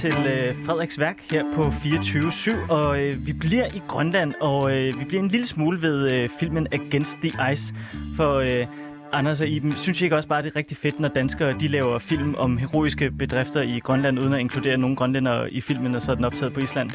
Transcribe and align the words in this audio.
til 0.00 0.14
øh, 0.26 0.54
Frederiks 0.64 0.98
værk 0.98 1.16
her 1.30 1.44
på 1.54 1.62
24-7, 1.68 2.72
og 2.72 3.00
øh, 3.00 3.26
vi 3.26 3.32
bliver 3.32 3.66
i 3.66 3.82
Grønland, 3.88 4.34
og 4.40 4.76
øh, 4.76 5.00
vi 5.00 5.04
bliver 5.04 5.22
en 5.22 5.28
lille 5.28 5.46
smule 5.46 5.82
ved 5.82 6.10
øh, 6.12 6.28
filmen 6.40 6.66
Against 6.72 7.18
the 7.22 7.52
Ice, 7.52 7.74
for 8.16 8.34
øh, 8.34 8.66
Anders 9.12 9.40
og 9.40 9.46
Iben, 9.46 9.72
synes 9.76 10.00
I 10.00 10.04
ikke 10.04 10.16
også 10.16 10.28
bare, 10.28 10.42
det 10.42 10.52
er 10.52 10.56
rigtig 10.56 10.76
fedt, 10.76 11.00
når 11.00 11.08
danskere 11.08 11.54
de 11.60 11.68
laver 11.68 11.98
film 11.98 12.34
om 12.34 12.58
heroiske 12.58 13.10
bedrifter 13.10 13.62
i 13.62 13.78
Grønland, 13.78 14.18
uden 14.18 14.32
at 14.32 14.40
inkludere 14.40 14.76
nogen 14.76 14.96
grønlænder 14.96 15.46
i 15.50 15.60
filmen, 15.60 15.94
og 15.94 16.02
så 16.02 16.10
er 16.10 16.16
den 16.16 16.24
optaget 16.24 16.52
på 16.52 16.60
Island? 16.60 16.90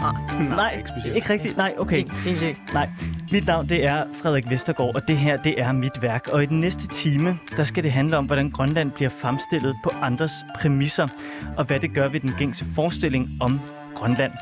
Nej, 0.00 0.48
Nej, 0.56 0.76
ikke 0.76 0.88
specielt. 0.88 1.16
ikke 1.16 1.30
rigtigt. 1.32 1.56
Nej, 1.56 1.74
okay. 1.78 1.96
ikke, 1.96 2.10
egentlig 2.26 2.48
ikke. 2.48 2.60
Nej, 2.72 2.88
mit 3.32 3.46
navn 3.46 3.68
det 3.68 3.84
er 3.84 4.04
Frederik 4.22 4.50
Vestergaard, 4.50 4.94
og 4.94 5.08
det 5.08 5.16
her 5.16 5.42
det 5.42 5.60
er 5.60 5.72
mit 5.72 6.02
værk. 6.02 6.28
Og 6.28 6.42
i 6.42 6.46
den 6.46 6.60
næste 6.60 6.88
time, 6.88 7.38
der 7.56 7.64
skal 7.64 7.82
det 7.84 7.92
handle 7.92 8.16
om, 8.16 8.26
hvordan 8.26 8.50
Grønland 8.50 8.92
bliver 8.92 9.10
fremstillet 9.10 9.76
på 9.84 9.90
andres 9.90 10.32
præmisser, 10.60 11.08
og 11.56 11.64
hvad 11.64 11.80
det 11.80 11.94
gør 11.94 12.08
ved 12.08 12.20
den 12.20 12.34
gængse 12.38 12.64
forestilling 12.74 13.28
om 13.40 13.60
Grønland. 13.94 14.32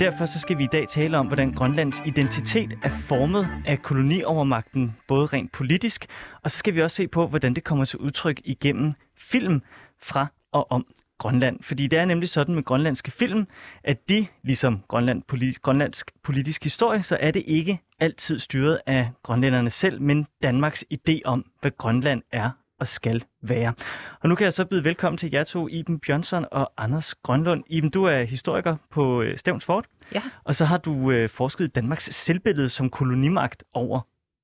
Derfor 0.00 0.26
så 0.26 0.38
skal 0.38 0.58
vi 0.58 0.64
i 0.64 0.68
dag 0.72 0.88
tale 0.88 1.18
om, 1.18 1.26
hvordan 1.26 1.52
Grønlands 1.52 2.02
identitet 2.06 2.78
er 2.82 2.90
formet 2.90 3.48
af 3.66 3.82
koloniovermagten, 3.82 4.96
både 5.08 5.26
rent 5.26 5.52
politisk, 5.52 6.06
og 6.42 6.50
så 6.50 6.58
skal 6.58 6.74
vi 6.74 6.82
også 6.82 6.96
se 6.96 7.08
på, 7.08 7.26
hvordan 7.26 7.54
det 7.54 7.64
kommer 7.64 7.84
til 7.84 7.98
udtryk 7.98 8.40
igennem 8.44 8.92
film 9.18 9.62
fra 10.02 10.26
og 10.52 10.70
om 10.70 10.86
Grønland. 11.18 11.58
Fordi 11.62 11.86
det 11.86 11.98
er 11.98 12.04
nemlig 12.04 12.28
sådan 12.28 12.54
med 12.54 12.62
grønlandske 12.62 13.10
film, 13.10 13.46
at 13.84 14.08
de, 14.08 14.26
ligesom 14.42 14.80
Grønland, 14.88 15.22
politi- 15.28 15.58
grønlandsk 15.62 16.10
politisk 16.22 16.64
historie, 16.64 17.02
så 17.02 17.16
er 17.20 17.30
det 17.30 17.42
ikke 17.46 17.80
altid 18.00 18.38
styret 18.38 18.80
af 18.86 19.10
grønlænderne 19.22 19.70
selv, 19.70 20.00
men 20.02 20.26
Danmarks 20.42 20.84
idé 20.94 21.20
om, 21.24 21.44
hvad 21.60 21.70
Grønland 21.78 22.22
er 22.32 22.50
og 22.80 22.88
skal 22.88 23.24
være. 23.42 23.72
Og 24.20 24.28
nu 24.28 24.34
kan 24.34 24.44
jeg 24.44 24.52
så 24.52 24.64
byde 24.64 24.84
velkommen 24.84 25.16
til 25.18 25.30
jer 25.32 25.44
to, 25.44 25.68
Iben 25.68 25.98
Bjørnsson 26.00 26.46
og 26.50 26.72
Anders 26.76 27.14
Grønlund. 27.14 27.64
Iben, 27.66 27.90
du 27.90 28.04
er 28.04 28.22
historiker 28.22 28.76
på 28.90 29.22
øh, 29.22 29.38
Stævns 29.38 29.64
Fort, 29.64 29.84
Ja. 30.14 30.22
og 30.44 30.56
så 30.56 30.64
har 30.64 30.78
du 30.78 31.10
øh, 31.10 31.28
forsket 31.28 31.64
i 31.64 31.68
Danmarks 31.68 32.04
selvbillede 32.04 32.68
som 32.68 32.90
kolonimagt 32.90 33.64
over 33.72 34.00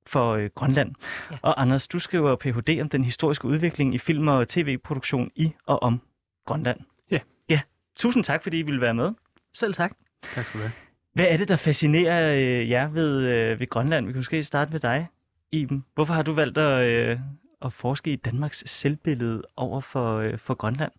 for 0.06 0.32
øh, 0.32 0.50
Grønland. 0.54 0.94
Ja. 1.30 1.36
Og 1.42 1.62
Anders, 1.62 1.88
du 1.88 1.98
skriver 1.98 2.36
Ph.D. 2.36 2.80
om 2.82 2.88
den 2.88 3.04
historiske 3.04 3.44
udvikling 3.48 3.94
i 3.94 3.98
film- 3.98 4.28
og 4.28 4.48
tv-produktion 4.48 5.30
i 5.36 5.52
og 5.66 5.82
om 5.82 6.00
Grønland. 6.46 6.80
Ja. 7.10 7.18
Ja. 7.48 7.60
Tusind 7.96 8.24
tak, 8.24 8.42
fordi 8.42 8.58
I 8.58 8.62
ville 8.62 8.80
være 8.80 8.94
med. 8.94 9.12
Selv 9.54 9.74
tak. 9.74 9.92
Tak 10.34 10.46
skal 10.46 10.60
du 10.60 10.62
have. 10.66 10.72
Hvad 11.16 11.26
er 11.28 11.36
det, 11.36 11.48
der 11.48 11.56
fascinerer 11.56 12.34
øh, 12.34 12.70
jer 12.70 12.88
ved, 12.88 13.26
øh, 13.28 13.60
ved 13.60 13.66
Grønland? 13.66 14.06
Vi 14.06 14.12
kan 14.12 14.18
måske 14.18 14.42
starte 14.42 14.72
med 14.72 14.80
dig, 14.80 15.08
Iben. 15.52 15.84
Hvorfor 15.94 16.14
har 16.14 16.22
du 16.22 16.32
valgt 16.32 16.58
at, 16.58 16.86
øh, 16.86 17.18
at 17.62 17.72
forske 17.72 18.12
i 18.12 18.16
Danmarks 18.16 18.64
selvbillede 18.66 19.42
over 19.56 19.80
for, 19.80 20.16
øh, 20.16 20.38
for 20.38 20.54
Grønland? 20.54 20.92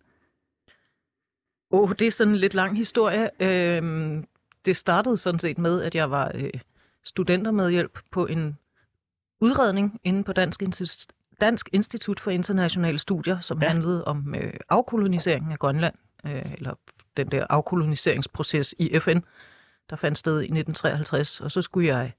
Åh, 1.70 1.80
oh, 1.80 1.90
det 1.98 2.06
er 2.06 2.10
sådan 2.10 2.32
en 2.32 2.38
lidt 2.38 2.54
lang 2.54 2.76
historie. 2.76 3.30
Øhm, 3.40 4.24
det 4.64 4.76
startede 4.76 5.16
sådan 5.16 5.40
set 5.40 5.58
med, 5.58 5.82
at 5.82 5.94
jeg 5.94 6.10
var 6.10 6.30
øh, 6.34 6.50
studentermedhjælp 7.04 7.98
på 8.10 8.26
en 8.26 8.58
udredning 9.40 10.00
inde 10.04 10.24
på 10.24 10.32
Dansk, 10.32 10.62
Insti- 10.62 11.36
Dansk 11.40 11.68
Institut 11.72 12.20
for 12.20 12.30
Internationale 12.30 12.98
Studier, 12.98 13.40
som 13.40 13.62
ja. 13.62 13.68
handlede 13.68 14.04
om 14.04 14.34
øh, 14.34 14.54
afkoloniseringen 14.68 15.52
af 15.52 15.58
Grønland, 15.58 15.94
øh, 16.26 16.52
eller 16.52 16.74
den 17.16 17.30
der 17.30 17.46
afkoloniseringsproces 17.50 18.74
i 18.78 18.98
FN, 19.00 19.18
der 19.90 19.96
fandt 19.96 20.18
sted 20.18 20.40
i 20.40 20.44
1953. 20.44 21.40
Og 21.40 21.52
så 21.52 21.62
skulle 21.62 21.88
jeg 21.88 22.12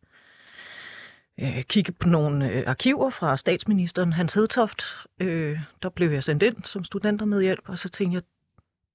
øh, 1.39 1.63
kigge 1.63 1.91
på 1.91 2.09
nogle 2.09 2.49
øh, 2.51 2.63
arkiver 2.67 3.09
fra 3.09 3.37
statsministeren 3.37 4.13
Hans 4.13 4.33
Hedtoft. 4.33 4.83
Øh, 5.19 5.59
der 5.83 5.89
blev 5.89 6.11
jeg 6.11 6.23
sendt 6.23 6.43
ind 6.43 6.55
som 6.65 6.83
studentermedhjælp, 6.83 7.69
og 7.69 7.79
så 7.79 7.89
tænkte 7.89 8.15
jeg, 8.15 8.23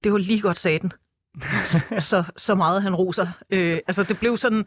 det 0.03 0.11
var 0.11 0.17
lige 0.17 0.41
godt 0.41 0.57
saten. 0.57 0.93
så, 1.99 2.23
så 2.37 2.55
meget 2.55 2.81
han 2.81 2.95
roser. 2.95 3.27
Øh, 3.49 3.79
altså 3.87 4.03
det 4.03 4.19
blev 4.19 4.37
sådan, 4.37 4.65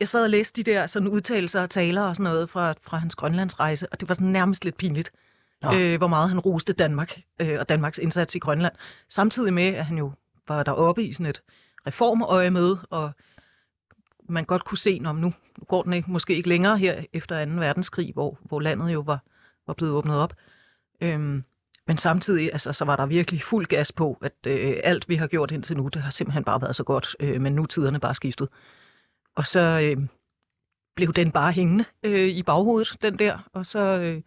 jeg 0.00 0.08
sad 0.08 0.24
og 0.24 0.30
læste 0.30 0.62
de 0.62 0.70
der 0.70 0.86
sådan 0.86 1.08
udtalelser 1.08 1.60
og 1.62 1.70
taler 1.70 2.02
og 2.02 2.16
sådan 2.16 2.32
noget 2.32 2.50
fra, 2.50 2.74
fra 2.82 2.96
hans 2.96 3.14
Grønlandsrejse, 3.14 3.88
og 3.92 4.00
det 4.00 4.08
var 4.08 4.14
sådan 4.14 4.28
nærmest 4.28 4.64
lidt 4.64 4.76
pinligt, 4.76 5.12
Nå. 5.62 5.74
øh, 5.74 5.98
hvor 5.98 6.06
meget 6.06 6.28
han 6.28 6.40
roste 6.40 6.72
Danmark 6.72 7.20
øh, 7.40 7.60
og 7.60 7.68
Danmarks 7.68 7.98
indsats 7.98 8.34
i 8.34 8.38
Grønland. 8.38 8.74
Samtidig 9.08 9.52
med, 9.52 9.66
at 9.66 9.86
han 9.86 9.98
jo 9.98 10.12
var 10.48 10.62
deroppe 10.62 11.04
i 11.04 11.12
sådan 11.12 11.26
et 11.26 11.42
reformøje 11.86 12.50
med, 12.50 12.76
og 12.90 13.12
man 14.28 14.44
godt 14.44 14.64
kunne 14.64 14.78
se, 14.78 15.00
om 15.04 15.16
nu, 15.16 15.32
nu 15.58 15.64
går 15.68 15.82
den 15.82 15.92
ikke, 15.92 16.10
måske 16.10 16.36
ikke 16.36 16.48
længere 16.48 16.78
her 16.78 17.04
efter 17.12 17.44
2. 17.44 17.50
verdenskrig, 17.50 18.12
hvor, 18.12 18.38
hvor 18.40 18.60
landet 18.60 18.92
jo 18.92 19.00
var, 19.00 19.18
var 19.66 19.74
blevet 19.74 19.94
åbnet 19.94 20.16
op. 20.16 20.34
Øhm, 21.00 21.44
men 21.86 21.98
samtidig 21.98 22.52
altså, 22.52 22.72
så 22.72 22.84
var 22.84 22.96
der 22.96 23.06
virkelig 23.06 23.42
fuld 23.42 23.66
gas 23.66 23.92
på, 23.92 24.18
at 24.22 24.34
øh, 24.46 24.76
alt 24.84 25.08
vi 25.08 25.16
har 25.16 25.26
gjort 25.26 25.50
indtil 25.50 25.76
nu, 25.76 25.88
det 25.88 26.02
har 26.02 26.10
simpelthen 26.10 26.44
bare 26.44 26.60
været 26.60 26.76
så 26.76 26.84
godt, 26.84 27.16
øh, 27.20 27.40
men 27.40 27.54
nu 27.54 27.62
er 27.62 27.66
tiderne 27.66 28.00
bare 28.00 28.14
skiftet. 28.14 28.48
Og 29.34 29.46
så 29.46 29.60
øh, 29.60 29.96
blev 30.96 31.12
den 31.12 31.32
bare 31.32 31.52
hængende 31.52 31.84
øh, 32.02 32.28
i 32.28 32.42
baghovedet, 32.42 32.96
den 33.02 33.18
der, 33.18 33.48
og 33.52 33.66
så 33.66 33.78
øh, 33.78 34.22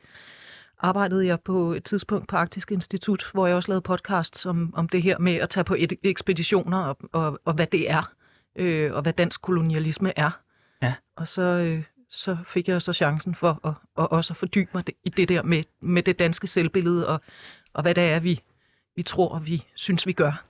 arbejdede 0.80 1.28
jeg 1.28 1.42
på 1.42 1.74
et 1.74 1.84
tidspunkt 1.84 2.28
på 2.28 2.36
Arktisk 2.38 2.72
Institut, 2.72 3.30
hvor 3.34 3.48
jeg 3.48 3.56
også 3.56 3.72
lavede 3.72 3.82
podcasts 3.82 4.46
om, 4.46 4.74
om 4.76 4.90
det 4.90 5.04
her 5.04 5.20
med 5.20 5.36
at 5.36 5.50
tage 5.50 5.64
på 5.64 5.76
et, 5.78 5.94
ekspeditioner, 6.04 6.78
og, 6.78 6.98
og, 7.12 7.40
og 7.46 7.54
hvad 7.54 7.68
det 7.68 7.92
er, 7.92 8.14
øh, 8.56 8.94
og 8.94 9.02
hvad 9.02 9.14
dansk 9.14 9.42
kolonialisme 9.42 10.20
er. 10.20 10.40
Ja. 10.82 10.94
Og 11.16 11.28
så, 11.28 11.42
øh, 11.42 11.84
så 12.10 12.38
fik 12.46 12.68
jeg 12.68 12.82
så 12.82 12.94
chancen 12.94 13.36
for 13.36 13.68
at, 13.68 13.74
at 14.04 14.12
også 14.12 14.34
at 14.34 14.38
fordybe 14.38 14.70
mig 14.74 14.84
i 15.04 15.10
det 15.10 15.30
der 15.30 15.44
med, 15.44 15.64
med 15.82 16.04
det 16.04 16.20
danske 16.20 16.48
selvbillede, 16.48 17.08
og, 17.08 17.22
og 17.74 17.82
hvad 17.82 17.96
det 17.96 18.04
er, 18.04 18.20
vi, 18.20 18.42
vi 18.96 19.04
tror, 19.04 19.30
og 19.30 19.48
vi 19.48 19.64
synes, 19.76 20.08
vi 20.08 20.14
gør. 20.14 20.44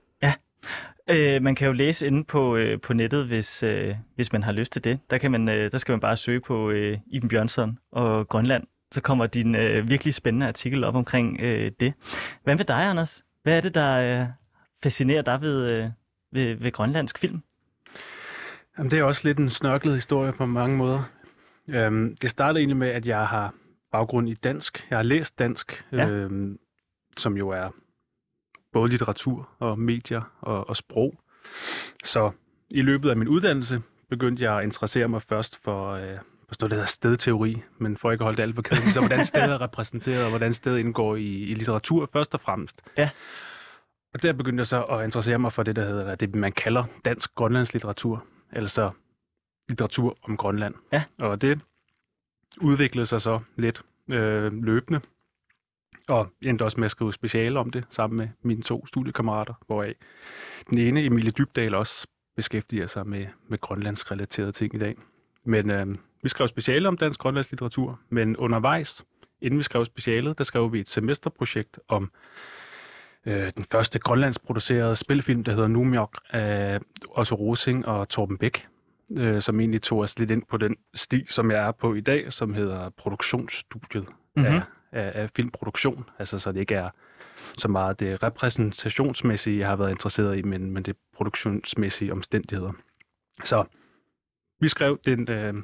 Øh, 1.10 1.42
man 1.42 1.54
kan 1.54 1.66
jo 1.66 1.72
læse 1.72 2.06
inde 2.06 2.24
på, 2.24 2.56
øh, 2.56 2.80
på 2.80 2.92
nettet, 2.92 3.26
hvis, 3.26 3.62
øh, 3.62 3.94
hvis 4.14 4.32
man 4.32 4.42
har 4.42 4.52
lyst 4.52 4.72
til 4.72 4.84
det. 4.84 4.98
Der, 5.10 5.18
kan 5.18 5.30
man, 5.30 5.48
øh, 5.48 5.72
der 5.72 5.78
skal 5.78 5.92
man 5.92 6.00
bare 6.00 6.16
søge 6.16 6.40
på 6.40 6.70
øh, 6.70 6.98
Iben 7.06 7.28
Bjørnsson 7.28 7.78
og 7.92 8.28
Grønland. 8.28 8.64
Så 8.92 9.00
kommer 9.00 9.26
din 9.26 9.54
øh, 9.54 9.88
virkelig 9.88 10.14
spændende 10.14 10.46
artikel 10.48 10.84
op 10.84 10.94
omkring 10.94 11.40
øh, 11.40 11.72
det. 11.80 11.94
Hvad 12.44 12.56
med 12.56 12.64
dig, 12.64 12.76
Anders? 12.90 13.24
Hvad 13.42 13.56
er 13.56 13.60
det, 13.60 13.74
der 13.74 14.20
øh, 14.22 14.26
fascinerer 14.82 15.22
dig 15.22 15.40
ved, 15.40 15.68
øh, 15.70 15.88
ved, 16.32 16.54
ved 16.54 16.72
grønlandsk 16.72 17.18
film? 17.18 17.42
Jamen, 18.78 18.90
det 18.90 18.98
er 18.98 19.02
også 19.02 19.28
lidt 19.28 19.38
en 19.38 19.50
snørklet 19.50 19.94
historie 19.94 20.32
på 20.32 20.46
mange 20.46 20.76
måder. 20.76 21.02
Øhm, 21.68 22.16
det 22.22 22.30
startede 22.30 22.58
egentlig 22.60 22.76
med, 22.76 22.88
at 22.88 23.06
jeg 23.06 23.26
har 23.26 23.54
baggrund 23.92 24.28
i 24.28 24.34
dansk. 24.34 24.86
Jeg 24.90 24.98
har 24.98 25.02
læst 25.02 25.38
dansk, 25.38 25.84
Ja. 25.92 26.08
øhm, 26.08 26.58
som 27.16 27.36
jo 27.36 27.48
er 27.48 27.68
både 28.72 28.90
litteratur 28.90 29.48
og 29.58 29.78
medier 29.78 30.32
og, 30.40 30.68
og 30.68 30.76
sprog. 30.76 31.20
Så 32.04 32.30
i 32.70 32.82
løbet 32.82 33.10
af 33.10 33.16
min 33.16 33.28
uddannelse 33.28 33.82
begyndte 34.10 34.44
jeg 34.44 34.58
at 34.58 34.64
interessere 34.64 35.08
mig 35.08 35.22
først 35.22 35.62
for, 35.64 35.90
øh, 35.90 36.18
for 36.48 36.54
sådan 36.54 36.64
noget, 36.64 36.70
der 36.70 36.76
hedder 36.76 36.86
stedteori, 36.86 37.62
men 37.78 37.96
for 37.96 38.10
ikke 38.10 38.22
at 38.22 38.24
holde 38.24 38.36
det 38.36 38.42
alt 38.42 38.54
for 38.54 38.62
kedeligt, 38.62 38.92
så 38.94 39.00
hvordan 39.00 39.24
stedet 39.24 39.50
er 39.50 39.60
repræsenteret, 39.60 40.24
og 40.24 40.28
hvordan 40.28 40.54
stedet 40.54 40.78
indgår 40.78 41.16
i, 41.16 41.26
i 41.26 41.54
litteratur 41.54 42.08
først 42.12 42.34
og 42.34 42.40
fremmest. 42.40 42.82
Ja. 42.96 43.10
Og 44.14 44.22
der 44.22 44.32
begyndte 44.32 44.60
jeg 44.60 44.66
så 44.66 44.82
at 44.82 45.04
interessere 45.04 45.38
mig 45.38 45.52
for 45.52 45.62
det, 45.62 45.76
der 45.76 45.84
hedder, 45.84 46.14
det 46.14 46.34
man 46.34 46.52
kalder 46.52 46.84
dansk 47.04 47.34
grønlandslitteratur, 47.34 48.24
altså 48.52 48.90
litteratur 49.68 50.16
om 50.22 50.36
Grønland. 50.36 50.74
Ja. 50.92 51.04
Og 51.18 51.42
det 51.42 51.60
udviklede 52.60 53.06
sig 53.06 53.20
så 53.20 53.40
lidt 53.56 53.82
øh, 54.12 54.62
løbende, 54.62 55.00
og 56.08 56.28
jeg 56.42 56.48
endte 56.48 56.62
også 56.62 56.80
med 56.80 56.84
at 56.84 56.90
skrive 56.90 57.12
speciale 57.12 57.58
om 57.58 57.70
det, 57.70 57.84
sammen 57.90 58.16
med 58.16 58.28
mine 58.42 58.62
to 58.62 58.86
studiekammerater, 58.86 59.54
hvoraf 59.66 59.94
den 60.70 60.78
ene, 60.78 61.04
Emilie 61.04 61.30
Dybdal, 61.30 61.74
også 61.74 62.06
beskæftiger 62.36 62.86
sig 62.86 63.06
med, 63.06 63.26
med 63.48 63.60
grønlandsk 63.60 64.10
relaterede 64.10 64.52
ting 64.52 64.74
i 64.74 64.78
dag. 64.78 64.96
Men 65.44 65.70
øh, 65.70 65.86
vi 66.22 66.28
skrev 66.28 66.48
speciale 66.48 66.88
om 66.88 66.96
dansk 66.96 67.20
grønlandsk 67.20 67.50
litteratur, 67.50 68.00
men 68.08 68.36
undervejs, 68.36 69.04
inden 69.40 69.58
vi 69.58 69.62
skrev 69.62 69.84
specialet, 69.84 70.38
der 70.38 70.44
skrev 70.44 70.72
vi 70.72 70.80
et 70.80 70.88
semesterprojekt 70.88 71.80
om 71.88 72.10
øh, 73.26 73.52
den 73.56 73.64
første 73.72 73.98
grønlandsproducerede 73.98 74.96
spilfilm, 74.96 75.44
der 75.44 75.52
hedder 75.52 75.68
Numjok 75.68 76.20
af 76.30 76.80
Otto 77.08 77.34
Rosing 77.34 77.86
og 77.86 78.08
Torben 78.08 78.38
Bæk, 78.38 78.66
øh, 79.16 79.42
som 79.42 79.60
egentlig 79.60 79.82
tog 79.82 79.98
os 79.98 80.18
lidt 80.18 80.30
ind 80.30 80.42
på 80.50 80.56
den 80.56 80.76
sti, 80.94 81.26
som 81.28 81.50
jeg 81.50 81.66
er 81.66 81.72
på 81.72 81.94
i 81.94 82.00
dag, 82.00 82.32
som 82.32 82.54
hedder 82.54 82.90
produktionsstudiet 82.90 84.06
Mhm. 84.38 84.46
mm-hmm. 84.46 84.62
af, 84.92 85.02
af, 85.02 85.22
af 85.22 85.30
filmproduktion. 85.36 86.04
Altså 86.18 86.38
så 86.38 86.52
det 86.52 86.60
ikke 86.60 86.74
er 86.74 86.90
så 87.58 87.68
meget 87.68 88.00
det 88.00 88.22
repræsentationsmæssige, 88.22 89.58
jeg 89.58 89.68
har 89.68 89.76
været 89.76 89.90
interesseret 89.90 90.38
i, 90.38 90.42
men, 90.42 90.70
men 90.70 90.82
det 90.82 90.96
produktionsmæssige 91.16 92.12
omstændigheder. 92.12 92.72
Så 93.44 93.64
vi 94.60 94.68
skrev 94.68 94.98
den, 95.04 95.30
øh, 95.30 95.54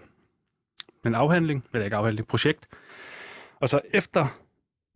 en 1.09 1.15
afhandling, 1.15 1.65
eller 1.73 1.85
ikke 1.85 1.97
afhandling, 1.97 2.29
projekt, 2.29 2.69
og 3.61 3.69
så 3.69 3.81
efter 3.95 4.27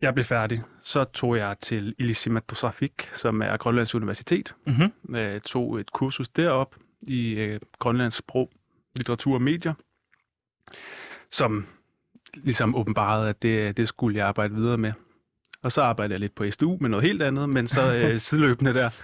jeg 0.01 0.13
blev 0.13 0.25
færdig, 0.25 0.63
så 0.81 1.03
tog 1.03 1.37
jeg 1.37 1.55
til 1.61 1.95
Ilisimatusafik, 1.97 3.09
som 3.13 3.41
er 3.41 3.57
Grønlands 3.57 3.95
Universitet, 3.95 4.55
Mm-hmm. 4.67 5.15
øh, 5.15 5.41
tog 5.41 5.79
et 5.79 5.91
kursus 5.91 6.29
derop 6.29 6.75
i 7.01 7.33
øh, 7.33 7.59
grønlandsk 7.79 8.17
sprog, 8.17 8.51
litteratur 8.95 9.33
og 9.33 9.41
medier, 9.41 9.73
som 11.31 11.65
ligesom 12.33 12.75
åbenbarede, 12.75 13.29
at 13.29 13.41
det, 13.41 13.77
det 13.77 13.87
skulle 13.87 14.17
jeg 14.17 14.27
arbejde 14.27 14.55
videre 14.55 14.77
med. 14.77 14.93
Og 15.61 15.71
så 15.71 15.81
arbejdede 15.81 16.13
jeg 16.13 16.19
lidt 16.19 16.35
på 16.35 16.51
SDU 16.51 16.77
med 16.81 16.89
noget 16.89 17.05
helt 17.05 17.21
andet, 17.21 17.49
men 17.49 17.67
så 17.67 17.93
øh, 17.93 18.19
sideløbende 18.19 18.73
der 18.73 19.01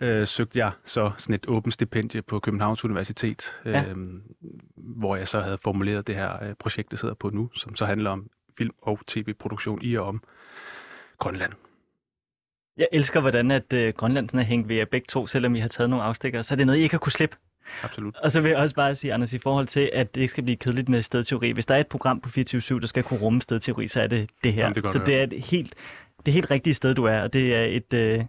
øh, 0.00 0.26
søgte 0.26 0.58
jeg 0.58 0.70
så 0.84 1.10
sådan 1.18 1.34
et 1.34 1.46
åbent 1.48 1.74
stipendie 1.74 2.22
på 2.22 2.40
Københavns 2.40 2.84
Universitet, 2.84 3.60
øh, 3.64 3.72
Ja. 3.72 3.84
hvor 4.76 5.16
jeg 5.16 5.28
så 5.28 5.40
havde 5.40 5.58
formuleret 5.58 6.06
det 6.06 6.14
her 6.14 6.42
øh, 6.44 6.54
projekt, 6.58 6.92
jeg 6.92 6.98
sidder 6.98 7.14
på 7.14 7.30
nu, 7.30 7.50
som 7.54 7.76
så 7.76 7.86
handler 7.86 8.10
om 8.10 8.30
film- 8.58 8.74
og 8.82 8.98
tv-produktion 9.06 9.82
i 9.82 9.94
og 9.96 10.06
om 10.06 10.22
Grønland. 11.18 11.52
Jeg 12.76 12.88
elsker, 12.92 13.20
hvordan 13.20 13.50
at 13.50 13.72
øh, 13.72 13.94
Grønland 13.96 14.28
sådan 14.28 14.40
er 14.40 14.44
hængt 14.44 14.68
ved 14.68 14.76
jer 14.76 14.84
begge 14.84 15.06
to, 15.08 15.26
selvom 15.26 15.54
I 15.56 15.60
har 15.60 15.68
taget 15.68 15.90
nogle 15.90 16.04
afstikker. 16.04 16.42
Så 16.42 16.54
er 16.54 16.56
det 16.56 16.66
noget, 16.66 16.78
I 16.78 16.82
ikke 16.82 16.92
har 16.92 16.98
kunne 16.98 17.12
slippe. 17.12 17.36
Absolut. 17.82 18.16
Og 18.16 18.32
så 18.32 18.40
vil 18.40 18.48
jeg 18.48 18.58
også 18.58 18.74
bare 18.74 18.94
sige, 18.94 19.14
Anders, 19.14 19.32
i 19.32 19.38
forhold 19.38 19.66
til, 19.66 19.90
at 19.92 20.14
det 20.14 20.20
ikke 20.20 20.30
skal 20.30 20.44
blive 20.44 20.56
kedeligt 20.56 20.88
med 20.88 21.02
stedteori. 21.02 21.50
Hvis 21.50 21.66
der 21.66 21.74
er 21.74 21.78
et 21.80 21.86
program 21.86 22.20
på 22.20 22.28
24 22.28 22.80
der 22.80 22.86
skal 22.86 23.02
kunne 23.02 23.20
rumme 23.20 23.40
stedteori, 23.42 23.88
så 23.88 24.00
er 24.00 24.06
det 24.06 24.30
det 24.44 24.52
her. 24.52 24.62
Jamen, 24.62 24.74
det 24.74 24.88
så 24.88 24.98
det 25.06 25.16
er 25.18 25.22
et 25.22 25.32
helt, 25.32 25.74
det 26.26 26.34
helt 26.34 26.50
rigtige 26.50 26.74
sted, 26.74 26.94
du 26.94 27.04
er, 27.04 27.20
og 27.20 27.32
det 27.32 27.54
er 27.54 27.64
et, 27.64 27.92
øh, 27.94 28.24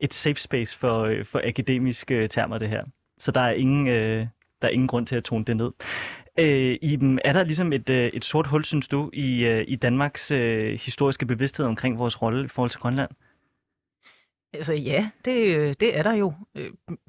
et 0.00 0.14
safe 0.14 0.40
space 0.40 0.78
for, 0.78 1.02
øh, 1.02 1.24
for 1.24 1.40
akademiske 1.44 2.14
øh, 2.14 2.28
termer, 2.28 2.58
det 2.58 2.68
her. 2.68 2.84
Så 3.18 3.30
der 3.30 3.40
er 3.40 3.52
ingen, 3.52 3.86
øh, 3.86 4.26
der 4.62 4.68
er 4.68 4.72
ingen 4.72 4.88
grund 4.88 5.06
til 5.06 5.16
at 5.16 5.24
tone 5.24 5.44
det 5.44 5.56
ned. 5.56 5.70
Øh, 6.38 6.78
Iben, 6.82 7.20
er 7.24 7.32
der 7.32 7.44
ligesom 7.44 7.72
et, 7.72 7.88
øh, 7.88 8.10
et 8.14 8.24
sort 8.24 8.46
hul, 8.46 8.64
synes 8.64 8.88
du, 8.88 9.10
i, 9.12 9.44
øh, 9.44 9.64
i 9.68 9.76
Danmarks 9.76 10.30
øh, 10.30 10.78
historiske 10.80 11.26
bevidsthed 11.26 11.66
omkring 11.66 11.98
vores 11.98 12.22
rolle 12.22 12.44
i 12.44 12.48
forhold 12.48 12.70
til 12.70 12.80
Grønland? 12.80 13.10
Altså 14.52 14.72
ja, 14.72 15.10
det, 15.24 15.56
øh, 15.56 15.74
det 15.80 15.98
er 15.98 16.02
der 16.02 16.12
jo. 16.12 16.32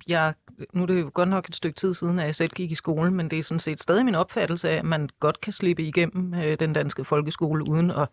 Jeg, 0.08 0.34
nu 0.74 0.82
er 0.82 0.86
det 0.86 1.00
jo 1.00 1.12
godt 1.14 1.30
nok 1.30 1.48
et 1.50 1.56
stykke 1.56 1.76
tid 1.76 1.94
siden, 1.94 2.20
at 2.20 2.26
jeg 2.26 2.36
selv 2.36 2.52
gik 2.52 2.72
i 2.72 2.76
skole, 2.76 3.12
men 3.12 3.32
det 3.32 3.40
er 3.40 3.44
sådan 3.44 3.60
set 3.60 3.82
stadig 3.82 4.06
min 4.06 4.16
opfattelse 4.16 4.70
af, 4.70 4.76
at 4.76 4.86
man 4.86 5.10
godt 5.20 5.42
kan 5.42 5.54
slippe 5.54 5.84
igennem 5.84 6.34
øh, 6.34 6.60
den 6.60 6.74
danske 6.74 7.06
folkeskole 7.06 7.70
uden 7.70 7.92
at 7.92 8.08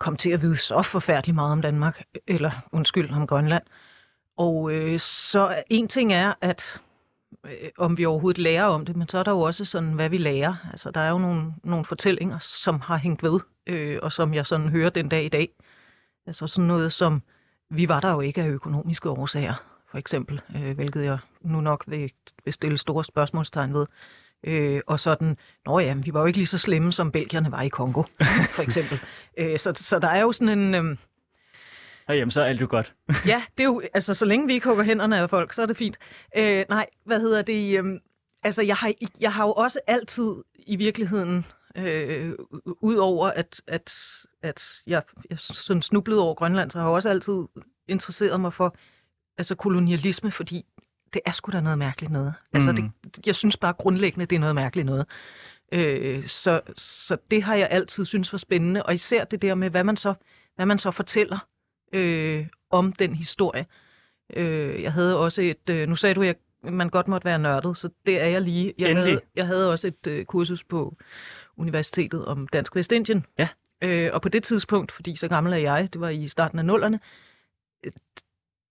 kom 0.00 0.16
til 0.16 0.30
at 0.30 0.42
vide 0.42 0.56
så 0.56 0.82
forfærdeligt 0.82 1.34
meget 1.34 1.52
om 1.52 1.62
Danmark, 1.62 2.02
eller 2.26 2.50
undskyld, 2.72 3.10
om 3.10 3.26
Grønland. 3.26 3.62
Og 4.36 4.72
øh, 4.72 4.98
så 4.98 5.62
en 5.70 5.88
ting 5.88 6.12
er, 6.12 6.34
at 6.40 6.80
øh, 7.44 7.70
om 7.78 7.98
vi 7.98 8.04
overhovedet 8.04 8.38
lærer 8.38 8.64
om 8.64 8.86
det, 8.86 8.96
men 8.96 9.08
så 9.08 9.18
er 9.18 9.22
der 9.22 9.30
jo 9.30 9.40
også 9.40 9.64
sådan, 9.64 9.92
hvad 9.92 10.08
vi 10.08 10.18
lærer. 10.18 10.54
Altså, 10.70 10.90
der 10.90 11.00
er 11.00 11.10
jo 11.10 11.18
nogle, 11.18 11.54
nogle 11.64 11.84
fortællinger, 11.84 12.38
som 12.38 12.80
har 12.80 12.96
hængt 12.96 13.22
ved, 13.22 13.40
øh, 13.66 13.98
og 14.02 14.12
som 14.12 14.34
jeg 14.34 14.46
sådan 14.46 14.68
hører 14.68 14.90
den 14.90 15.08
dag 15.08 15.24
i 15.24 15.28
dag. 15.28 15.48
Altså 16.26 16.46
sådan 16.46 16.68
noget 16.68 16.92
som, 16.92 17.22
vi 17.70 17.88
var 17.88 18.00
der 18.00 18.10
jo 18.10 18.20
ikke 18.20 18.42
af 18.42 18.48
økonomiske 18.48 19.10
årsager, 19.10 19.54
for 19.90 19.98
eksempel, 19.98 20.40
øh, 20.56 20.74
hvilket 20.74 21.04
jeg 21.04 21.18
nu 21.40 21.60
nok 21.60 21.84
vil, 21.86 22.12
vil 22.44 22.52
stille 22.52 22.78
store 22.78 23.04
spørgsmålstegn 23.04 23.74
ved. 23.74 23.86
Øh, 24.44 24.80
og 24.86 25.00
sådan, 25.00 25.36
nå 25.66 25.78
ja, 25.78 25.94
vi 25.94 26.14
var 26.14 26.20
jo 26.20 26.26
ikke 26.26 26.38
lige 26.38 26.46
så 26.46 26.58
slemme, 26.58 26.92
som 26.92 27.12
belgierne 27.12 27.52
var 27.52 27.62
i 27.62 27.68
Kongo, 27.68 28.02
for 28.56 28.62
eksempel. 28.62 29.00
øh, 29.36 29.58
så, 29.58 29.72
så 29.76 29.98
der 29.98 30.08
er 30.08 30.20
jo 30.20 30.32
sådan 30.32 30.58
en... 30.58 30.74
Øh, 30.74 30.96
jamen, 32.08 32.30
så 32.30 32.42
er 32.42 32.46
alt 32.46 32.60
jo 32.60 32.66
godt. 32.70 32.94
Ja, 33.26 33.42
det 33.58 33.62
er 33.62 33.68
jo, 33.68 33.82
altså 33.94 34.14
så 34.14 34.24
længe 34.24 34.46
vi 34.46 34.52
ikke 34.52 34.68
hugger 34.68 34.84
hænderne 34.84 35.18
af 35.18 35.30
folk, 35.30 35.52
så 35.52 35.62
er 35.62 35.66
det 35.66 35.76
fint. 35.76 35.98
Øh, 36.36 36.64
nej, 36.68 36.86
hvad 37.04 37.20
hedder 37.20 37.42
det? 37.42 37.78
øhm, 37.78 37.98
altså, 38.42 38.62
jeg 38.62 38.76
har, 38.76 38.92
jeg 39.20 39.32
har 39.32 39.44
jo 39.44 39.52
også 39.52 39.80
altid 39.86 40.34
i 40.54 40.76
virkeligheden, 40.76 41.46
øh, 41.76 42.32
udover 42.80 43.28
at, 43.28 43.62
at, 43.66 43.94
at 44.42 44.82
jeg, 44.86 45.02
jeg 45.30 45.38
sådan 45.38 45.82
snublede 45.82 46.20
over 46.20 46.34
Grønland, 46.34 46.70
så 46.70 46.78
har 46.78 46.86
jeg 46.86 46.94
også 46.94 47.10
altid 47.10 47.44
interesseret 47.88 48.40
mig 48.40 48.52
for 48.52 48.76
altså 49.38 49.54
kolonialisme, 49.54 50.30
fordi 50.30 50.64
det 51.12 51.22
er 51.26 51.30
sgu 51.30 51.52
da 51.52 51.60
noget 51.60 51.78
mærkeligt 51.78 52.12
noget. 52.12 52.34
Altså, 52.52 52.70
Mm. 52.72 52.76
det, 52.76 53.26
jeg 53.26 53.34
synes 53.34 53.56
bare 53.56 53.72
grundlæggende, 53.72 54.26
det 54.26 54.36
er 54.36 54.40
noget 54.40 54.54
mærkeligt 54.54 54.86
noget. 54.86 55.06
Øh, 55.72 56.26
så, 56.26 56.60
så 56.76 57.16
det 57.30 57.42
har 57.42 57.54
jeg 57.54 57.68
altid 57.70 58.04
synes 58.04 58.32
var 58.32 58.38
spændende, 58.38 58.82
og 58.82 58.94
især 58.94 59.24
det 59.24 59.42
der 59.42 59.54
med, 59.54 59.70
hvad 59.70 59.84
man 59.84 59.96
så, 59.96 60.14
hvad 60.56 60.66
man 60.66 60.78
så 60.78 60.90
fortæller 60.90 61.38
øh, 61.92 62.46
om 62.70 62.92
den 62.92 63.14
historie. 63.14 63.66
Øh, 64.36 64.82
jeg 64.82 64.92
havde 64.92 65.18
også 65.18 65.42
et, 65.42 65.70
øh, 65.70 65.88
nu 65.88 65.94
sagde 65.94 66.14
du, 66.14 66.22
at 66.22 66.36
man 66.62 66.88
godt 66.88 67.08
måtte 67.08 67.24
være 67.24 67.38
nørdet, 67.38 67.76
så 67.76 67.88
det 68.06 68.20
er 68.20 68.26
jeg 68.26 68.40
lige. 68.42 68.74
Jeg, 68.78 68.90
Endelig. 68.90 69.10
havde, 69.12 69.20
jeg 69.36 69.46
havde 69.46 69.70
også 69.70 69.88
et 69.88 70.06
øh, 70.06 70.24
kursus 70.24 70.64
på 70.64 70.96
universitetet 71.56 72.24
om 72.26 72.48
Dansk 72.48 72.76
Vestindien. 72.76 73.26
Ja. 73.38 73.48
Øh, 73.82 74.10
og 74.12 74.22
på 74.22 74.28
det 74.28 74.42
tidspunkt, 74.42 74.92
fordi 74.92 75.16
så 75.16 75.28
gammel 75.28 75.52
er 75.52 75.56
jeg, 75.56 75.92
det 75.92 76.00
var 76.00 76.08
i 76.08 76.28
starten 76.28 76.58
af 76.58 76.64
nullerne, 76.64 77.00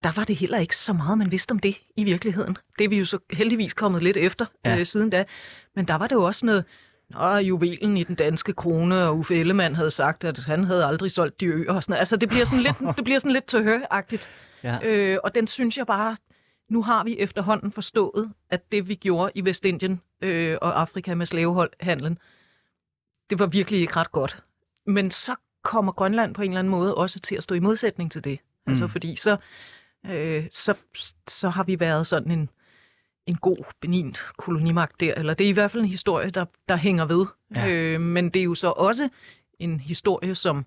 der 0.04 0.12
var 0.16 0.24
det 0.24 0.36
heller 0.36 0.58
ikke 0.58 0.76
så 0.78 0.94
meget, 0.94 1.18
man 1.18 1.32
vidste 1.32 1.52
om 1.52 1.60
det 1.60 1.78
i 1.98 2.04
virkeligheden. 2.04 2.58
Det 2.80 2.86
er 2.86 2.90
vi 2.90 2.98
jo 3.00 3.06
så 3.06 3.20
heldigvis 3.32 3.74
kommet 3.74 4.04
lidt 4.04 4.18
efter 4.18 4.46
Ja. 4.66 4.78
øh, 4.80 4.86
siden 4.86 5.10
da. 5.10 5.26
Men 5.76 5.88
der 5.88 5.96
var 5.96 6.08
det 6.08 6.16
jo 6.16 6.24
også 6.24 6.46
noget, 6.46 6.66
Nå, 7.10 7.36
juvelen 7.38 7.98
i 7.98 8.04
den 8.04 8.16
danske 8.16 8.54
krone, 8.54 9.04
og 9.08 9.18
Uffe 9.18 9.36
Ellemann 9.40 9.76
havde 9.76 9.92
sagt, 9.92 10.24
at 10.24 10.38
han 10.40 10.64
havde 10.64 10.86
aldrig 10.86 11.12
solgt 11.12 11.40
de 11.40 11.46
øer 11.46 11.74
og 11.74 11.84
sådan 11.84 11.92
noget. 11.92 12.00
Altså, 12.00 12.16
det 12.18 12.30
bliver 12.30 12.46
sådan 12.46 12.60
lidt, 12.64 12.76
det 12.98 13.04
bliver 13.04 13.20
sådan 13.20 13.32
lidt 13.34 13.46
tøhø-agtigt. 13.48 14.30
Ja. 14.64 14.78
Øh, 14.84 15.18
og 15.24 15.36
den 15.36 15.48
synes 15.48 15.78
jeg 15.78 15.88
bare, 15.88 16.16
nu 16.70 16.84
har 16.84 17.04
vi 17.04 17.16
efterhånden 17.20 17.72
forstået, 17.72 18.32
at 18.50 18.72
det 18.72 18.88
vi 18.90 18.96
gjorde 18.96 19.32
i 19.36 19.46
Vestindien 19.46 20.02
øh, 20.22 20.58
og 20.62 20.82
Afrika 20.82 21.16
med 21.16 21.26
slavehandlen, 21.26 22.18
det 23.30 23.40
var 23.40 23.46
virkelig 23.46 23.80
ikke 23.82 23.96
ret 23.96 24.12
godt. 24.12 24.44
Men 24.88 25.12
så 25.12 25.36
kommer 25.64 25.92
Grønland 25.92 26.34
på 26.36 26.42
en 26.42 26.50
eller 26.52 26.60
anden 26.60 26.72
måde 26.72 26.96
også 26.96 27.20
til 27.20 27.36
at 27.36 27.44
stå 27.44 27.56
i 27.56 27.60
modsætning 27.60 28.12
til 28.12 28.24
det. 28.24 28.40
Mm. 28.66 28.72
Altså 28.72 28.86
Mm. 28.86 28.90
fordi 28.92 29.16
så, 29.16 29.38
øh, 30.06 30.48
så, 30.52 30.78
så 31.28 31.50
har 31.50 31.64
vi 31.64 31.80
været 31.80 32.08
sådan 32.08 32.32
en, 32.32 32.50
en 33.26 33.36
god, 33.36 33.58
benin 33.80 34.16
kolonimagt 34.38 35.00
der. 35.00 35.14
Eller 35.14 35.34
det 35.34 35.46
er 35.46 35.50
i 35.50 35.54
hvert 35.54 35.72
fald 35.72 35.84
en 35.84 35.90
historie, 35.90 36.30
der, 36.30 36.46
der 36.70 36.76
hænger 36.76 37.06
ved. 37.06 37.26
Ja. 37.56 37.68
Øh, 37.68 38.02
men 38.02 38.30
det 38.30 38.40
er 38.40 38.44
jo 38.44 38.56
så 38.56 38.70
også 38.70 39.10
en 39.60 39.80
historie, 39.80 40.36
som 40.36 40.66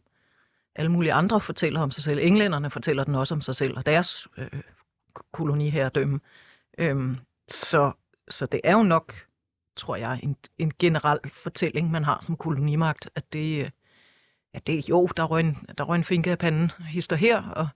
alle 0.74 0.90
mulige 0.90 1.12
andre 1.12 1.40
fortæller 1.40 1.80
om 1.80 1.90
sig 1.90 2.02
selv. 2.02 2.18
Englænderne 2.22 2.70
fortæller 2.70 3.04
den 3.04 3.14
også 3.14 3.34
om 3.34 3.40
sig 3.40 3.54
selv 3.54 3.76
og 3.76 3.86
deres 3.86 4.28
øh, 4.36 4.62
koloniherredømme. 5.32 6.20
Øhm, 6.78 7.16
så, 7.48 7.92
så 8.28 8.46
det 8.46 8.60
er 8.64 8.72
jo 8.72 8.82
nok, 8.82 9.14
tror 9.76 9.96
jeg, 9.96 10.20
en, 10.22 10.36
en 10.58 10.72
generel 10.78 11.18
fortælling, 11.30 11.90
man 11.90 12.04
har 12.04 12.22
som 12.26 12.36
kolonimagt, 12.36 13.08
at 13.14 13.32
det, 13.32 13.64
øh, 13.64 13.70
at 14.54 14.66
det 14.66 14.88
jo, 14.88 15.06
der 15.16 15.24
røg 15.24 15.40
en, 15.40 15.66
der 15.78 15.84
røg 15.84 15.96
en 15.96 16.04
finke 16.04 16.30
af 16.30 16.38
panden, 16.38 16.70
hister 16.88 17.16
her, 17.16 17.42
og, 17.42 17.68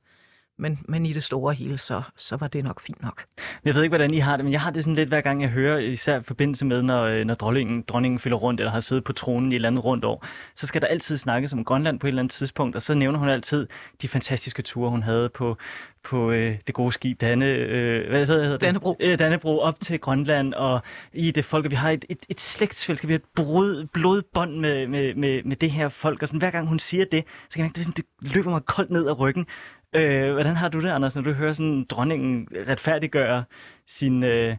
men, 0.58 0.78
men 0.88 1.06
i 1.06 1.12
det 1.12 1.24
store 1.24 1.54
hele, 1.54 1.78
så, 1.78 2.02
så 2.16 2.36
var 2.36 2.48
det 2.48 2.64
nok 2.64 2.80
fint 2.80 3.02
nok. 3.02 3.24
Jeg 3.64 3.74
ved 3.74 3.82
ikke, 3.82 3.90
hvordan 3.90 4.14
I 4.14 4.18
har 4.18 4.36
det, 4.36 4.44
men 4.44 4.52
jeg 4.52 4.60
har 4.60 4.70
det 4.70 4.84
sådan 4.84 4.94
lidt, 4.94 5.08
hver 5.08 5.20
gang 5.20 5.42
jeg 5.42 5.50
hører, 5.50 5.78
især 5.78 6.20
i 6.20 6.22
forbindelse 6.22 6.64
med, 6.64 6.82
når, 6.82 7.04
øh, 7.04 7.24
når 7.24 7.34
dronningen, 7.34 7.84
dronningen 7.88 8.18
fylder 8.18 8.36
rundt, 8.36 8.60
eller 8.60 8.70
har 8.70 8.80
siddet 8.80 9.04
på 9.04 9.12
tronen 9.12 9.52
i 9.52 9.54
et 9.54 9.56
eller 9.56 9.68
andet 9.68 9.84
rundt 9.84 10.04
år, 10.04 10.26
så 10.54 10.66
skal 10.66 10.80
der 10.80 10.86
altid 10.86 11.16
snakkes 11.16 11.52
om 11.52 11.64
Grønland 11.64 12.00
på 12.00 12.06
et 12.06 12.08
eller 12.08 12.22
andet 12.22 12.32
tidspunkt, 12.32 12.76
og 12.76 12.82
så 12.82 12.94
nævner 12.94 13.18
hun 13.18 13.28
altid 13.28 13.66
de 14.02 14.08
fantastiske 14.08 14.62
ture, 14.62 14.90
hun 14.90 15.02
havde 15.02 15.28
på, 15.28 15.56
på 16.04 16.30
øh, 16.30 16.58
det 16.66 16.74
gode 16.74 16.92
skib 16.92 17.20
Danne, 17.20 17.46
øh, 17.46 18.08
hvad 18.08 18.26
hedder 18.26 18.50
det? 18.50 18.60
Dannebro. 18.60 18.96
Øh, 19.00 19.18
Dannebro 19.18 19.58
op 19.58 19.80
til 19.80 20.00
Grønland, 20.00 20.54
og 20.54 20.80
i 21.12 21.30
det 21.30 21.44
folk, 21.44 21.70
vi 21.70 21.74
har 21.74 21.90
et, 21.90 22.04
et, 22.08 22.18
et 22.28 22.40
slægtsfællesskab, 22.40 23.08
vi 23.08 23.12
har 23.12 23.18
et 23.18 23.24
brud, 23.36 23.86
blodbånd 23.92 24.56
med, 24.56 24.86
med, 24.86 25.14
med, 25.14 25.42
med 25.44 25.56
det 25.56 25.70
her 25.70 25.88
folk, 25.88 26.22
og 26.22 26.28
sådan, 26.28 26.38
hver 26.38 26.50
gang 26.50 26.68
hun 26.68 26.78
siger 26.78 27.04
det, 27.04 27.24
så 27.50 27.56
kan 27.56 27.64
jeg, 27.64 27.76
det, 27.76 27.84
sådan, 27.84 27.94
det 27.96 28.32
løber 28.34 28.50
mig 28.50 28.64
koldt 28.64 28.90
ned 28.90 29.06
ad 29.06 29.18
ryggen. 29.18 29.46
Øh, 29.94 30.32
hvordan 30.32 30.56
har 30.56 30.68
du 30.68 30.80
det, 30.80 30.88
Anders, 30.88 31.14
når 31.14 31.22
du 31.22 31.32
hører 31.32 31.52
sådan 31.52 31.84
dronningen 31.84 32.48
retfærdiggøre 32.68 33.44
sin, 33.86 34.24
øh, 34.24 34.56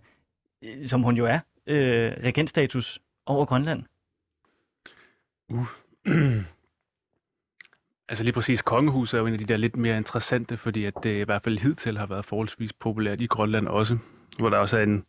som 0.86 1.03
hun 1.03 1.17
jo 1.17 1.25
er, 1.25 1.39
øh, 1.67 2.12
regentstatus 2.24 3.00
over 3.25 3.46
Grønland? 3.46 3.84
Uh. 5.50 5.67
Altså 8.10 8.24
lige 8.24 8.34
præcis 8.34 8.62
kongehuset 8.62 9.17
er 9.17 9.22
jo 9.22 9.27
en 9.27 9.34
af 9.34 9.39
de 9.39 9.46
der 9.46 9.57
lidt 9.57 9.75
mere 9.75 9.98
interessante, 9.98 10.57
fordi 10.57 10.86
at 10.86 10.93
det 11.03 11.22
i 11.22 11.24
hvert 11.24 11.41
fald 11.41 11.60
hidtil 11.60 11.98
har 11.98 12.05
været 12.05 12.25
forholdsvis 12.25 12.74
populært 12.74 13.22
i 13.22 13.25
Grønland 13.25 13.67
også, 13.67 13.98
hvor 14.39 14.50
der 14.50 14.57
også 14.57 14.77
er 14.77 14.84
en 14.84 15.05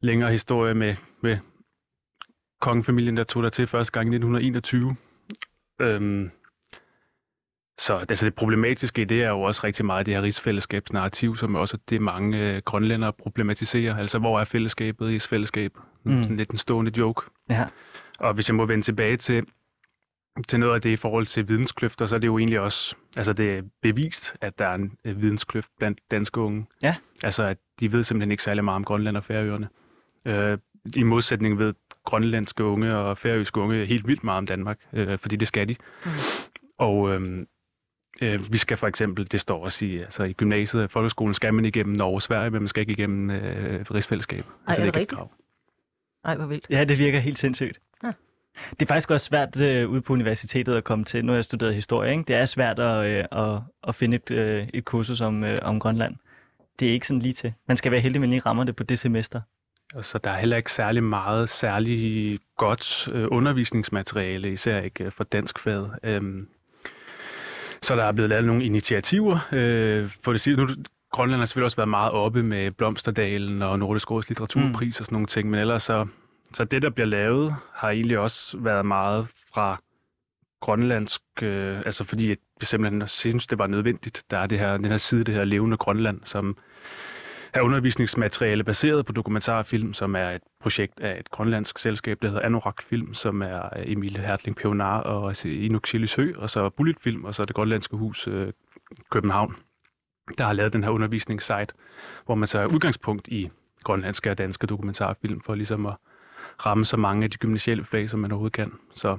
længere 0.00 0.30
historie 0.30 0.74
med, 0.74 0.96
med 1.20 1.38
kongefamilien, 2.60 3.16
der 3.16 3.24
tog 3.24 3.42
der 3.42 3.48
til 3.48 3.66
første 3.66 3.92
gang 3.92 4.06
i 4.06 4.16
1921. 4.16 4.96
Øhm, 5.80 6.30
så 7.78 7.96
altså 7.96 8.24
det 8.26 8.34
problematiske 8.34 9.02
i 9.02 9.04
det 9.04 9.22
er 9.22 9.28
jo 9.28 9.42
også 9.42 9.60
rigtig 9.64 9.84
meget 9.86 10.06
det 10.06 10.14
her 10.14 10.22
rigsfællesskabsnarrativ, 10.22 11.36
som 11.36 11.54
også 11.54 11.78
det 11.90 12.02
mange 12.02 12.38
øh, 12.38 12.62
grønlændere 12.64 13.12
problematiserer. 13.12 13.96
Altså 13.96 14.18
hvor 14.18 14.40
er 14.40 14.44
fællesskabet, 14.44 15.06
rigsfællesskab? 15.06 15.72
Mm. 16.04 16.12
Mm. 16.12 16.22
Sådan 16.22 16.36
lidt 16.36 16.50
en 16.50 16.58
stående 16.58 16.98
joke. 16.98 17.30
Ja. 17.50 17.64
Og 18.18 18.34
hvis 18.34 18.48
jeg 18.48 18.54
må 18.54 18.66
vende 18.66 18.84
tilbage 18.84 19.16
til, 19.16 19.46
til 20.48 20.60
noget 20.60 20.74
af 20.74 20.80
det 20.80 20.90
i 20.90 20.96
forhold 20.96 21.26
til 21.26 21.48
videnskløfter, 21.48 22.06
så 22.06 22.14
er 22.14 22.20
det 22.20 22.26
jo 22.26 22.38
egentlig 22.38 22.60
også, 22.60 22.96
altså 23.16 23.32
det 23.32 23.58
er 23.58 23.62
bevist, 23.82 24.36
at 24.40 24.58
der 24.58 24.66
er 24.66 24.74
en 24.74 24.92
øh, 25.04 25.22
videnskløft 25.22 25.68
blandt 25.78 25.98
danske 26.10 26.40
unge. 26.40 26.66
Ja. 26.82 26.94
Altså 27.22 27.42
at 27.42 27.58
de 27.80 27.92
ved 27.92 28.04
simpelthen 28.04 28.30
ikke 28.30 28.42
særlig 28.42 28.64
meget 28.64 28.76
om 28.76 28.84
Grønland 28.84 29.16
og 29.16 29.24
Færøerne. 29.24 29.68
Øh, 30.24 30.58
I 30.96 31.02
modsætning 31.02 31.58
ved 31.58 31.74
grønlandske 32.04 32.64
unge 32.64 32.96
og 32.96 33.18
færøske 33.18 33.60
unge 33.60 33.84
helt 33.84 34.06
vildt 34.06 34.24
meget 34.24 34.38
om 34.38 34.46
Danmark, 34.46 34.78
øh, 34.92 35.18
fordi 35.18 35.36
det 35.36 35.48
skal 35.48 35.68
de. 35.68 35.76
Mm. 36.04 36.10
Og 36.78 37.14
øh, 37.14 37.46
øh, 38.22 38.52
vi 38.52 38.58
skal 38.58 38.76
for 38.76 38.86
eksempel, 38.86 39.32
det 39.32 39.40
står 39.40 39.64
også 39.64 39.84
i, 39.84 39.98
altså 39.98 40.22
i 40.22 40.32
gymnasiet 40.32 40.82
og 40.82 40.90
folkeskolen, 40.90 41.34
skal 41.34 41.54
man 41.54 41.64
igennem 41.64 41.96
Norge 41.96 42.14
og 42.14 42.22
Sverige, 42.22 42.50
men 42.50 42.62
man 42.62 42.68
skal 42.68 42.80
ikke 42.80 42.92
igennem 42.92 43.30
øh, 43.30 43.80
rigsfællesskab. 43.80 44.38
er 44.38 44.68
altså, 44.68 44.82
det 44.82 44.86
ikke 44.86 44.96
et 44.96 45.00
rigtigt? 45.00 45.16
krav. 45.18 45.30
Ej, 46.24 46.36
hvor 46.36 46.46
vildt. 46.46 46.66
Ja, 46.70 46.84
det 46.84 46.98
virker 46.98 47.18
helt 47.18 47.38
sindssygt. 47.38 47.80
Ja. 48.04 48.12
Det 48.70 48.82
er 48.82 48.86
faktisk 48.86 49.10
også 49.10 49.26
svært 49.26 49.60
øh, 49.60 49.90
ude 49.90 50.02
på 50.02 50.12
universitetet 50.12 50.76
at 50.76 50.84
komme 50.84 51.04
til. 51.04 51.24
Nu 51.24 51.32
har 51.32 51.36
jeg 51.36 51.44
studeret 51.44 51.74
historie, 51.74 52.10
ikke? 52.10 52.24
Det 52.28 52.36
er 52.36 52.44
svært 52.44 52.78
at, 52.78 53.06
øh, 53.06 53.24
at, 53.32 53.60
at 53.88 53.94
finde 53.94 54.16
et, 54.16 54.30
øh, 54.30 54.68
et 54.74 54.84
kursus 54.84 55.20
om, 55.20 55.44
øh, 55.44 55.56
om 55.62 55.80
Grønland. 55.80 56.16
Det 56.78 56.88
er 56.88 56.92
ikke 56.92 57.06
sådan 57.06 57.22
lige 57.22 57.32
til. 57.32 57.52
Man 57.68 57.76
skal 57.76 57.92
være 57.92 58.00
heldig, 58.00 58.20
man 58.20 58.30
lige 58.30 58.42
rammer 58.46 58.64
det 58.64 58.76
på 58.76 58.82
det 58.82 58.98
semester. 58.98 59.40
Og 59.94 60.04
så 60.04 60.18
der 60.18 60.30
er 60.30 60.38
heller 60.38 60.56
ikke 60.56 60.72
særlig 60.72 61.02
meget 61.02 61.48
særlig 61.48 62.38
godt 62.56 63.08
øh, 63.12 63.26
undervisningsmateriale, 63.30 64.52
især 64.52 64.80
ikke 64.80 65.04
øh, 65.04 65.12
for 65.12 65.24
dansk 65.24 65.58
fag. 65.58 65.86
Øhm, 66.02 66.48
så 67.82 67.96
der 67.96 68.04
er 68.04 68.12
blevet 68.12 68.28
lavet 68.28 68.44
nogle 68.44 68.64
initiativer. 68.64 69.48
Øh, 69.52 70.10
for 70.24 70.32
det 70.32 70.40
sige, 70.40 70.56
nu, 70.56 70.68
Grønland 71.12 71.40
har 71.40 71.46
selvfølgelig 71.46 71.64
også 71.64 71.76
været 71.76 71.88
meget 71.88 72.12
oppe 72.12 72.42
med 72.42 72.70
Blomsterdalen 72.70 73.62
og 73.62 73.78
Nordisk 73.78 74.10
Råds 74.10 74.28
litteraturpris 74.28 74.98
mm. 74.98 75.02
og 75.02 75.06
sådan 75.06 75.14
nogle 75.14 75.26
ting, 75.26 75.50
men 75.50 75.60
ellers 75.60 75.82
så, 75.82 76.06
så 76.54 76.64
det, 76.64 76.82
der 76.82 76.90
bliver 76.90 77.06
lavet, 77.06 77.54
har 77.74 77.90
egentlig 77.90 78.18
også 78.18 78.58
været 78.58 78.86
meget 78.86 79.26
fra 79.54 79.82
grønlandsk, 80.60 81.22
øh, 81.42 81.78
altså 81.78 82.04
fordi 82.04 82.36
vi 82.60 82.66
simpelthen 82.66 83.08
synes, 83.08 83.46
det 83.46 83.58
var 83.58 83.66
nødvendigt. 83.66 84.22
Der 84.30 84.38
er 84.38 84.46
det 84.46 84.58
her, 84.58 84.76
den 84.76 84.90
her 84.90 84.96
side, 84.96 85.24
det 85.24 85.34
her 85.34 85.44
levende 85.44 85.76
Grønland, 85.76 86.20
som 86.24 86.56
er 87.52 87.60
undervisningsmateriale 87.60 88.64
baseret 88.64 89.06
på 89.06 89.12
dokumentarfilm, 89.12 89.94
som 89.94 90.16
er 90.16 90.30
et 90.30 90.42
projekt 90.60 91.00
af 91.00 91.20
et 91.20 91.30
grønlandsk 91.30 91.78
selskab, 91.78 92.22
der 92.22 92.28
hedder 92.28 92.42
Anorak 92.42 92.82
Film, 92.82 93.14
som 93.14 93.42
er 93.42 93.68
Emilie 93.76 94.20
Hertling 94.20 94.56
Pionar 94.56 95.00
og 95.00 95.46
Inuk 95.46 95.86
Chilisø, 95.86 96.32
og 96.36 96.50
så 96.50 96.70
Bullet 96.70 96.96
Film, 97.00 97.24
og 97.24 97.34
så 97.34 97.44
det 97.44 97.56
grønlandske 97.56 97.96
hus 97.96 98.28
øh, 98.28 98.52
København, 99.10 99.56
der 100.38 100.44
har 100.44 100.52
lavet 100.52 100.72
den 100.72 100.84
her 100.84 100.90
undervisningssite, 100.90 101.74
hvor 102.26 102.34
man 102.34 102.48
tager 102.48 102.66
udgangspunkt 102.66 103.28
i 103.28 103.50
grønlandske 103.84 104.30
og 104.30 104.38
danske 104.38 104.66
dokumentarfilm, 104.66 105.40
for 105.40 105.54
ligesom 105.54 105.86
at 105.86 105.94
ramme 106.66 106.84
så 106.84 106.96
mange 106.96 107.24
af 107.24 107.30
de 107.30 107.36
gymnasielle 107.36 107.84
fag, 107.84 108.10
som 108.10 108.20
man 108.20 108.32
overhovedet 108.32 108.56
kan. 108.56 108.72
Så 108.94 109.18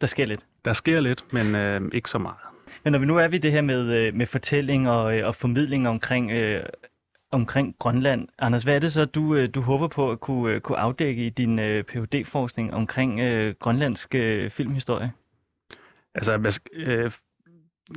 der 0.00 0.06
sker 0.06 0.26
lidt. 0.26 0.46
Der 0.64 0.72
sker 0.72 1.00
lidt, 1.00 1.32
men 1.32 1.54
øh, 1.54 1.80
ikke 1.92 2.10
så 2.10 2.18
meget. 2.18 2.38
Men 2.84 2.92
når 2.92 2.98
vi 2.98 3.06
nu 3.06 3.18
er 3.18 3.28
ved 3.28 3.40
det 3.40 3.52
her 3.52 3.60
med, 3.60 3.94
øh, 3.96 4.14
med 4.14 4.26
fortælling 4.26 4.88
og, 4.88 5.18
øh, 5.18 5.26
og 5.26 5.34
formidling 5.34 5.88
omkring, 5.88 6.30
øh, 6.30 6.64
omkring 7.30 7.76
Grønland, 7.78 8.28
Anders, 8.38 8.62
hvad 8.62 8.74
er 8.74 8.78
det 8.78 8.92
så, 8.92 9.04
du, 9.04 9.34
øh, 9.34 9.48
du 9.54 9.60
håber 9.60 9.88
på 9.88 10.10
at 10.10 10.20
kunne, 10.20 10.60
kunne 10.60 10.78
afdække 10.78 11.26
i 11.26 11.28
din 11.28 11.58
øh, 11.58 11.84
Ph.D.-forskning 11.84 12.74
omkring 12.74 13.20
øh, 13.20 13.54
grønlandsk 13.60 14.14
øh, 14.14 14.50
filmhistorie? 14.50 15.12
Altså, 16.14 16.60
øh, 16.72 17.10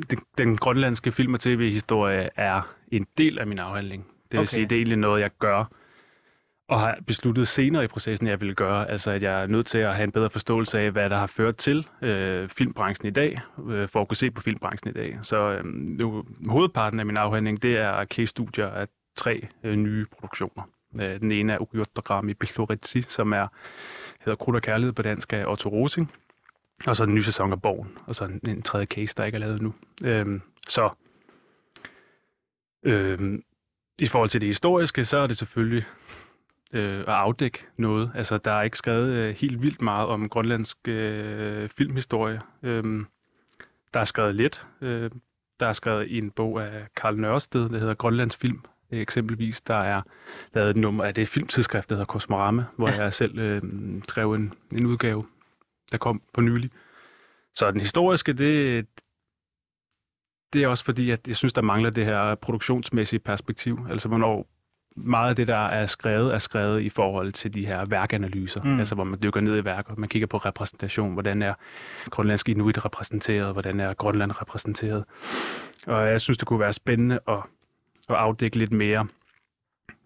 den, 0.09 0.19
den 0.37 0.57
grønlandske 0.57 1.11
film- 1.11 1.33
og 1.33 1.39
tv-historie 1.39 2.29
er 2.35 2.75
en 2.91 3.07
del 3.17 3.39
af 3.39 3.47
min 3.47 3.59
afhandling. 3.59 4.03
Det 4.03 4.31
vil 4.31 4.39
okay. 4.39 4.47
sige, 4.47 4.65
det 4.65 4.71
er 4.71 4.79
egentlig 4.79 4.97
noget, 4.97 5.21
jeg 5.21 5.31
gør, 5.39 5.65
og 6.67 6.79
har 6.79 6.97
besluttet 7.07 7.47
senere 7.47 7.83
i 7.83 7.87
processen, 7.87 8.27
jeg 8.27 8.41
vil 8.41 8.55
gøre. 8.55 8.89
Altså, 8.89 9.11
at 9.11 9.21
jeg 9.21 9.41
er 9.41 9.47
nødt 9.47 9.67
til 9.67 9.77
at 9.77 9.95
have 9.95 10.03
en 10.03 10.11
bedre 10.11 10.29
forståelse 10.29 10.79
af, 10.79 10.91
hvad 10.91 11.09
der 11.09 11.17
har 11.17 11.27
ført 11.27 11.55
til 11.55 11.87
øh, 12.01 12.49
filmbranchen 12.49 13.07
i 13.07 13.11
dag, 13.11 13.39
øh, 13.69 13.87
for 13.87 14.01
at 14.01 14.07
kunne 14.07 14.17
se 14.17 14.31
på 14.31 14.41
filmbranchen 14.41 14.89
i 14.89 14.93
dag. 14.93 15.19
Så 15.21 15.37
øh, 15.37 15.65
nu, 15.65 16.23
hovedparten 16.49 16.99
af 16.99 17.05
min 17.05 17.17
afhandling, 17.17 17.63
det 17.63 17.77
er 17.77 18.05
case-studier 18.05 18.67
af 18.67 18.87
tre 19.15 19.47
øh, 19.63 19.75
nye 19.75 20.05
produktioner. 20.05 20.63
Øh, 21.01 21.19
den 21.19 21.31
ene 21.31 21.53
er 21.53 21.61
Ugyotogram 21.61 22.29
i 22.29 22.35
som 23.07 23.33
er, 23.33 23.47
hedder 24.19 24.35
Krudt 24.35 24.55
og 24.55 24.61
Kærlighed 24.61 24.93
på 24.93 25.01
dansk 25.01 25.33
af 25.33 25.45
Otto 25.45 25.69
Rosing. 25.69 26.11
Og 26.87 26.95
så 26.95 27.05
den 27.05 27.15
nye 27.15 27.23
sæson 27.23 27.51
af 27.51 27.61
Borgen, 27.61 27.97
og 28.05 28.15
så 28.15 28.25
en, 28.25 28.39
en 28.47 28.61
tredje 28.61 28.85
case, 28.85 29.15
der 29.17 29.25
ikke 29.25 29.35
er 29.35 29.39
lavet 29.39 29.61
nu. 29.61 29.73
Øhm, 30.03 30.41
så 30.67 30.89
øhm, 32.83 33.43
i 33.99 34.07
forhold 34.07 34.29
til 34.29 34.41
det 34.41 34.47
historiske, 34.47 35.05
så 35.05 35.17
er 35.17 35.27
det 35.27 35.37
selvfølgelig 35.37 35.85
øh, 36.73 36.99
at 36.99 37.07
afdække 37.07 37.65
noget. 37.77 38.11
Altså, 38.15 38.37
der 38.37 38.51
er 38.51 38.61
ikke 38.61 38.77
skrevet 38.77 39.13
øh, 39.13 39.35
helt 39.35 39.61
vildt 39.61 39.81
meget 39.81 40.07
om 40.07 40.29
grønlandsk 40.29 40.77
øh, 40.87 41.69
filmhistorie. 41.69 42.41
Øhm, 42.63 43.07
der 43.93 43.99
er 43.99 44.03
skrevet 44.03 44.35
lidt. 44.35 44.67
Øh, 44.81 45.11
der 45.59 45.67
er 45.67 45.73
skrevet 45.73 46.07
i 46.07 46.17
en 46.17 46.31
bog 46.31 46.63
af 46.63 46.87
Karl 46.95 47.17
Nørsted, 47.17 47.69
der 47.69 47.79
hedder 47.79 47.93
Grønlands 47.93 48.37
Film, 48.37 48.61
eksempelvis. 48.91 49.61
Der 49.61 49.75
er 49.75 50.01
lavet 50.53 50.69
et 50.69 50.75
nummer 50.75 51.03
af 51.03 51.13
det 51.13 51.27
filmtidsskrift, 51.27 51.89
der 51.89 51.95
hedder 51.95 52.05
Kosmorama, 52.05 52.63
hvor 52.77 52.89
ja. 52.89 53.03
jeg 53.03 53.13
selv 53.13 53.39
øh, 53.39 53.61
skrev 54.03 54.33
en, 54.33 54.53
en 54.71 54.85
udgave 54.85 55.25
der 55.91 55.97
kom 55.97 56.21
på 56.33 56.41
nylig. 56.41 56.71
Så 57.55 57.71
den 57.71 57.79
historiske, 57.79 58.33
det, 58.33 58.87
det 60.53 60.63
er 60.63 60.67
også 60.67 60.85
fordi, 60.85 61.11
at 61.11 61.27
jeg 61.27 61.35
synes, 61.35 61.53
der 61.53 61.61
mangler 61.61 61.89
det 61.89 62.05
her 62.05 62.35
produktionsmæssige 62.35 63.19
perspektiv. 63.19 63.79
Altså, 63.89 64.07
hvornår 64.07 64.47
meget 64.95 65.29
af 65.29 65.35
det, 65.35 65.47
der 65.47 65.67
er 65.67 65.85
skrevet, 65.85 66.33
er 66.33 66.37
skrevet 66.37 66.81
i 66.81 66.89
forhold 66.89 67.33
til 67.33 67.53
de 67.53 67.65
her 67.65 67.85
værkanalyser. 67.89 68.63
Mm. 68.63 68.79
Altså, 68.79 68.95
hvor 68.95 69.03
man 69.03 69.19
dykker 69.23 69.41
ned 69.41 69.57
i 69.57 69.65
værker, 69.65 69.95
man 69.97 70.09
kigger 70.09 70.27
på 70.27 70.37
repræsentation. 70.37 71.13
Hvordan 71.13 71.41
er 71.41 71.53
grønlandsk 72.09 72.49
inuit 72.49 72.85
repræsenteret? 72.85 73.53
Hvordan 73.53 73.79
er 73.79 73.93
Grønland 73.93 74.41
repræsenteret? 74.41 75.03
Og 75.87 76.07
jeg 76.07 76.21
synes, 76.21 76.37
det 76.37 76.47
kunne 76.47 76.59
være 76.59 76.73
spændende 76.73 77.19
at, 77.27 77.39
at 78.11 78.19
afdække 78.19 78.57
lidt 78.57 78.71
mere 78.71 79.07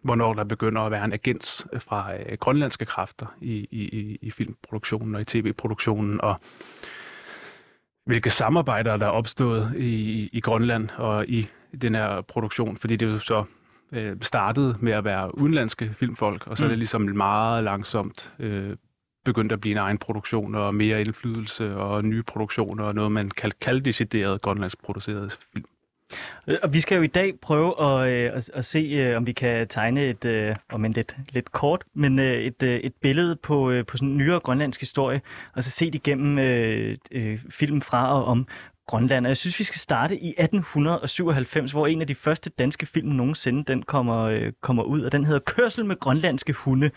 hvornår 0.06 0.34
der 0.34 0.44
begynder 0.44 0.82
at 0.82 0.92
være 0.92 1.06
en 1.06 1.14
agens 1.14 1.68
fra 1.80 2.16
øh, 2.16 2.38
grønlandske 2.40 2.86
kræfter 2.86 3.36
i, 3.42 3.54
i, 3.72 4.18
i 4.22 4.32
filmproduktionen 4.32 5.16
og 5.16 5.22
i 5.22 5.26
tv-produktionen, 5.26 6.22
og 6.22 6.36
hvilke 8.06 8.30
samarbejder 8.30 8.98
der 8.98 9.06
er 9.06 9.10
opstået 9.10 9.74
i, 9.78 10.30
i 10.34 10.40
Grønland 10.40 10.90
og 10.90 11.28
i 11.28 11.48
den 11.82 11.96
her 11.96 12.22
produktion, 12.22 12.78
fordi 12.78 12.96
det 12.96 13.06
jo 13.06 13.20
så 13.20 13.44
øh, 13.92 14.18
startede 14.22 14.78
med 14.80 14.92
at 14.92 15.04
være 15.04 15.38
udenlandske 15.38 15.94
filmfolk, 15.94 16.48
og 16.48 16.58
så 16.58 16.64
mm. 16.64 16.66
er 16.66 16.70
det 16.70 16.78
mm. 16.78 16.80
ligesom 16.80 17.02
meget 17.02 17.64
langsomt 17.64 18.32
øh, 18.40 18.76
begyndt 19.26 19.52
at 19.52 19.62
blive 19.62 19.72
en 19.72 19.78
egen 19.78 19.98
produktion 19.98 20.56
og 20.56 20.76
mere 20.76 21.02
indflydelse 21.02 21.76
og 21.76 22.06
nye 22.06 22.24
produktioner 22.24 22.84
og 22.84 22.96
noget, 22.96 23.12
man 23.12 23.30
kan 23.30 23.52
kalde 23.62 23.82
decideret 23.82 24.42
grønlandsk 24.42 24.84
produceret 24.84 25.38
film. 25.54 25.66
Og 26.64 26.74
vi 26.74 26.80
skal 26.80 26.96
jo 26.96 27.02
i 27.02 27.08
dag 27.08 27.40
prøve 27.42 27.82
at, 27.82 28.10
øh, 28.10 28.32
at, 28.34 28.50
at 28.54 28.66
se, 28.66 28.80
øh, 28.80 29.18
om 29.18 29.28
vi 29.28 29.32
kan 29.32 29.68
tegne 29.68 30.06
et, 30.06 30.26
øh, 30.26 30.56
om 30.72 30.86
en 30.86 30.92
lidt, 30.92 31.18
lidt 31.30 31.52
kort, 31.52 31.84
men 31.94 32.20
et, 32.20 32.64
et 32.64 32.94
billede 33.02 33.36
på, 33.36 33.84
på 33.88 33.98
sådan 33.98 34.10
en 34.10 34.18
nyere 34.18 34.40
grønlandsk 34.40 34.80
historie, 34.80 35.22
og 35.54 35.64
så 35.64 35.70
se 35.72 35.86
det 35.86 35.96
igennem 35.96 36.40
øh, 36.40 36.98
øh, 37.12 37.40
film 37.50 37.82
fra 37.82 38.20
og 38.20 38.26
om 38.26 38.48
Grønland. 38.88 39.26
Og 39.26 39.30
jeg 39.30 39.38
synes, 39.38 39.60
vi 39.60 39.64
skal 39.64 39.80
starte 39.80 40.18
i 40.18 40.30
1897, 40.30 41.72
hvor 41.72 41.88
en 41.88 42.02
af 42.02 42.08
de 42.08 42.16
første 42.16 42.50
danske 42.50 42.86
film 42.86 43.08
nogensinde 43.08 43.64
den 43.64 43.84
kommer, 43.84 44.22
øh, 44.22 44.54
kommer 44.62 44.84
ud, 44.84 45.02
og 45.02 45.12
den 45.12 45.26
hedder 45.26 45.40
Kørsel 45.40 45.86
med 45.86 46.00
grønlandske 46.00 46.54
hunde. 46.54 46.92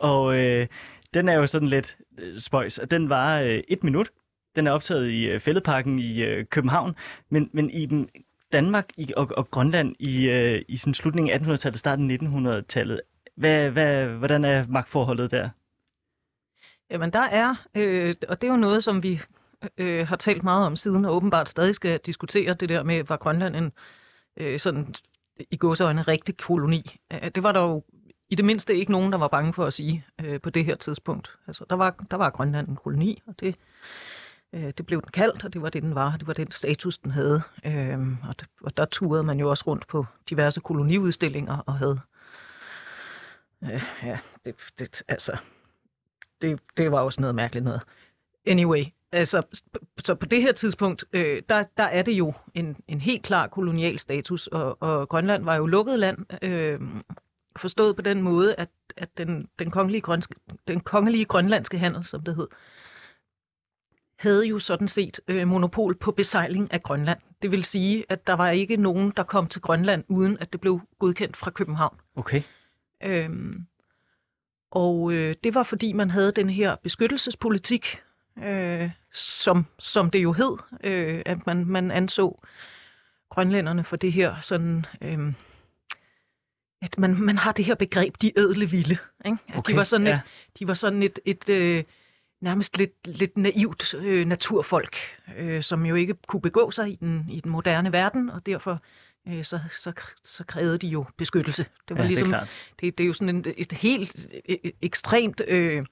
Og 0.00 0.36
øh, 0.36 0.66
den 1.14 1.28
er 1.28 1.34
jo 1.34 1.46
sådan 1.46 1.68
lidt 1.68 1.96
øh, 2.18 2.40
spøjs, 2.40 2.78
og 2.78 2.90
den 2.90 3.08
var 3.08 3.40
øh, 3.40 3.62
et 3.68 3.84
minut. 3.84 4.10
Den 4.56 4.66
er 4.66 4.72
optaget 4.72 5.10
i 5.10 5.28
øh, 5.28 5.40
i 5.98 6.22
øh, 6.24 6.44
København, 6.44 6.94
men, 7.30 7.50
men 7.52 7.70
i 7.70 7.86
den 7.86 8.08
Danmark 8.52 8.90
i, 8.96 9.12
og, 9.16 9.28
og 9.36 9.50
Grønland 9.50 9.96
i, 9.98 10.28
øh, 10.28 10.62
i 10.68 10.76
sådan 10.76 10.94
slutningen 10.94 11.32
af 11.32 11.38
1800-tallet, 11.38 11.78
starten 11.78 12.10
af 12.10 12.16
1900-tallet. 12.16 13.00
Hvad, 13.36 13.70
hvad, 13.70 14.06
hvordan 14.06 14.44
er 14.44 14.64
magtforholdet 14.68 15.30
der? 15.30 15.48
Jamen 16.90 17.12
der 17.12 17.20
er, 17.20 17.54
øh, 17.74 18.14
og 18.28 18.40
det 18.40 18.48
er 18.48 18.52
jo 18.52 18.58
noget, 18.58 18.84
som 18.84 19.02
vi 19.02 19.20
øh, 19.78 20.06
har 20.08 20.16
talt 20.16 20.42
meget 20.42 20.66
om 20.66 20.76
siden, 20.76 21.04
og 21.04 21.16
åbenbart 21.16 21.48
stadig 21.48 21.74
skal 21.74 22.00
diskutere 22.06 22.54
det 22.54 22.68
der 22.68 22.82
med, 22.82 23.04
var 23.04 23.16
Grønland 23.16 23.56
en 23.56 23.72
øh, 24.36 24.60
sådan 24.60 24.94
i 25.50 25.56
gåsøjne 25.56 26.02
rigtig 26.02 26.36
koloni. 26.36 26.96
Øh, 27.12 27.30
det 27.34 27.42
var 27.42 27.52
der 27.52 27.60
jo 27.60 27.82
i 28.28 28.34
det 28.34 28.44
mindste 28.44 28.76
ikke 28.76 28.92
nogen, 28.92 29.12
der 29.12 29.18
var 29.18 29.28
bange 29.28 29.52
for 29.52 29.64
at 29.64 29.72
sige 29.72 30.04
øh, 30.20 30.40
på 30.40 30.50
det 30.50 30.64
her 30.64 30.74
tidspunkt. 30.74 31.30
Altså, 31.46 31.64
der 31.70 31.76
var, 31.76 32.04
der 32.10 32.16
var 32.16 32.30
Grønland 32.30 32.68
en 32.68 32.76
koloni, 32.76 33.22
og 33.26 33.40
det 33.40 33.56
Øh, 34.52 34.72
det 34.78 34.86
blev 34.86 35.02
den 35.02 35.10
kaldt, 35.10 35.44
og 35.44 35.52
det 35.52 35.62
var 35.62 35.70
det, 35.70 35.82
den 35.82 35.94
var. 35.94 36.16
Det 36.16 36.26
var 36.26 36.32
den 36.32 36.50
status, 36.50 36.98
den 36.98 37.10
havde. 37.10 37.42
Øh, 37.64 37.98
og, 38.28 38.40
det, 38.40 38.48
og 38.62 38.76
der 38.76 38.84
turede 38.84 39.22
man 39.22 39.40
jo 39.40 39.50
også 39.50 39.64
rundt 39.66 39.86
på 39.86 40.06
diverse 40.30 40.60
koloniudstillinger 40.60 41.58
og 41.66 41.78
havde... 41.78 42.00
Øh, 43.62 43.82
ja, 44.02 44.18
det, 44.44 44.54
det, 44.78 45.02
altså, 45.08 45.36
det, 46.42 46.60
det 46.76 46.92
var 46.92 47.00
også 47.00 47.20
noget 47.20 47.34
mærkeligt 47.34 47.64
noget. 47.64 47.82
Anyway, 48.46 48.84
altså, 49.12 49.42
så 50.04 50.14
på 50.14 50.26
det 50.26 50.42
her 50.42 50.52
tidspunkt, 50.52 51.04
øh, 51.12 51.42
der, 51.48 51.64
der 51.76 51.84
er 51.84 52.02
det 52.02 52.12
jo 52.12 52.32
en, 52.54 52.76
en 52.88 53.00
helt 53.00 53.22
klar 53.22 53.46
kolonial 53.46 53.98
status, 53.98 54.46
og, 54.46 54.82
og 54.82 55.08
Grønland 55.08 55.44
var 55.44 55.54
jo 55.54 55.66
lukket 55.66 55.98
land, 55.98 56.26
øh, 56.42 56.78
forstået 57.56 57.96
på 57.96 58.02
den 58.02 58.22
måde, 58.22 58.54
at, 58.54 58.68
at 58.96 59.18
den, 59.18 59.48
den, 59.58 59.70
kongelige 59.70 60.00
grønske, 60.00 60.34
den 60.68 60.80
kongelige 60.80 61.24
grønlandske 61.24 61.78
handel, 61.78 62.04
som 62.04 62.22
det 62.22 62.36
hed, 62.36 62.48
havde 64.22 64.46
jo 64.46 64.58
sådan 64.58 64.88
set 64.88 65.20
øh, 65.28 65.48
monopol 65.48 65.94
på 65.94 66.10
besejling 66.10 66.72
af 66.72 66.82
Grønland. 66.82 67.18
Det 67.42 67.50
vil 67.50 67.64
sige, 67.64 68.04
at 68.08 68.26
der 68.26 68.32
var 68.32 68.50
ikke 68.50 68.76
nogen, 68.76 69.12
der 69.16 69.22
kom 69.22 69.46
til 69.46 69.60
Grønland, 69.60 70.04
uden 70.08 70.38
at 70.40 70.52
det 70.52 70.60
blev 70.60 70.80
godkendt 70.98 71.36
fra 71.36 71.50
København. 71.50 71.96
Okay. 72.16 72.42
Øhm, 73.02 73.66
og 74.70 75.12
øh, 75.12 75.36
det 75.44 75.54
var 75.54 75.62
fordi, 75.62 75.92
man 75.92 76.10
havde 76.10 76.32
den 76.32 76.50
her 76.50 76.76
beskyttelsespolitik, 76.82 78.00
øh, 78.44 78.90
som, 79.12 79.66
som 79.78 80.10
det 80.10 80.18
jo 80.18 80.32
hed, 80.32 80.56
øh, 80.84 81.22
at 81.26 81.46
man, 81.46 81.66
man 81.66 81.90
anså 81.90 82.42
grønlænderne 83.30 83.84
for 83.84 83.96
det 83.96 84.12
her 84.12 84.40
sådan... 84.40 84.86
Øh, 85.00 85.32
at 86.82 86.98
man, 86.98 87.14
man 87.14 87.38
har 87.38 87.52
det 87.52 87.64
her 87.64 87.74
begreb, 87.74 88.14
de 88.22 88.38
ædle 88.38 88.66
vilde. 88.70 88.96
Ikke? 89.24 89.38
At 89.48 89.58
okay, 89.58 89.72
de 89.72 89.76
var 89.76 89.84
sådan 89.84 90.06
ja. 90.06 90.12
et, 90.12 90.22
de 90.58 90.66
var 90.66 90.74
sådan 90.74 91.02
et, 91.02 91.18
et, 91.24 91.48
øh, 91.48 91.84
nærmest 92.42 92.78
lidt, 92.78 93.06
lidt 93.06 93.38
naivt 93.38 93.94
øh, 93.94 94.26
naturfolk, 94.26 94.96
øh, 95.36 95.62
som 95.62 95.86
jo 95.86 95.94
ikke 95.94 96.14
kunne 96.26 96.42
begå 96.42 96.70
sig 96.70 96.90
i 96.92 96.94
den, 96.94 97.26
i 97.30 97.40
den 97.40 97.52
moderne 97.52 97.92
verden, 97.92 98.30
og 98.30 98.46
derfor 98.46 98.82
øh, 99.28 99.44
så, 99.44 99.60
så, 99.78 99.92
så 100.24 100.44
krævede 100.44 100.78
de 100.78 100.86
jo 100.86 101.04
beskyttelse. 101.16 101.66
Det 101.88 101.96
var 101.96 102.02
Ja, 102.02 102.08
ligesom, 102.08 102.28
det 102.28 102.34
er 102.34 102.38
klart. 102.38 102.48
det, 102.80 102.98
det 102.98 103.04
er 103.04 103.08
jo 103.08 103.12
sådan 103.12 103.36
en, 103.36 103.44
et 103.56 103.72
helt 103.72 104.28
øh, 104.48 104.58
ekstremt 104.82 105.40
øh, 105.48 105.82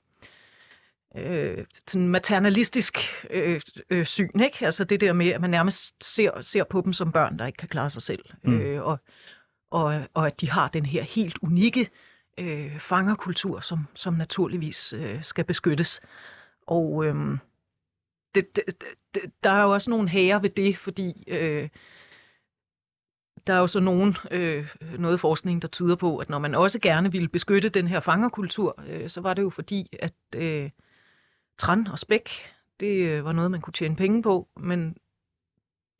øh, 1.16 1.64
sådan 1.88 2.08
maternalistisk 2.08 2.98
øh, 3.30 3.60
øh, 3.90 4.06
syn, 4.06 4.40
ikke? 4.40 4.66
Altså 4.66 4.84
det 4.84 5.00
der 5.00 5.12
med, 5.12 5.28
at 5.28 5.40
man 5.40 5.50
nærmest 5.50 6.04
ser, 6.04 6.40
ser 6.40 6.64
på 6.64 6.80
dem 6.80 6.92
som 6.92 7.12
børn, 7.12 7.38
der 7.38 7.46
ikke 7.46 7.56
kan 7.56 7.68
klare 7.68 7.90
sig 7.90 8.02
selv, 8.02 8.24
mm. 8.44 8.60
øh, 8.60 8.82
og, 8.82 8.98
og, 9.70 10.02
og 10.14 10.26
at 10.26 10.40
de 10.40 10.50
har 10.50 10.68
den 10.68 10.86
her 10.86 11.02
helt 11.02 11.38
unikke 11.42 11.88
øh, 12.38 12.78
fangerkultur, 12.78 13.60
som, 13.60 13.86
som 13.94 14.14
naturligvis 14.14 14.92
øh, 14.92 15.24
skal 15.24 15.44
beskyttes. 15.44 16.00
Og 16.66 17.06
øh, 17.06 17.38
det, 18.34 18.56
det, 18.56 18.64
det, 19.14 19.22
der 19.44 19.50
er 19.50 19.62
jo 19.62 19.72
også 19.72 19.90
nogle 19.90 20.08
hære 20.08 20.42
ved 20.42 20.50
det, 20.50 20.76
fordi 20.76 21.24
øh, 21.26 21.68
der 23.46 23.54
er 23.54 23.58
jo 23.58 23.66
så 23.66 23.80
nogen, 23.80 24.16
øh, 24.30 24.76
noget 24.98 25.20
forskning, 25.20 25.62
der 25.62 25.68
tyder 25.68 25.96
på, 25.96 26.18
at 26.18 26.30
når 26.30 26.38
man 26.38 26.54
også 26.54 26.80
gerne 26.80 27.12
ville 27.12 27.28
beskytte 27.28 27.68
den 27.68 27.86
her 27.86 28.00
fangerkultur, 28.00 28.82
øh, 28.86 29.08
så 29.08 29.20
var 29.20 29.34
det 29.34 29.42
jo 29.42 29.50
fordi, 29.50 29.96
at 30.00 30.14
øh, 30.36 30.70
tran 31.58 31.86
og 31.86 31.98
spæk, 31.98 32.30
det 32.80 32.96
øh, 32.96 33.24
var 33.24 33.32
noget, 33.32 33.50
man 33.50 33.60
kunne 33.60 33.72
tjene 33.72 33.96
penge 33.96 34.22
på, 34.22 34.48
men 34.56 34.96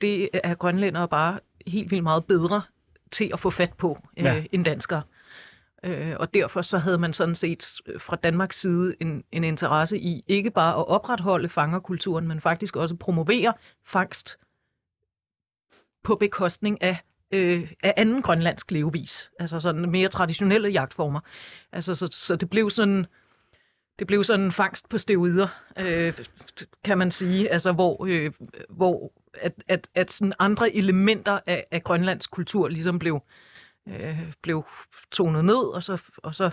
det 0.01 0.29
er 0.33 0.55
grønlændere 0.55 1.09
bare 1.09 1.41
helt 1.67 1.91
vildt 1.91 2.03
meget 2.03 2.25
bedre 2.25 2.63
til 3.11 3.31
at 3.33 3.41
få 3.41 3.51
fat 3.51 3.73
på 3.73 3.99
øh, 4.17 4.25
ja. 4.25 4.45
end 4.53 4.65
danskere. 4.65 5.03
Øh, 5.85 6.17
og 6.21 6.35
derfor 6.35 6.63
så 6.63 6.79
havde 6.79 6.99
man 6.99 7.13
sådan 7.13 7.35
set 7.35 7.81
øh, 7.87 8.01
fra 8.01 8.17
Danmarks 8.17 8.61
side 8.61 8.95
en, 9.01 9.25
en 9.33 9.45
interesse 9.45 9.99
i 9.99 10.25
ikke 10.27 10.51
bare 10.51 10.77
at 10.77 10.89
opretholde 10.89 11.49
fangerkulturen, 11.49 12.29
men 12.29 12.41
faktisk 12.41 12.77
også 12.77 12.97
promovere 12.97 13.55
fangst 13.85 14.39
på 16.03 16.15
bekostning 16.15 16.83
af, 16.83 16.97
øh, 17.31 17.73
af 17.83 17.95
anden 17.97 18.23
grønlandsk 18.23 18.71
levevis. 18.71 19.31
Altså 19.39 19.61
sådan 19.61 19.91
mere 19.91 20.09
traditionelle 20.09 20.69
jagtformer. 20.69 21.21
Altså 21.73 21.95
så, 21.95 22.09
så 22.13 22.37
det 22.37 22.51
blev 22.51 22.71
sådan 22.71 23.07
det 23.99 24.07
blev 24.07 24.25
sådan 24.25 24.45
en 24.45 24.53
fangst 24.53 24.89
på 24.89 24.99
steroider, 24.99 25.49
øh, 25.79 26.19
kan 26.85 26.99
man 26.99 27.11
sige, 27.11 27.53
altså 27.53 27.73
hvor, 27.73 28.07
øh, 28.09 28.33
hvor 28.69 29.13
at, 29.35 29.53
at, 29.69 29.89
at 29.95 30.13
sådan 30.13 30.33
andre 30.39 30.77
elementer 30.77 31.41
af, 31.47 31.67
af 31.71 31.85
grønlandsk 31.85 32.31
kultur 32.31 32.69
ligesom 32.69 32.99
blev, 32.99 33.15
øh, 33.15 33.50
blev 34.43 34.65
tonet 35.11 35.45
ned, 35.45 35.57
og 35.75 35.83
så, 35.83 36.03
og 36.17 36.35
så 36.35 36.51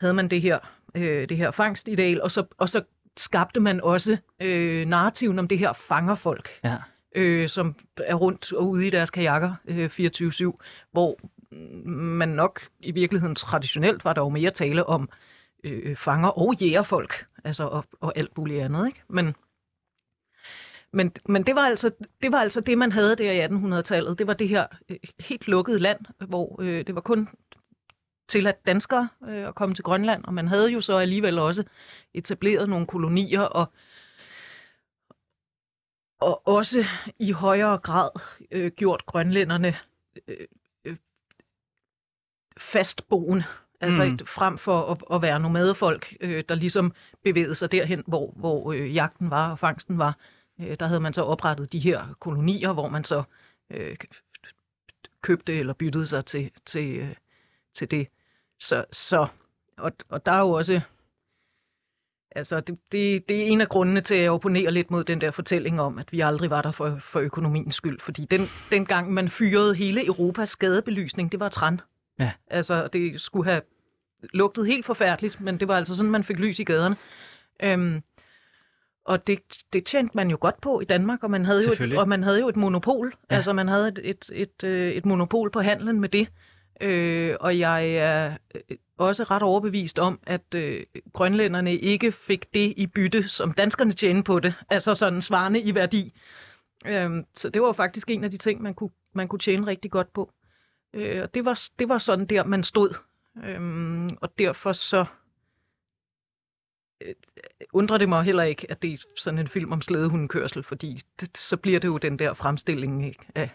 havde 0.00 0.14
man 0.14 0.28
det 0.28 0.40
her, 0.42 0.58
øh, 0.94 1.28
det 1.28 1.36
her 1.36 1.50
fangstideal, 1.50 2.22
og 2.22 2.30
så, 2.30 2.44
og 2.58 2.68
så 2.68 2.82
skabte 3.16 3.60
man 3.60 3.80
også 3.80 4.16
øh, 4.40 4.86
narrativen 4.86 5.38
om 5.38 5.48
det 5.48 5.58
her 5.58 5.72
fangerfolk, 5.72 6.50
Ja. 6.64 6.76
øh, 7.14 7.48
som 7.48 7.76
er 7.96 8.14
rundt 8.14 8.52
og 8.52 8.68
ude 8.68 8.86
i 8.86 8.90
deres 8.90 9.10
kajakker 9.10 9.54
øh, 9.64 9.90
24-7, 9.92 10.52
hvor 10.92 11.18
man 11.88 12.28
nok 12.28 12.60
i 12.80 12.90
virkeligheden 12.90 13.34
traditionelt 13.34 14.04
var 14.04 14.12
der 14.12 14.20
jo 14.20 14.28
mere 14.28 14.50
tale 14.50 14.86
om 14.86 15.08
øh, 15.64 15.96
fanger 15.96 16.28
og 16.28 16.54
jægerfolk, 16.60 17.26
altså 17.44 17.64
og, 17.64 17.84
og 18.00 18.12
alt 18.16 18.38
muligt 18.38 18.62
andet, 18.62 18.86
ikke? 18.86 19.02
Men, 19.08 19.34
men, 20.92 21.12
men 21.28 21.46
det, 21.46 21.54
var 21.54 21.62
altså, 21.62 21.90
det 22.22 22.32
var 22.32 22.38
altså 22.38 22.60
det, 22.60 22.78
man 22.78 22.92
havde 22.92 23.16
der 23.16 23.32
i 23.32 23.46
1800-tallet. 23.46 24.18
Det 24.18 24.26
var 24.26 24.34
det 24.34 24.48
her 24.48 24.66
øh, 24.88 24.96
helt 25.20 25.48
lukkede 25.48 25.78
land, 25.78 26.00
hvor 26.28 26.62
øh, 26.62 26.86
det 26.86 26.94
var 26.94 27.00
kun 27.00 27.28
til 28.28 28.46
at 28.46 28.66
danskere 28.66 29.08
øh, 29.28 29.48
at 29.48 29.54
komme 29.54 29.74
til 29.74 29.84
Grønland, 29.84 30.24
og 30.24 30.34
man 30.34 30.48
havde 30.48 30.70
jo 30.70 30.80
så 30.80 30.96
alligevel 30.96 31.38
også 31.38 31.64
etableret 32.14 32.68
nogle 32.68 32.86
kolonier, 32.86 33.40
og, 33.40 33.72
og 36.20 36.48
også 36.48 36.84
i 37.18 37.32
højere 37.32 37.78
grad 37.78 38.10
øh, 38.50 38.70
gjort 38.70 39.06
grønlænderne 39.06 39.76
øh, 40.28 40.46
øh, 40.84 40.96
fastboende, 42.56 43.44
altså 43.80 44.04
Mm. 44.04 44.10
mm. 44.10 44.26
frem 44.26 44.58
for 44.58 44.90
at, 44.90 45.16
at 45.16 45.22
være 45.22 45.40
nomadefolk, 45.40 46.16
øh, 46.20 46.44
der 46.48 46.54
ligesom 46.54 46.92
bevægede 47.24 47.54
sig 47.54 47.72
derhen, 47.72 48.04
hvor, 48.06 48.32
hvor 48.36 48.72
øh, 48.72 48.94
jagten 48.94 49.30
var 49.30 49.50
og 49.50 49.58
fangsten 49.58 49.98
var. 49.98 50.08
Øh, 50.08 50.41
der 50.58 50.86
havde 50.86 51.00
man 51.00 51.14
så 51.14 51.22
oprettet 51.22 51.72
de 51.72 51.78
her 51.78 52.14
kolonier, 52.20 52.72
hvor 52.72 52.88
man 52.88 53.04
så 53.04 53.22
øh, 53.70 53.96
købte 55.22 55.58
eller 55.58 55.72
byttede 55.72 56.06
sig 56.06 56.24
til, 56.24 56.50
til, 56.66 56.96
øh, 56.96 57.14
til 57.74 57.90
det. 57.90 58.08
Så, 58.58 58.84
så 58.92 59.26
og, 59.78 59.92
og 60.08 60.26
der 60.26 60.32
er 60.32 60.38
jo 60.38 60.50
også, 60.50 60.80
altså 62.30 62.60
det, 62.60 62.78
det, 62.92 63.28
det 63.28 63.42
er 63.42 63.46
en 63.46 63.60
af 63.60 63.68
grundene 63.68 64.00
til, 64.00 64.14
at 64.14 64.22
jeg 64.22 64.30
opponerer 64.30 64.70
lidt 64.70 64.90
mod 64.90 65.04
den 65.04 65.20
der 65.20 65.30
fortælling 65.30 65.80
om, 65.80 65.98
at 65.98 66.12
vi 66.12 66.20
aldrig 66.20 66.50
var 66.50 66.62
der 66.62 66.70
for, 66.70 66.98
for 67.00 67.20
økonomiens 67.20 67.74
skyld. 67.74 68.00
Fordi 68.00 68.24
den, 68.24 68.48
dengang 68.72 69.12
man 69.12 69.28
fyrede 69.28 69.74
hele 69.74 70.06
Europas 70.06 70.48
skadebelysning, 70.48 71.32
det 71.32 71.40
var 71.40 71.48
træn. 71.48 71.80
Ja. 72.18 72.32
Altså 72.46 72.88
det 72.88 73.20
skulle 73.20 73.50
have 73.50 73.62
lugtet 74.32 74.66
helt 74.66 74.86
forfærdeligt, 74.86 75.40
men 75.40 75.60
det 75.60 75.68
var 75.68 75.76
altså 75.76 75.94
sådan, 75.94 76.10
man 76.10 76.24
fik 76.24 76.38
lys 76.38 76.58
i 76.58 76.64
gaderne. 76.64 76.96
Øhm, 77.62 78.02
og 79.04 79.26
det, 79.26 79.38
det 79.72 79.84
tjente 79.84 80.16
man 80.16 80.30
jo 80.30 80.36
godt 80.40 80.60
på 80.60 80.80
i 80.80 80.84
Danmark, 80.84 81.22
og 81.22 81.30
man 81.30 81.44
havde 81.44 81.62
jo 81.66 81.84
et, 81.84 81.98
og 81.98 82.08
man 82.08 82.22
havde 82.22 82.40
jo 82.40 82.48
et 82.48 82.56
monopol. 82.56 83.14
Ja. 83.30 83.36
Altså 83.36 83.52
man 83.52 83.68
havde 83.68 83.88
et, 83.88 84.00
et, 84.02 84.30
et, 84.32 84.64
øh, 84.64 84.92
et 84.92 85.06
monopol 85.06 85.50
på 85.50 85.60
handlen 85.60 86.00
med 86.00 86.08
det. 86.08 86.28
Øh, 86.80 87.36
og 87.40 87.58
jeg 87.58 87.88
er 87.88 88.36
øh, 88.54 88.76
også 88.98 89.24
ret 89.24 89.42
overbevist 89.42 89.98
om, 89.98 90.20
at 90.26 90.54
øh, 90.54 90.82
grønlænderne 91.12 91.76
ikke 91.76 92.12
fik 92.12 92.54
det 92.54 92.74
i 92.76 92.86
bytte, 92.86 93.28
som 93.28 93.52
danskerne 93.52 93.92
tjente 93.92 94.22
på 94.22 94.40
det. 94.40 94.54
Altså 94.70 94.94
sådan 94.94 95.22
svarende 95.22 95.60
i 95.60 95.74
værdi. 95.74 96.14
Øh, 96.86 97.10
så 97.36 97.48
det 97.48 97.62
var 97.62 97.68
jo 97.68 97.72
faktisk 97.72 98.10
en 98.10 98.24
af 98.24 98.30
de 98.30 98.36
ting, 98.36 98.62
man 98.62 98.74
kunne, 98.74 98.90
man 99.12 99.28
kunne 99.28 99.38
tjene 99.38 99.66
rigtig 99.66 99.90
godt 99.90 100.12
på. 100.12 100.32
Øh, 100.94 101.22
og 101.22 101.34
det 101.34 101.44
var, 101.44 101.60
det 101.78 101.88
var 101.88 101.98
sådan 101.98 102.26
der, 102.26 102.44
man 102.44 102.62
stod. 102.62 102.94
Øh, 103.44 104.10
og 104.20 104.38
derfor 104.38 104.72
så 104.72 105.04
Øh, 107.06 107.14
undrer 107.72 107.98
det 107.98 108.08
mig 108.08 108.22
heller 108.22 108.42
ikke, 108.42 108.66
at 108.70 108.82
det 108.82 108.92
er 108.92 108.98
sådan 109.16 109.38
en 109.38 109.48
film 109.48 109.72
om 109.72 109.82
slædehundekørsel, 109.82 110.62
fordi 110.62 111.00
det, 111.20 111.38
så 111.38 111.56
bliver 111.56 111.80
det 111.80 111.88
jo 111.88 111.98
den 111.98 112.18
der 112.18 112.34
fremstilling 112.34 113.06
ikke, 113.06 113.24
af, 113.34 113.50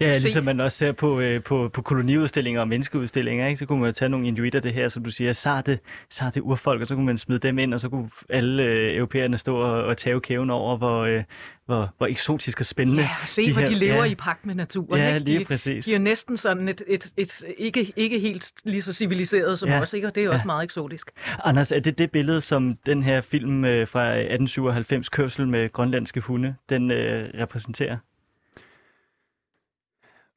Ja, 0.00 0.12
Se- 0.12 0.22
ligesom 0.26 0.44
man 0.44 0.60
også 0.60 0.78
ser 0.78 0.92
på, 0.92 1.20
øh, 1.20 1.42
på, 1.42 1.70
på 1.72 1.82
koloniudstillinger 1.82 2.60
og 2.60 2.68
menneskeudstillinger, 2.68 3.46
ikke? 3.46 3.58
så 3.58 3.66
kunne 3.66 3.80
man 3.80 3.86
jo 3.88 3.92
tage 3.92 4.08
nogle 4.08 4.28
inuitter 4.28 4.60
det 4.60 4.72
her, 4.72 4.88
som 4.88 5.04
du 5.04 5.10
siger, 5.10 5.32
sarte, 5.32 5.78
sarte 6.10 6.42
urfolk, 6.42 6.82
og 6.82 6.88
så 6.88 6.94
kunne 6.94 7.06
man 7.06 7.18
smide 7.18 7.38
dem 7.40 7.58
ind, 7.58 7.74
og 7.74 7.80
så 7.80 7.88
kunne 7.88 8.10
alle 8.28 8.62
øh, 8.62 8.96
europæerne 8.96 9.38
stå 9.38 9.56
og, 9.56 9.84
og 9.84 9.96
tage 9.96 10.20
kæven 10.20 10.50
over, 10.50 10.76
hvor, 10.76 11.00
øh, 11.04 11.22
hvor, 11.66 11.94
hvor 11.98 12.06
eksotisk 12.06 12.60
og 12.60 12.66
spændende. 12.66 13.02
ja, 13.02 13.08
se, 13.24 13.44
de 13.44 13.52
hvor 13.52 13.60
her- 13.60 13.68
de 13.68 13.74
lever 13.74 14.04
ja. 14.04 14.10
i 14.10 14.14
pagt 14.14 14.46
med 14.46 14.54
naturen. 14.54 15.00
Ja, 15.00 15.14
ikke? 15.14 15.26
lige 15.26 15.38
de, 15.38 15.44
præcis. 15.44 15.84
de 15.84 15.94
er 15.94 15.98
næsten 15.98 16.36
sådan 16.36 16.68
et, 16.68 16.82
et, 16.86 17.06
et 17.16 17.44
ikke, 17.58 17.92
ikke 17.96 18.18
helt 18.18 18.52
lige 18.64 18.82
så 18.82 18.92
civiliseret 18.92 19.58
som 19.58 19.68
Ja. 19.68 19.74
ja. 19.74 19.80
os, 19.80 19.92
ikke? 19.94 20.06
og 20.06 20.14
det 20.14 20.24
er 20.24 20.30
også 20.30 20.42
Ja. 20.42 20.46
meget 20.46 20.64
eksotisk. 20.64 21.10
Anders, 21.44 21.72
er 21.72 21.80
det 21.80 21.98
det 21.98 22.10
billede, 22.10 22.40
som 22.40 22.76
den 22.86 23.02
her 23.02 23.20
film 23.20 23.64
øh, 23.64 23.88
fra 23.88 24.06
1897, 24.08 25.08
Kørsel 25.08 25.48
med 25.48 25.72
grønlandske 25.72 26.20
hunde, 26.20 26.54
den 26.68 26.90
øh, 26.90 27.28
repræsenterer? 27.40 27.96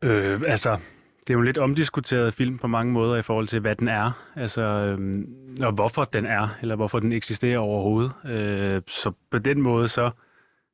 Øh, 0.04 0.42
altså, 0.48 0.78
det 1.20 1.30
er 1.30 1.34
jo 1.34 1.40
en 1.40 1.46
lidt 1.46 1.58
omdiskuteret 1.58 2.34
film 2.34 2.58
på 2.58 2.68
mange 2.68 2.94
måder 2.94 3.16
i 3.16 3.22
forhold 3.22 3.48
til, 3.48 3.60
hvad 3.60 3.76
den 3.76 3.88
er, 3.88 4.12
altså, 4.36 4.62
øh, 4.62 5.24
og 5.62 5.72
hvorfor 5.72 6.04
den 6.04 6.26
er, 6.26 6.58
eller 6.62 6.76
hvorfor 6.76 7.00
den 7.00 7.12
eksisterer 7.12 7.60
overhovedet. 7.60 8.12
Øh, 8.26 8.82
så 8.88 9.12
på 9.32 9.38
den 9.38 9.62
måde, 9.62 9.88
så 9.88 10.12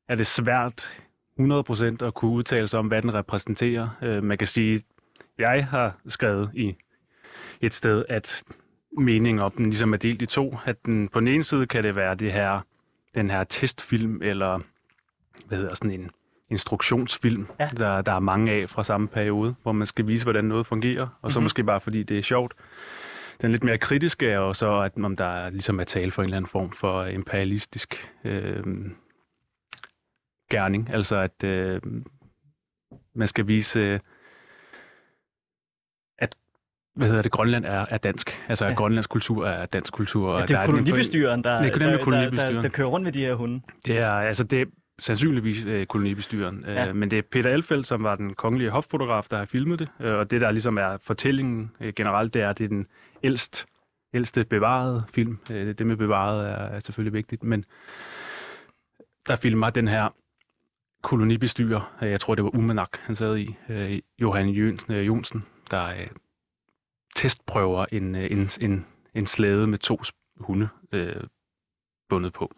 er 0.08 0.14
det 0.14 0.26
svært 0.26 1.02
100% 1.40 2.06
at 2.06 2.14
kunne 2.14 2.30
udtale 2.30 2.68
sig 2.68 2.78
om, 2.78 2.86
hvad 2.86 3.02
den 3.02 3.14
repræsenterer. 3.14 3.88
Øh, 4.02 4.22
man 4.22 4.38
kan 4.38 4.46
sige, 4.46 4.82
jeg 5.38 5.66
har 5.66 5.96
skrevet 6.08 6.50
i 6.54 6.76
et 7.60 7.74
sted, 7.74 8.04
at 8.08 8.42
meningen 8.98 9.42
om 9.42 9.52
den 9.52 9.66
ligesom 9.66 9.92
er 9.92 9.96
delt 9.96 10.22
i 10.22 10.26
to. 10.26 10.56
At 10.64 10.86
den, 10.86 11.08
på 11.08 11.20
den 11.20 11.28
ene 11.28 11.42
side 11.42 11.66
kan 11.66 11.84
det 11.84 11.96
være 11.96 12.14
det 12.14 12.32
her, 12.32 12.60
den 13.14 13.30
her 13.30 13.44
testfilm, 13.44 14.22
eller 14.22 14.60
hvad 15.46 15.58
hedder 15.58 15.74
sådan 15.74 16.00
en 16.00 16.10
instruktionsfilm, 16.50 17.46
Ja. 17.60 17.68
der, 17.76 18.02
der 18.02 18.12
er 18.12 18.18
mange 18.20 18.52
af 18.52 18.70
fra 18.70 18.84
samme 18.84 19.08
periode, 19.08 19.54
hvor 19.62 19.72
man 19.72 19.86
skal 19.86 20.06
vise, 20.08 20.24
hvordan 20.24 20.44
noget 20.44 20.66
fungerer, 20.66 21.18
og 21.22 21.32
så 21.32 21.38
Mhm. 21.38 21.42
måske 21.44 21.64
bare 21.64 21.80
fordi 21.80 22.02
det 22.02 22.18
er 22.18 22.22
sjovt. 22.22 22.54
Den 23.42 23.50
lidt 23.50 23.64
mere 23.64 23.78
kritiske 23.78 24.28
er 24.30 24.36
jo 24.36 24.52
så, 24.52 24.80
at 24.80 24.92
om 25.04 25.16
der 25.16 25.24
er, 25.24 25.50
ligesom 25.50 25.80
er 25.80 25.84
tale 25.84 26.10
for 26.10 26.22
en 26.22 26.26
eller 26.26 26.36
anden 26.36 26.48
form 26.50 26.72
for 26.72 27.04
imperialistisk 27.04 28.10
øh, 28.24 28.64
gerning, 30.50 30.90
altså 30.92 31.16
at 31.16 31.44
øh, 31.44 31.80
man 33.14 33.28
skal 33.28 33.46
vise, 33.46 33.80
øh, 33.80 34.00
at 36.18 36.34
hvad 36.96 37.06
hedder 37.08 37.22
det, 37.22 37.32
Grønland 37.32 37.64
er, 37.64 37.86
er 37.90 37.98
dansk. 37.98 38.44
Altså 38.48 38.64
at 38.64 38.70
Ja. 38.70 38.74
Grønlands 38.76 39.06
kultur 39.06 39.46
er 39.46 39.66
dansk 39.66 39.92
kultur. 39.92 40.28
Ja, 40.30 40.34
og 40.34 40.40
det 40.42 40.48
der 40.48 40.58
er 40.58 40.64
en- 40.64 40.70
kolonibestyreren, 40.70 41.44
der, 41.44 41.62
Det 41.62 41.74
er 41.74 41.78
der, 41.78 41.90
der, 41.96 42.04
kolonibestyreren. 42.04 42.54
der, 42.56 42.62
der 42.62 42.68
kører 42.68 42.88
rundt 42.88 43.04
med 43.04 43.12
de 43.12 43.20
her 43.20 43.34
hunde. 43.34 43.60
Det 43.86 43.98
er, 43.98 44.10
altså 44.10 44.44
det 44.44 44.68
sandsynligvis 45.00 45.64
øh, 45.64 45.86
kolonibestyreren. 45.86 46.64
Ja. 46.66 46.84
Ja. 46.84 46.92
Men 46.92 47.10
det 47.10 47.18
er 47.18 47.22
Peter 47.22 47.50
Elfeldt, 47.50 47.86
som 47.86 48.02
var 48.02 48.16
den 48.16 48.34
kongelige 48.34 48.70
hoffotograf, 48.70 49.26
der 49.30 49.38
har 49.38 49.44
filmet 49.44 49.78
det. 49.78 49.88
Øh, 50.00 50.14
og 50.14 50.30
det, 50.30 50.40
der 50.40 50.50
ligesom 50.50 50.78
er 50.78 50.96
fortællingen 51.02 51.70
øh, 51.80 51.92
generelt, 51.96 52.34
det 52.34 52.42
er, 52.42 52.50
at 52.50 52.58
det 52.58 52.64
er 52.64 52.68
den 52.68 52.86
ældst 53.22 53.66
ældste 54.14 54.44
bevarede 54.44 55.04
film. 55.14 55.38
Øh, 55.50 55.74
det 55.74 55.86
med 55.86 55.96
bevaret 55.96 56.48
er, 56.48 56.52
er 56.52 56.80
selvfølgelig 56.80 57.12
vigtigt, 57.12 57.42
men 57.42 57.64
der 59.26 59.36
filmer 59.36 59.70
den 59.70 59.88
her 59.88 60.08
kolonibestyrer, 61.02 61.96
øh, 62.02 62.10
jeg 62.10 62.20
tror 62.20 62.34
det 62.34 62.44
var 62.44 62.56
Umanak, 62.56 62.98
han 63.00 63.16
sad 63.16 63.36
i, 63.36 63.56
øh, 63.68 63.98
Johan 64.18 64.48
Jønsen, 64.48 64.92
øh, 64.92 65.06
Jonsen, 65.06 65.46
der 65.70 65.86
øh, 65.86 66.08
testprøver 67.16 67.86
en, 67.92 68.14
øh, 68.14 68.30
en, 68.30 68.48
en, 68.60 68.86
en 69.14 69.26
slæde 69.26 69.66
med 69.66 69.78
to 69.78 70.00
hunde 70.40 70.68
øh, 70.92 71.22
bundet 72.08 72.32
på. 72.32 72.52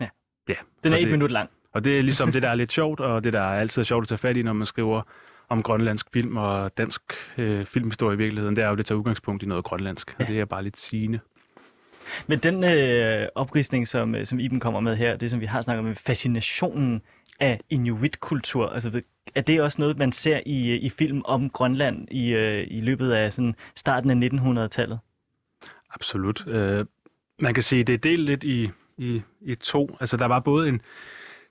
Ja. 0.00 0.08
ja 0.48 0.54
Den 0.84 0.92
er 0.92 0.96
et 0.96 1.02
det, 1.02 1.10
minut 1.10 1.30
lang. 1.30 1.50
Og 1.76 1.84
det 1.84 1.98
er 1.98 2.02
ligesom 2.02 2.32
det, 2.32 2.42
der 2.42 2.48
er 2.48 2.54
lidt 2.54 2.72
sjovt, 2.72 3.00
og 3.00 3.24
det, 3.24 3.32
der 3.32 3.40
er 3.40 3.60
altid 3.60 3.84
sjovt 3.84 4.02
at 4.02 4.08
tage 4.08 4.18
fat 4.18 4.36
i, 4.36 4.42
når 4.42 4.52
man 4.52 4.66
skriver 4.66 5.02
om 5.48 5.62
grønlandsk 5.62 6.06
film 6.12 6.36
og 6.36 6.78
dansk 6.78 7.02
øh, 7.38 7.66
filmhistorie 7.66 8.14
i 8.14 8.18
virkeligheden, 8.18 8.56
det 8.56 8.64
er 8.64 8.68
jo, 8.68 8.74
det 8.74 8.86
tager 8.86 8.98
udgangspunkt 8.98 9.42
i 9.42 9.46
noget 9.46 9.64
grønlandsk, 9.64 10.16
ja. 10.18 10.24
og 10.24 10.30
det 10.30 10.40
er 10.40 10.44
bare 10.44 10.62
lidt 10.62 10.76
sigende. 10.76 11.20
Men 12.26 12.38
den 12.38 12.64
øh, 12.64 13.28
oprisning, 13.34 13.88
som, 13.88 14.14
øh, 14.14 14.26
som 14.26 14.40
Iben 14.40 14.60
kommer 14.60 14.80
med 14.80 14.96
her, 14.96 15.16
det 15.16 15.30
som 15.30 15.40
vi 15.40 15.46
har 15.46 15.62
snakket 15.62 15.86
om, 15.88 15.94
fascinationen 15.94 17.02
af 17.40 17.60
inuit-kultur, 17.70 18.68
altså 18.68 19.02
er 19.34 19.40
det 19.40 19.62
også 19.62 19.80
noget, 19.80 19.98
man 19.98 20.12
ser 20.12 20.40
i, 20.46 20.72
øh, 20.72 20.82
i 20.82 20.88
film 20.88 21.22
om 21.24 21.50
Grønland 21.50 22.08
i, 22.10 22.28
øh, 22.28 22.66
i 22.70 22.80
løbet 22.80 23.12
af 23.12 23.32
sådan 23.32 23.54
starten 23.74 24.22
af 24.22 24.28
1900-tallet? 24.28 24.98
Absolut. 25.94 26.46
Øh, 26.46 26.86
man 27.38 27.54
kan 27.54 27.62
sige, 27.62 27.82
det 27.82 27.94
er 27.94 27.98
delt 27.98 28.24
lidt 28.24 28.44
i, 28.44 28.70
i, 28.98 29.22
i 29.40 29.54
to. 29.54 29.96
Altså 30.00 30.16
der 30.16 30.26
var 30.26 30.40
både 30.40 30.68
en, 30.68 30.80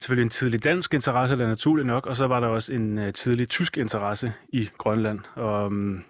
selvfølgelig 0.01 0.23
en 0.23 0.29
tidlig 0.29 0.63
dansk 0.63 0.93
interesse, 0.93 1.38
der 1.38 1.43
er 1.43 1.49
naturligt 1.49 1.88
nok, 1.88 2.05
og 2.05 2.17
så 2.17 2.27
var 2.27 2.39
der 2.39 2.47
også 2.47 2.73
en 2.73 2.97
øh, 2.97 3.13
tidlig 3.13 3.49
tysk 3.49 3.77
interesse 3.77 4.34
i 4.49 4.69
Grønland. 4.77 5.19
Og 5.36 5.65
øhm, 5.65 6.03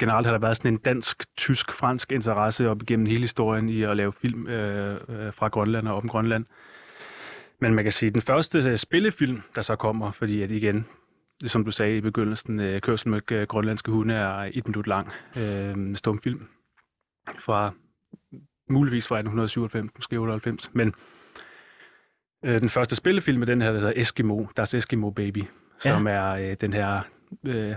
generelt 0.00 0.26
har 0.26 0.32
der 0.32 0.40
været 0.40 0.56
sådan 0.56 0.72
en 0.72 0.78
dansk, 0.78 1.36
tysk, 1.36 1.72
fransk 1.72 2.12
interesse 2.12 2.70
op 2.70 2.82
igennem 2.82 3.06
hele 3.06 3.20
historien 3.20 3.68
i 3.68 3.82
at 3.82 3.96
lave 3.96 4.12
film 4.12 4.46
øh, 4.46 5.00
øh 5.08 5.32
fra 5.32 5.48
Grønland 5.48 5.88
og 5.88 5.96
om 5.96 6.08
Grønland. 6.08 6.44
Men 7.60 7.74
man 7.74 7.84
kan 7.84 7.92
sige, 7.92 8.08
at 8.08 8.14
den 8.14 8.22
første 8.22 8.58
øh, 8.58 8.76
spillefilm, 8.76 9.42
der 9.54 9.62
så 9.62 9.76
kommer, 9.76 10.10
fordi 10.10 10.42
at 10.42 10.50
igen, 10.50 10.86
som 11.46 11.64
du 11.64 11.70
sagde 11.70 11.96
i 11.96 12.00
begyndelsen, 12.00 12.60
uh, 12.60 12.78
kørsel 12.78 13.08
med 13.08 13.46
grønlandske 13.46 13.90
hunde 13.90 14.14
er 14.14 14.50
et 14.54 14.68
minut 14.68 14.86
lang 14.86 15.12
øh, 15.38 15.96
stumfilm 15.96 16.48
fra 17.38 17.72
muligvis 18.68 19.08
fra 19.08 19.16
1897, 19.16 19.90
måske 19.96 20.16
98, 20.16 20.70
men 20.74 20.94
øh, 22.44 22.60
den 22.60 22.68
første 22.68 22.96
spillefilm 22.96 23.42
er 23.42 23.46
den 23.46 23.62
her, 23.62 23.72
der 23.72 23.78
hedder 23.78 23.92
Eskimo, 23.96 24.46
deres 24.56 24.74
Eskimo 24.74 25.10
Baby, 25.10 25.44
som 25.78 26.06
ja. 26.06 26.12
er 26.12 26.50
øh, 26.50 26.56
den 26.60 26.72
her, 26.72 27.02
øh, 27.46 27.74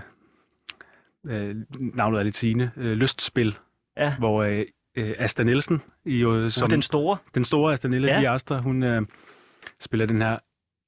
øh, 1.26 1.56
navnet 1.70 2.18
er 2.18 2.22
lidt 2.22 2.36
sigende, 2.36 2.70
øh, 2.76 2.92
lystspil, 2.92 3.58
ja. 3.96 4.14
hvor 4.18 4.42
øh, 4.42 4.64
øh 4.96 5.14
Asta 5.18 5.42
Nielsen, 5.42 5.82
i, 6.04 6.18
jo, 6.18 6.50
som, 6.50 6.70
den 6.70 6.82
store, 6.82 7.16
den 7.34 7.44
store 7.44 7.72
Asta 7.72 7.88
Nielsen, 7.88 8.22
ja. 8.22 8.34
Astra, 8.34 8.58
hun 8.58 8.82
øh, 8.82 9.02
spiller 9.80 10.06
den 10.06 10.22
her 10.22 10.38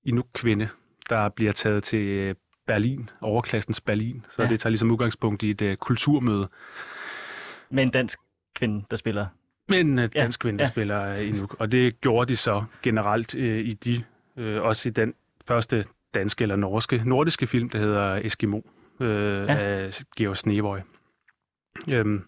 Inuk-kvinde, 0.04 0.68
der 1.08 1.28
bliver 1.28 1.52
taget 1.52 1.84
til 1.84 2.06
øh, 2.06 2.34
Berlin, 2.66 3.10
overklassens 3.20 3.80
Berlin, 3.80 4.26
så 4.30 4.42
ja. 4.42 4.48
det 4.48 4.60
tager 4.60 4.70
ligesom 4.70 4.90
udgangspunkt 4.90 5.42
i 5.42 5.50
et 5.50 5.62
øh, 5.62 5.76
kulturmøde. 5.76 6.48
Med 7.70 7.82
en 7.82 7.90
dansk 7.90 8.18
kvinde, 8.54 8.84
der 8.90 8.96
spiller 8.96 9.26
men 9.76 9.98
uh, 9.98 10.04
dansk 10.04 10.40
kvinde, 10.40 10.58
der 10.58 10.64
ja. 10.64 10.70
spiller 10.70 11.14
uh, 11.14 11.28
Inuk. 11.28 11.56
Og 11.58 11.72
det 11.72 12.00
gjorde 12.00 12.28
de 12.28 12.36
så 12.36 12.64
generelt 12.82 13.34
uh, 13.34 13.40
i 13.42 13.74
de, 13.74 14.04
uh, 14.36 14.44
også 14.44 14.88
i 14.88 14.92
den 14.92 15.14
første 15.48 15.84
danske 16.14 16.42
eller 16.42 16.56
norske, 16.56 17.02
nordiske 17.04 17.46
film, 17.46 17.68
der 17.68 17.78
hedder 17.78 18.20
Eskimo 18.24 18.60
uh, 19.00 19.06
ja. 19.06 19.54
af 19.56 20.02
Georg 20.16 20.36
Snevoy. 20.36 20.78
Um, 21.86 22.24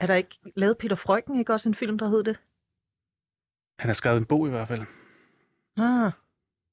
er 0.00 0.06
der 0.06 0.14
ikke 0.14 0.38
lavet 0.56 0.78
Peter 0.78 0.96
Frøken, 0.96 1.38
ikke 1.38 1.52
også 1.52 1.68
en 1.68 1.74
film, 1.74 1.98
der 1.98 2.08
hed 2.08 2.24
det? 2.24 2.38
Han 3.78 3.88
har 3.88 3.94
skrevet 3.94 4.18
en 4.18 4.24
bog 4.24 4.46
i 4.46 4.50
hvert 4.50 4.68
fald. 4.68 4.82
Ah, 5.76 6.12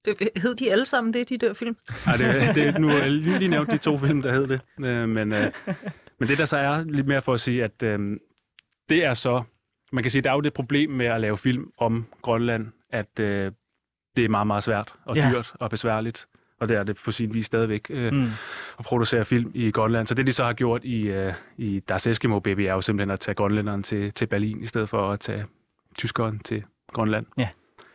det, 0.05 0.29
hed 0.35 0.55
de 0.55 0.71
alle 0.71 0.85
sammen 0.85 1.13
det, 1.13 1.29
de 1.29 1.37
der 1.37 1.53
film? 1.53 1.77
Nej, 2.05 2.15
det, 2.15 2.55
det, 2.55 2.81
nu 2.81 2.87
har 2.87 2.97
jeg 2.97 3.11
lige, 3.11 3.39
lige 3.39 3.49
nævnt 3.49 3.71
de 3.71 3.77
to 3.77 3.97
film, 3.97 4.21
der 4.21 4.31
hed 4.33 4.47
det. 4.47 4.61
Uh, 4.77 5.09
men, 5.09 5.31
uh, 5.31 5.37
men 6.19 6.29
det 6.29 6.37
der 6.37 6.45
så 6.45 6.57
er 6.57 6.83
lidt 6.83 7.07
mere 7.07 7.21
for 7.21 7.33
at 7.33 7.39
sige, 7.39 7.63
at 7.63 7.99
uh, 7.99 8.15
det 8.89 9.05
er 9.05 9.13
så, 9.13 9.43
man 9.91 10.03
kan 10.03 10.11
sige, 10.11 10.21
der 10.21 10.29
er 10.29 10.33
jo 10.33 10.41
det 10.41 10.53
problem 10.53 10.89
med 10.89 11.05
at 11.05 11.21
lave 11.21 11.37
film 11.37 11.71
om 11.77 12.05
Grønland, 12.21 12.67
at 12.89 13.19
øh, 13.19 13.51
det 14.15 14.25
er 14.25 14.29
meget, 14.29 14.47
meget 14.47 14.63
svært 14.63 14.93
og 15.05 15.15
ja. 15.15 15.29
dyrt 15.31 15.53
og 15.59 15.69
besværligt. 15.69 16.27
Og 16.59 16.69
det 16.69 16.77
er 16.77 16.83
det 16.83 16.97
på 17.05 17.11
sin 17.11 17.33
vis 17.33 17.45
stadigvæk, 17.45 17.87
øh, 17.89 18.13
mm. 18.13 18.23
at 18.79 18.85
producere 18.85 19.25
film 19.25 19.51
i 19.53 19.71
Grønland. 19.71 20.07
Så 20.07 20.15
det, 20.15 20.27
de 20.27 20.33
så 20.33 20.43
har 20.43 20.53
gjort 20.53 20.83
i, 20.83 21.01
øh, 21.01 21.33
i 21.57 21.79
Das 21.79 22.07
Eskimo 22.07 22.39
Baby, 22.39 22.61
er 22.61 22.73
jo 22.73 22.81
simpelthen 22.81 23.11
at 23.11 23.19
tage 23.19 23.35
grønlænderen 23.35 23.83
til, 23.83 24.13
til 24.13 24.25
Berlin, 24.25 24.63
i 24.63 24.65
stedet 24.65 24.89
for 24.89 25.11
at 25.11 25.19
tage 25.19 25.45
tyskeren 25.97 26.39
til 26.39 26.63
Grønland. 26.93 27.25
Ja. 27.37 27.49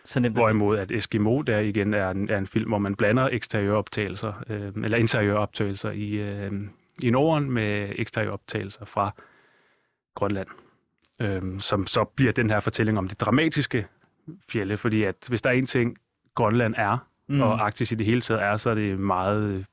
Så 0.04 0.20
nemt. 0.20 0.34
Hvorimod 0.34 0.78
at 0.78 0.90
Eskimo 0.92 1.42
der 1.42 1.58
igen 1.58 1.94
er 1.94 2.10
en, 2.10 2.30
er 2.30 2.38
en 2.38 2.46
film, 2.46 2.68
hvor 2.68 2.78
man 2.78 2.94
blander 2.94 3.28
eksteriøroptagelser, 3.32 4.32
øh, 4.50 4.84
eller 4.84 4.98
interiøroptagelser 4.98 5.90
i, 5.90 6.10
øh, 6.10 6.52
i 7.02 7.10
Norden 7.10 7.50
med 7.50 7.92
eksteriøroptagelser 7.96 8.84
fra 8.84 9.10
Grønland 10.14 10.48
øhm, 11.20 11.60
som 11.60 11.86
så 11.86 12.04
bliver 12.04 12.32
den 12.32 12.50
her 12.50 12.60
fortælling 12.60 12.98
om 12.98 13.08
det 13.08 13.20
dramatiske 13.20 13.86
fjelle, 14.48 14.76
fordi 14.76 15.02
at 15.02 15.16
hvis 15.28 15.42
der 15.42 15.50
er 15.50 15.54
en 15.54 15.66
ting, 15.66 15.96
Grønland 16.34 16.74
er, 16.76 16.98
mm. 17.26 17.40
og 17.40 17.64
Arktis 17.66 17.92
i 17.92 17.94
det 17.94 18.06
hele 18.06 18.20
taget 18.20 18.42
er, 18.42 18.56
så 18.56 18.70
er 18.70 18.74
det 18.74 18.98
meget 18.98 19.66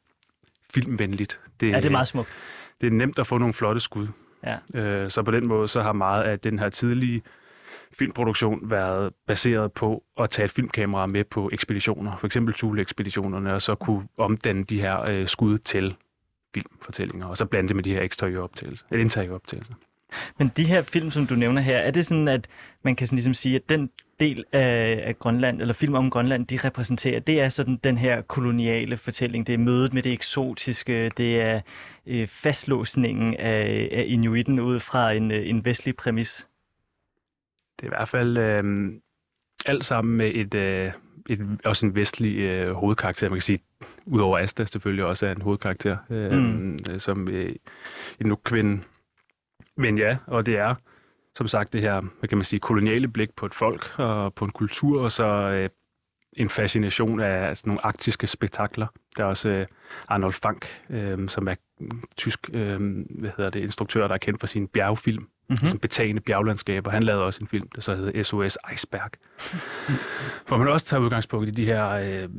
filmvenligt. 0.74 1.40
Det, 1.60 1.72
ja, 1.72 1.78
det 1.78 1.86
er 1.86 1.90
meget 1.90 2.08
smukt. 2.08 2.38
Det 2.82 2.88
er 2.88 2.92
nemt 2.92 3.20
at 3.20 3.28
få 3.28 3.38
nogle 3.38 3.54
flotte 3.54 3.82
skud. 3.82 4.08
Ja. 4.44 4.80
Øh, 4.80 5.12
så 5.12 5.24
på 5.24 5.32
den 5.32 5.48
måde, 5.48 5.68
så 5.68 5.82
har 5.82 5.94
meget 5.94 6.24
af 6.24 6.40
den 6.40 6.60
her 6.60 6.70
tidlige 6.70 7.22
filmproduktion 7.94 8.70
været 8.70 9.14
baseret 9.28 9.74
på 9.74 10.04
at 10.20 10.30
tage 10.30 10.46
et 10.46 10.52
filmkamera 10.52 11.08
med 11.08 11.24
på 11.24 11.50
ekspeditioner, 11.54 12.18
for 12.18 12.28
eksempel 12.28 12.54
Thule-ekspeditionerne, 12.54 13.54
og 13.54 13.62
så 13.62 13.76
kunne 13.76 14.08
omdanne 14.18 14.64
de 14.64 14.82
her 14.82 15.10
øh, 15.10 15.28
skud 15.28 15.58
til 15.58 15.96
filmfortællinger, 16.54 17.28
og 17.28 17.38
så 17.38 17.46
blande 17.46 17.68
det 17.68 17.76
med 17.76 17.84
de 17.84 17.94
her 17.94 18.02
eksteriøroptagelser, 18.02 18.86
eller 18.92 19.04
interiøroptagelser. 19.04 19.74
Men 20.40 20.52
de 20.58 20.64
her 20.64 20.82
film, 20.82 21.12
som 21.12 21.28
du 21.28 21.36
nævner 21.36 21.62
her, 21.62 21.78
er 21.78 21.92
det 21.92 22.06
sådan, 22.06 22.28
at 22.28 22.48
man 22.84 22.96
kan 22.96 23.08
sådan 23.08 23.16
ligesom 23.16 23.34
sige, 23.34 23.56
at 23.56 23.70
den 23.70 23.90
del 24.20 24.46
af, 24.52 25.04
af 25.04 25.20
Grønland, 25.20 25.62
eller 25.62 25.74
film 25.74 25.94
om 25.94 26.10
Grønland, 26.10 26.48
de 26.48 26.58
repræsenterer, 26.58 27.20
det 27.20 27.42
er 27.42 27.50
sådan 27.50 27.80
den 27.84 27.98
her 27.98 28.22
koloniale 28.22 28.98
fortælling. 28.98 29.48
Det 29.48 29.54
er 29.54 29.58
mødet 29.58 29.94
med 29.94 30.04
det 30.04 30.14
eksotiske, 30.14 31.12
det 31.18 31.42
er 31.42 31.62
øh, 32.08 32.28
fastlåsningen 32.28 33.36
af, 33.36 33.90
af 33.92 34.06
inuiten 34.08 34.60
ud 34.60 34.80
fra 34.80 35.12
en, 35.12 35.32
øh, 35.32 35.50
en 35.50 35.66
vestlig 35.66 35.96
præmis. 35.96 36.48
Det 37.80 37.84
er 37.84 37.88
i 37.88 37.96
hvert 37.98 38.10
fald 38.10 38.38
øh, 38.38 38.92
alt 39.66 39.86
sammen 39.86 40.18
med 40.18 40.32
et, 40.36 40.54
øh, 40.54 40.92
et, 41.30 41.60
også 41.66 41.86
en 41.86 41.96
vestlig 41.96 42.38
øh, 42.38 42.74
hovedkarakter, 42.74 43.30
man 43.30 43.36
kan 43.36 43.42
sige, 43.42 43.60
udover 44.06 44.40
Asta 44.40 44.66
selvfølgelig 44.66 45.06
også 45.06 45.28
er 45.28 45.32
en 45.32 45.42
hovedkarakter, 45.42 45.98
øh, 46.10 46.32
mm. 46.32 46.80
som 46.98 47.28
øh, 47.28 47.56
en 48.22 48.36
kvinde 48.36 48.82
men 49.82 49.98
ja, 49.98 50.18
og 50.28 50.46
det 50.46 50.58
er 50.58 50.76
som 51.38 51.48
sagt 51.48 51.74
det 51.74 51.82
her, 51.82 52.02
hvad 52.20 52.30
kan 52.30 52.38
man 52.38 52.46
sige, 52.46 52.60
koloniale 52.60 53.08
blik 53.08 53.30
på 53.36 53.46
et 53.46 53.54
folk 53.54 53.94
og 53.98 54.34
på 54.34 54.46
en 54.46 54.52
kultur, 54.52 55.02
og 55.04 55.12
så 55.12 55.26
øh, 55.26 55.70
en 56.38 56.50
fascination 56.50 57.20
af 57.20 57.48
altså, 57.48 57.64
nogle 57.66 57.86
arktiske 57.86 58.28
spektakler. 58.28 58.88
Der 59.18 59.24
er 59.24 59.28
også 59.28 59.50
øh, 59.50 59.66
Arnold 60.08 60.34
Fank, 60.34 60.68
øh, 60.90 61.30
som 61.30 61.48
er 61.48 61.56
tysk 62.18 62.50
øh, 62.54 62.80
hvad 63.20 63.30
hedder 63.38 63.50
det, 63.50 63.60
instruktør, 63.60 64.08
der 64.08 64.14
er 64.14 64.18
kendt 64.18 64.40
for 64.40 64.48
sin 64.48 64.68
bjergfilm, 64.68 65.28
mm-hmm. 65.50 65.68
som 65.68 65.80
betagende 65.80 66.22
bjerglandskaber. 66.22 66.92
Han 66.92 67.04
lavede 67.04 67.24
også 67.24 67.44
en 67.44 67.48
film, 67.48 67.68
der 67.76 67.82
så 67.82 67.96
hedder 67.96 68.24
SOS 68.24 68.58
Iceberg, 68.74 69.12
hvor 70.48 70.58
man 70.58 70.68
også 70.68 70.86
tager 70.86 71.02
udgangspunkt 71.02 71.48
i 71.48 71.52
de 71.52 71.66
her 71.66 71.88
øh, 71.88 72.30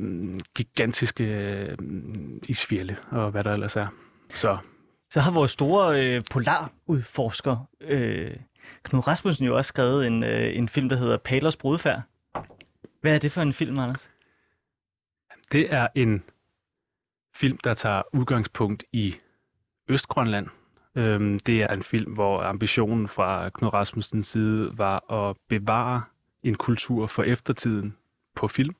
gigantiske 0.55 1.23
øh, 1.23 1.77
isfjelle 2.43 2.97
og 3.11 3.31
hvad 3.31 3.43
der 3.43 3.53
ellers 3.53 3.75
er. 3.75 3.87
Så 4.35 4.57
så 5.13 5.21
har 5.21 5.31
vores 5.31 5.51
store 5.51 6.05
øh, 6.05 6.23
polarudforsker, 6.31 7.65
øh, 7.81 8.35
Knud 8.83 9.07
Rasmussen, 9.07 9.45
jo 9.45 9.57
også 9.57 9.69
skrevet 9.69 10.07
en, 10.07 10.23
øh, 10.23 10.57
en 10.57 10.69
film, 10.69 10.89
der 10.89 10.95
hedder 10.95 11.17
Palers 11.17 11.55
Brudfærd. 11.55 12.01
Hvad 13.01 13.15
er 13.15 13.19
det 13.19 13.31
for 13.31 13.41
en 13.41 13.53
film, 13.53 13.79
Anders? 13.79 14.09
Det 15.51 15.73
er 15.73 15.87
en 15.95 16.23
film, 17.35 17.57
der 17.63 17.73
tager 17.73 18.01
udgangspunkt 18.13 18.83
i 18.91 19.15
Østgrønland. 19.87 20.47
Øhm, 20.95 21.39
det 21.39 21.61
er 21.61 21.67
en 21.67 21.83
film, 21.83 22.13
hvor 22.13 22.41
ambitionen 22.41 23.07
fra 23.07 23.49
Knud 23.49 23.73
Rasmussens 23.73 24.27
side 24.27 24.77
var 24.77 25.13
at 25.13 25.37
bevare 25.49 26.01
en 26.43 26.55
kultur 26.55 27.07
for 27.07 27.23
eftertiden 27.23 27.97
på 28.35 28.47
film. 28.47 28.75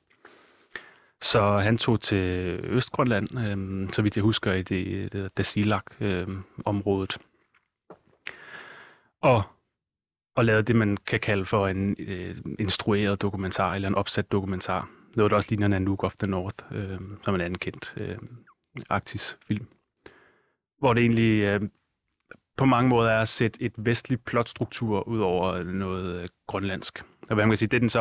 Så 1.24 1.58
han 1.58 1.78
tog 1.78 2.00
til 2.00 2.18
Østgrønland, 2.64 3.38
øh, 3.38 3.88
så 3.92 4.02
vidt 4.02 4.16
jeg 4.16 4.22
husker, 4.22 4.52
i 4.52 4.62
det, 4.62 5.12
det 5.12 5.36
Dasilak-området. 5.36 7.16
Øh, 7.20 7.96
og, 9.20 9.42
og 10.36 10.44
lavede 10.44 10.62
det, 10.62 10.76
man 10.76 10.96
kan 10.96 11.20
kalde 11.20 11.44
for 11.44 11.68
en 11.68 11.96
øh, 11.98 12.36
instrueret 12.58 13.22
dokumentar, 13.22 13.74
eller 13.74 13.88
en 13.88 13.94
opsat 13.94 14.32
dokumentar. 14.32 14.90
Noget, 15.16 15.30
der 15.30 15.36
også 15.36 15.50
ligner 15.50 15.68
Nanook 15.68 16.04
of 16.04 16.14
the 16.16 16.30
North, 16.30 16.64
øh, 16.70 17.00
som 17.24 17.34
en 17.34 17.40
anden 17.40 17.58
kendt 17.58 17.94
øh, 17.96 18.18
Arktis-film. 18.90 19.66
Hvor 20.78 20.94
det 20.94 21.00
egentlig 21.00 21.42
øh, 21.42 21.60
på 22.56 22.64
mange 22.64 22.88
måder 22.88 23.10
er 23.10 23.20
at 23.20 23.28
sætte 23.28 23.62
et 23.62 23.72
vestligt 23.76 24.24
plotstruktur 24.24 25.08
ud 25.08 25.20
over 25.20 25.62
noget 25.62 26.22
øh, 26.22 26.28
grønlandsk. 26.46 27.04
Og 27.28 27.34
hvad 27.34 27.44
man 27.44 27.50
kan 27.50 27.58
sige, 27.58 27.68
det 27.68 27.80
den 27.80 27.90
så 27.90 28.00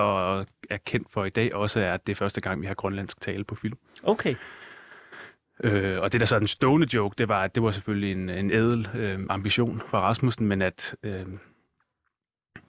er 0.70 0.78
kendt 0.78 1.12
for 1.12 1.26
i 1.26 1.30
dag 1.30 1.56
også 1.56 1.80
er, 1.80 1.94
at 1.94 2.08
det 2.08 2.12
er 2.12 2.16
første 2.16 2.42
gang, 2.42 2.62
vi 2.62 2.68
har 2.68 2.74
grønlandsk 2.74 3.22
tale 3.22 3.44
på 3.44 3.56
film. 3.56 3.78
Okay. 4.04 4.36
Øh, 5.64 6.02
og 6.02 6.12
det 6.12 6.20
der 6.20 6.26
så 6.26 6.36
er 6.36 6.40
den 6.40 6.48
stående 6.48 6.88
joke, 6.94 7.16
det 7.18 7.28
var, 7.28 7.44
at 7.44 7.56
det 7.56 7.64
var 7.64 7.72
selvfølgelig 7.72 8.12
en, 8.12 8.30
en 8.30 8.52
ædel 8.52 8.90
øh, 8.96 9.20
ambition 9.30 9.82
for 9.88 9.98
Rasmussen, 9.98 10.48
men 10.48 10.62
at, 10.62 10.96
øh, 11.04 11.26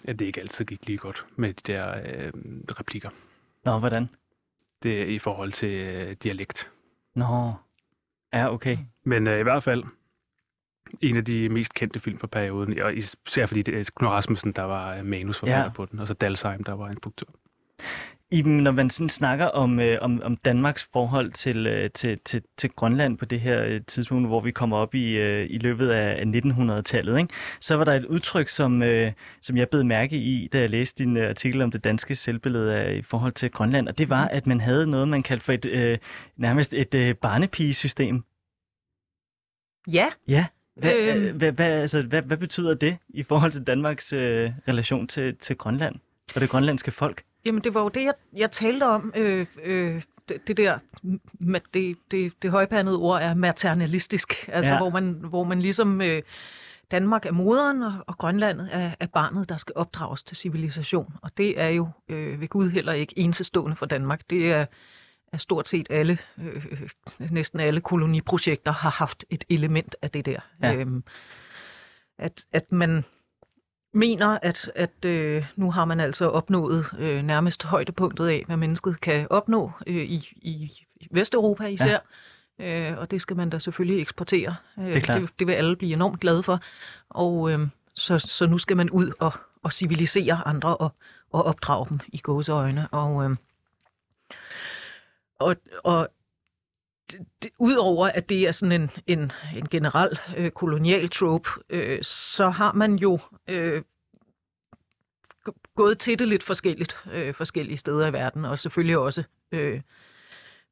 at 0.09 0.19
det 0.19 0.27
ikke 0.27 0.41
altid 0.41 0.65
gik 0.65 0.87
lige 0.87 0.99
godt 0.99 1.27
med 1.37 1.53
de 1.53 1.73
der 1.73 1.89
øh, 1.91 2.33
replikker. 2.81 3.11
Nå, 3.65 3.79
hvordan? 3.79 4.09
Det 4.83 5.03
er 5.03 5.07
i 5.07 5.19
forhold 5.19 5.53
til 5.53 5.71
øh, 5.71 6.17
dialekt. 6.23 6.71
Nå, 7.15 7.53
ja, 8.33 8.53
okay. 8.53 8.79
Men 9.05 9.27
øh, 9.27 9.41
i 9.41 9.43
hvert 9.43 9.63
fald 9.63 9.85
en 11.01 11.17
af 11.17 11.25
de 11.25 11.49
mest 11.49 11.75
kendte 11.75 12.01
film 12.01 12.19
fra 12.19 12.27
perioden, 12.27 12.79
og 12.83 12.95
især 12.97 13.47
fordi 13.47 13.63
det 13.63 13.79
er 13.79 13.91
Knud 13.97 14.11
Rasmussen, 14.11 14.53
der 14.53 14.63
var 14.63 14.97
øh, 14.97 15.05
manusforfatter 15.05 15.63
ja. 15.63 15.71
på 15.71 15.87
den, 15.87 15.99
og 15.99 16.09
så 16.09 16.15
Dalsheim, 16.15 16.65
der 16.65 16.73
var 16.73 16.91
instruktør. 16.91 17.27
Iben, 18.31 18.57
når 18.57 18.71
man 18.71 18.91
sådan 18.91 19.09
snakker 19.09 19.47
om, 19.47 19.81
øh, 19.81 19.99
om, 20.01 20.23
om 20.23 20.37
Danmarks 20.37 20.89
forhold 20.93 21.31
til, 21.31 21.67
øh, 21.67 21.91
til, 21.91 22.19
til, 22.25 22.43
til 22.57 22.71
Grønland 22.71 23.19
på 23.19 23.25
det 23.25 23.41
her 23.41 23.65
øh, 23.65 23.81
tidspunkt, 23.87 24.29
hvor 24.29 24.41
vi 24.41 24.51
kommer 24.51 24.77
op 24.77 24.95
i, 24.95 25.17
øh, 25.17 25.47
i 25.51 25.59
løbet 25.59 25.89
af 25.89 26.25
1900-tallet, 26.25 27.19
ikke? 27.19 27.35
så 27.61 27.77
var 27.77 27.85
der 27.85 27.93
et 27.93 28.05
udtryk, 28.05 28.49
som, 28.49 28.83
øh, 28.83 29.13
som 29.43 29.57
jeg 29.57 29.69
blev 29.69 29.85
mærke 29.85 30.17
i, 30.17 30.49
da 30.53 30.61
jeg 30.61 30.71
læste 30.71 31.05
din 31.05 31.17
øh, 31.17 31.29
artikel 31.29 31.63
om 31.63 31.71
det 31.71 31.85
danske 31.85 32.15
selvbillede 32.15 32.77
af, 32.77 32.95
i 32.95 33.03
forhold 33.03 33.33
til 33.33 33.51
Grønland, 33.51 33.89
og 33.89 33.99
det 33.99 34.09
var, 34.11 34.29
at 34.29 34.47
man 34.47 34.61
havde 34.61 34.87
noget, 34.87 35.09
man 35.09 35.23
kaldte 35.23 35.45
for 35.45 35.53
et 35.53 35.65
øh, 35.65 35.99
nærmest 36.37 36.75
et 36.75 36.95
øh, 36.95 37.15
barnepigesystem. 37.15 38.25
Ja. 39.93 40.09
Ja. 40.29 40.47
Hvad, 40.77 40.95
øh... 40.95 41.37
hvad, 41.37 41.53
hvad, 41.53 41.67
altså, 41.67 42.03
hvad, 42.03 42.23
hvad 42.23 42.37
betyder 42.37 42.75
det 42.75 42.97
i 43.09 43.23
forhold 43.23 43.53
til 43.53 43.65
Danmarks 43.65 44.13
øh, 44.13 44.51
relation 44.69 45.07
til, 45.07 45.37
til 45.37 45.57
Grønland 45.57 45.95
og 46.35 46.41
det 46.41 46.51
grønlandske 46.51 46.91
folk? 46.91 47.23
Jamen, 47.45 47.65
det 47.65 47.75
var 47.75 47.83
jo 47.83 47.89
det, 47.89 48.05
jeg, 48.05 48.15
jeg 48.37 48.51
talte 48.51 48.85
om. 48.85 49.13
Øh, 49.17 49.47
øh, 49.65 50.03
det, 50.29 50.49
det 50.49 50.57
der, 50.57 50.79
det, 51.75 51.97
det, 52.11 52.33
det 52.43 52.51
højpandede 52.51 52.97
ord 52.97 53.23
er 53.23 53.35
maternalistisk. 53.35 54.49
Altså, 54.49 54.73
ja. 54.73 54.79
hvor, 54.79 54.91
man, 54.91 55.13
hvor 55.13 55.45
man 55.45 55.61
ligesom... 55.61 56.01
Øh, 56.01 56.23
Danmark 56.91 57.27
er 57.27 57.33
moderen, 57.33 57.83
og, 57.83 57.93
og 58.07 58.19
Grønland 58.19 58.61
er, 58.61 58.91
er 59.01 59.07
barnet, 59.07 59.49
der 59.49 59.57
skal 59.57 59.73
opdrages 59.77 60.23
til 60.23 60.37
civilisation. 60.37 61.15
Og 61.23 61.31
det 61.37 61.61
er 61.61 61.69
jo 61.69 61.89
øh, 62.09 62.41
ved 62.41 62.49
Gud 62.49 62.71
heller 62.71 62.93
ikke 62.93 63.19
enestående 63.19 63.77
for 63.77 63.87
Danmark. 63.87 64.21
Det 64.31 64.53
er, 64.53 64.67
er 65.35 65.39
stort 65.39 65.69
set 65.69 65.87
alle, 65.91 66.19
øh, 66.39 66.91
næsten 67.31 67.61
alle 67.61 67.81
koloniprojekter 67.81 68.73
har 68.73 68.91
haft 68.91 69.25
et 69.31 69.45
element 69.49 69.97
af 70.03 70.11
det 70.11 70.27
der. 70.27 70.41
Ja. 70.63 70.75
Øhm, 70.75 71.05
at, 72.19 72.45
at 72.53 72.73
man 72.73 73.05
mener, 73.93 74.39
at, 74.43 74.71
at 74.75 75.05
øh, 75.05 75.47
nu 75.57 75.71
har 75.71 75.85
man 75.85 76.01
altså 76.01 76.29
opnået 76.29 76.87
øh, 76.99 77.23
nærmest 77.23 77.65
højdepunktet 77.65 78.29
af, 78.29 78.43
hvad 78.47 78.57
mennesket 78.57 79.01
kan 79.01 79.27
opnå 79.31 79.73
øh, 79.87 79.97
i, 79.97 80.29
i 80.37 80.73
Vesteuropa 81.11 81.67
især. 81.67 81.99
Ja. 82.59 82.91
Øh, 82.91 82.99
og 82.99 83.11
det 83.11 83.21
skal 83.21 83.37
man 83.37 83.51
da 83.51 83.59
selvfølgelig 83.59 84.01
eksportere. 84.01 84.57
Øh, 84.79 84.95
det, 84.95 85.07
det, 85.07 85.31
det 85.39 85.47
vil 85.47 85.53
alle 85.53 85.77
blive 85.77 85.93
enormt 85.93 86.21
glade 86.21 86.43
for. 86.43 86.61
Og 87.09 87.53
øh, 87.53 87.59
så, 87.95 88.19
så 88.19 88.47
nu 88.47 88.59
skal 88.59 88.77
man 88.77 88.91
ud 88.91 89.13
og, 89.21 89.33
og 89.63 89.73
civilisere 89.73 90.43
andre 90.47 90.77
og, 90.77 90.93
og 91.33 91.43
opdrage 91.45 91.87
dem 91.89 92.01
i 92.09 92.19
gåseøjne. 92.19 92.89
Og, 92.89 93.25
øh, 93.25 93.37
og, 95.39 95.57
og 95.85 96.09
det, 97.43 97.51
udover 97.59 98.07
at 98.07 98.29
det 98.29 98.49
er 98.49 98.53
sådan 98.53 98.83
en, 98.83 98.91
en, 99.07 99.33
en 99.57 99.69
generel 99.69 100.19
øh, 100.37 100.51
kolonial 100.51 101.11
trope, 101.11 101.51
øh, 101.71 102.03
så 102.03 102.51
har 102.51 102.73
man 102.73 102.97
jo 102.97 103.19
øh, 103.49 103.83
gået 105.77 105.99
til 105.99 106.19
det 106.19 106.29
lidt 106.29 106.43
forskelligt 106.43 106.97
øh, 107.13 107.35
forskellige 107.35 107.77
steder 107.77 108.07
i 108.07 108.13
verden, 108.13 108.45
og 108.45 108.59
selvfølgelig 108.59 108.99
også 108.99 109.23
øh, 109.53 109.81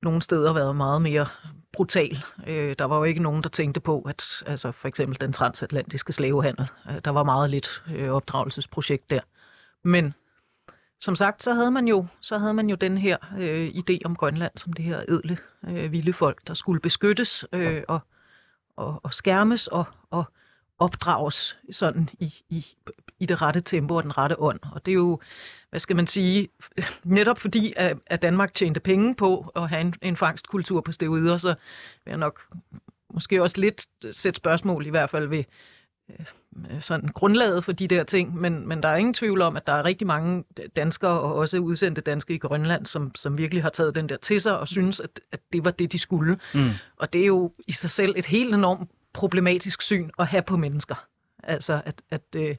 nogle 0.03 0.23
steder 0.23 0.53
været 0.53 0.77
meget 0.77 1.03
mere 1.03 1.27
brutal. 1.73 2.23
Øh, 2.47 2.77
der 2.79 2.85
var 2.85 2.97
jo 2.97 3.05
ikke 3.05 3.23
nogen, 3.23 3.43
der 3.43 3.49
tænkte 3.49 3.81
på, 3.81 4.01
at 4.01 4.43
altså 4.47 4.73
for 4.73 4.89
eksempel 4.89 5.21
den 5.21 5.33
transatlantiske 5.33 6.13
slavehandel, 6.13 6.67
øh, 6.91 7.01
der 7.05 7.11
var 7.11 7.23
meget 7.23 7.51
lidt 7.51 7.83
øh, 7.95 8.11
opdragelsesprojekt 8.11 9.11
der. 9.11 9.21
Men 9.85 10.15
som 11.03 11.17
sagt, 11.17 11.43
så 11.43 11.55
havde 11.55 11.71
man 11.71 11.89
jo, 11.89 12.07
så 12.21 12.39
havde 12.39 12.55
man 12.55 12.71
jo 12.71 12.77
den 12.77 12.99
her 12.99 13.17
øh, 13.39 13.69
idé 13.69 13.99
om 14.05 14.17
Grønland 14.17 14.53
som 14.57 14.73
det 14.73 14.85
her 14.85 15.01
edle, 15.09 15.39
øh, 15.69 15.93
vilde 15.93 16.13
folk, 16.13 16.47
der 16.47 16.55
skulle 16.55 16.81
beskyttes 16.81 17.45
øh, 17.53 17.83
og, 17.89 18.01
og, 18.77 19.01
og 19.03 19.15
skærmes 19.15 19.67
og, 19.67 19.85
og 20.11 20.25
opdrages 20.79 21.59
sådan 21.71 22.09
i, 22.19 22.35
i, 22.49 22.67
i 23.19 23.27
det 23.27 23.43
rette 23.43 23.61
tempo 23.61 23.95
og 23.95 24.03
den 24.03 24.19
rette 24.19 24.41
ånd. 24.41 24.61
Og 24.73 24.87
det 24.87 24.93
er 24.93 24.97
jo, 24.97 25.21
hvad 25.71 25.81
skal 25.81 25.97
man 25.97 26.07
sige, 26.07 26.49
netop 27.05 27.39
fordi 27.39 27.73
at, 27.77 27.99
at 28.07 28.23
Danmark 28.23 28.55
tjente 28.55 28.81
penge 28.81 29.15
på 29.15 29.53
at 29.57 29.69
have 29.69 29.81
en, 29.81 29.95
en 30.03 30.17
fangstkultur 30.17 30.81
på 30.81 30.93
steroider, 30.93 31.37
så 31.37 31.55
vil 32.05 32.11
jeg 32.11 32.19
nok 32.19 32.41
måske 33.11 33.43
også 33.43 33.61
lidt 33.61 33.87
sætte 34.13 34.37
spørgsmål 34.37 34.87
i 34.87 34.91
hvert 34.91 35.11
fald 35.11 35.27
ved, 35.27 35.45
sådan 36.81 37.09
grundlaget 37.09 37.65
for 37.65 37.73
de 37.73 37.89
der 37.89 38.05
ting, 38.05 38.37
men, 38.37 38.69
men 38.69 38.83
der 38.83 38.89
er 38.89 38.97
ingen 38.97 39.15
tvivl 39.15 39.43
om, 39.43 39.57
at 39.57 39.67
der 39.67 39.73
er 39.73 39.85
rigtig 39.85 40.07
mange 40.07 40.45
danskere 40.77 41.21
og 41.21 41.35
også 41.35 41.59
udsendte 41.59 42.01
danske 42.01 42.35
i 42.35 42.39
Grønland, 42.39 42.87
som, 42.87 43.15
som 43.15 43.39
virkelig 43.39 43.63
har 43.63 43.71
taget 43.71 43.95
den 43.95 44.09
der 44.09 44.17
til 44.17 44.41
sig 44.41 44.59
og 44.59 44.69
synes, 44.69 45.01
at, 45.01 45.21
at 45.33 45.41
det 45.53 45.65
var 45.65 45.71
det, 45.71 45.93
de 45.93 45.99
skulle. 45.99 46.39
Mm. 46.55 46.71
Og 46.97 47.13
det 47.13 47.23
er 47.23 47.27
jo 47.27 47.53
i 47.67 47.73
sig 47.73 47.91
selv 47.91 48.15
et 48.17 48.27
helt 48.27 48.55
enormt 48.55 48.91
problematisk 49.13 49.83
syn 49.83 50.11
at 50.19 50.27
have 50.27 50.43
på 50.43 50.57
mennesker. 50.57 51.07
Altså, 51.43 51.83
at, 51.85 52.03
at, 52.11 52.23
øh, 52.37 52.57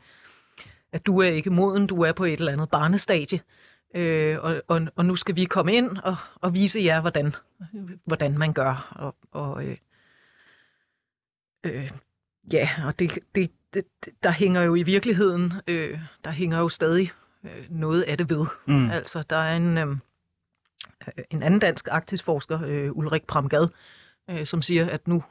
at 0.92 1.06
du 1.06 1.20
er 1.20 1.30
ikke 1.30 1.50
moden, 1.50 1.88
du 1.88 2.02
er 2.02 2.12
på 2.12 2.26
et 2.26 2.40
eller 2.40 2.52
andet 2.52 2.70
barnestadie, 2.70 3.40
øh, 3.96 4.38
og, 4.42 4.62
og, 4.68 4.82
og 4.96 5.06
nu 5.06 5.16
skal 5.16 5.36
vi 5.36 5.46
komme 5.46 5.74
ind 5.74 5.98
og, 6.04 6.16
og 6.36 6.54
vise 6.54 6.82
jer, 6.84 7.02
hvordan, 7.02 7.36
hvordan 8.06 8.38
man 8.38 8.54
gør. 8.54 8.94
Og, 8.96 9.16
og 9.32 9.66
øh, 9.66 9.78
øh, 11.64 11.92
Ja, 12.52 12.70
og 12.86 13.00
det, 13.00 13.20
det, 13.36 13.52
det, 13.74 13.86
der 14.24 14.32
hænger 14.32 14.62
jo 14.62 14.76
i 14.76 14.84
virkeligheden, 14.84 15.54
øh, 15.68 16.00
der 16.24 16.32
hænger 16.32 16.60
jo 16.60 16.70
stadig 16.70 17.12
øh, 17.44 17.66
noget 17.70 18.02
af 18.02 18.18
det 18.18 18.30
ved. 18.30 18.46
Mm. 18.68 18.90
Altså, 18.90 19.24
der 19.30 19.36
er 19.36 19.58
en, 19.58 19.78
øh, 19.78 19.96
en 21.30 21.44
anden 21.44 21.60
dansk 21.60 21.88
arktisforsker, 21.92 22.60
øh, 22.66 22.98
Ulrik 22.98 23.24
Pramgad, 23.24 23.68
øh, 24.30 24.46
som 24.46 24.62
siger, 24.62 24.90
at 24.90 25.08
nu, 25.08 25.24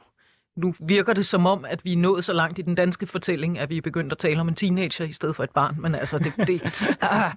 nu 0.55 0.75
virker 0.79 1.13
det 1.13 1.25
som 1.25 1.45
om, 1.45 1.65
at 1.65 1.85
vi 1.85 1.93
er 1.93 1.97
nået 1.97 2.25
så 2.25 2.33
langt 2.33 2.59
i 2.59 2.61
den 2.61 2.75
danske 2.75 3.07
fortælling, 3.07 3.59
at 3.59 3.69
vi 3.69 3.77
er 3.77 3.81
begyndt 3.81 4.11
at 4.11 4.17
tale 4.17 4.41
om 4.41 4.47
en 4.47 4.55
teenager 4.55 5.05
i 5.05 5.13
stedet 5.13 5.35
for 5.35 5.43
et 5.43 5.49
barn. 5.49 5.75
Men 5.79 5.95
altså, 5.95 6.19
det, 6.19 6.33
det, 6.47 6.61
ah, 7.01 7.33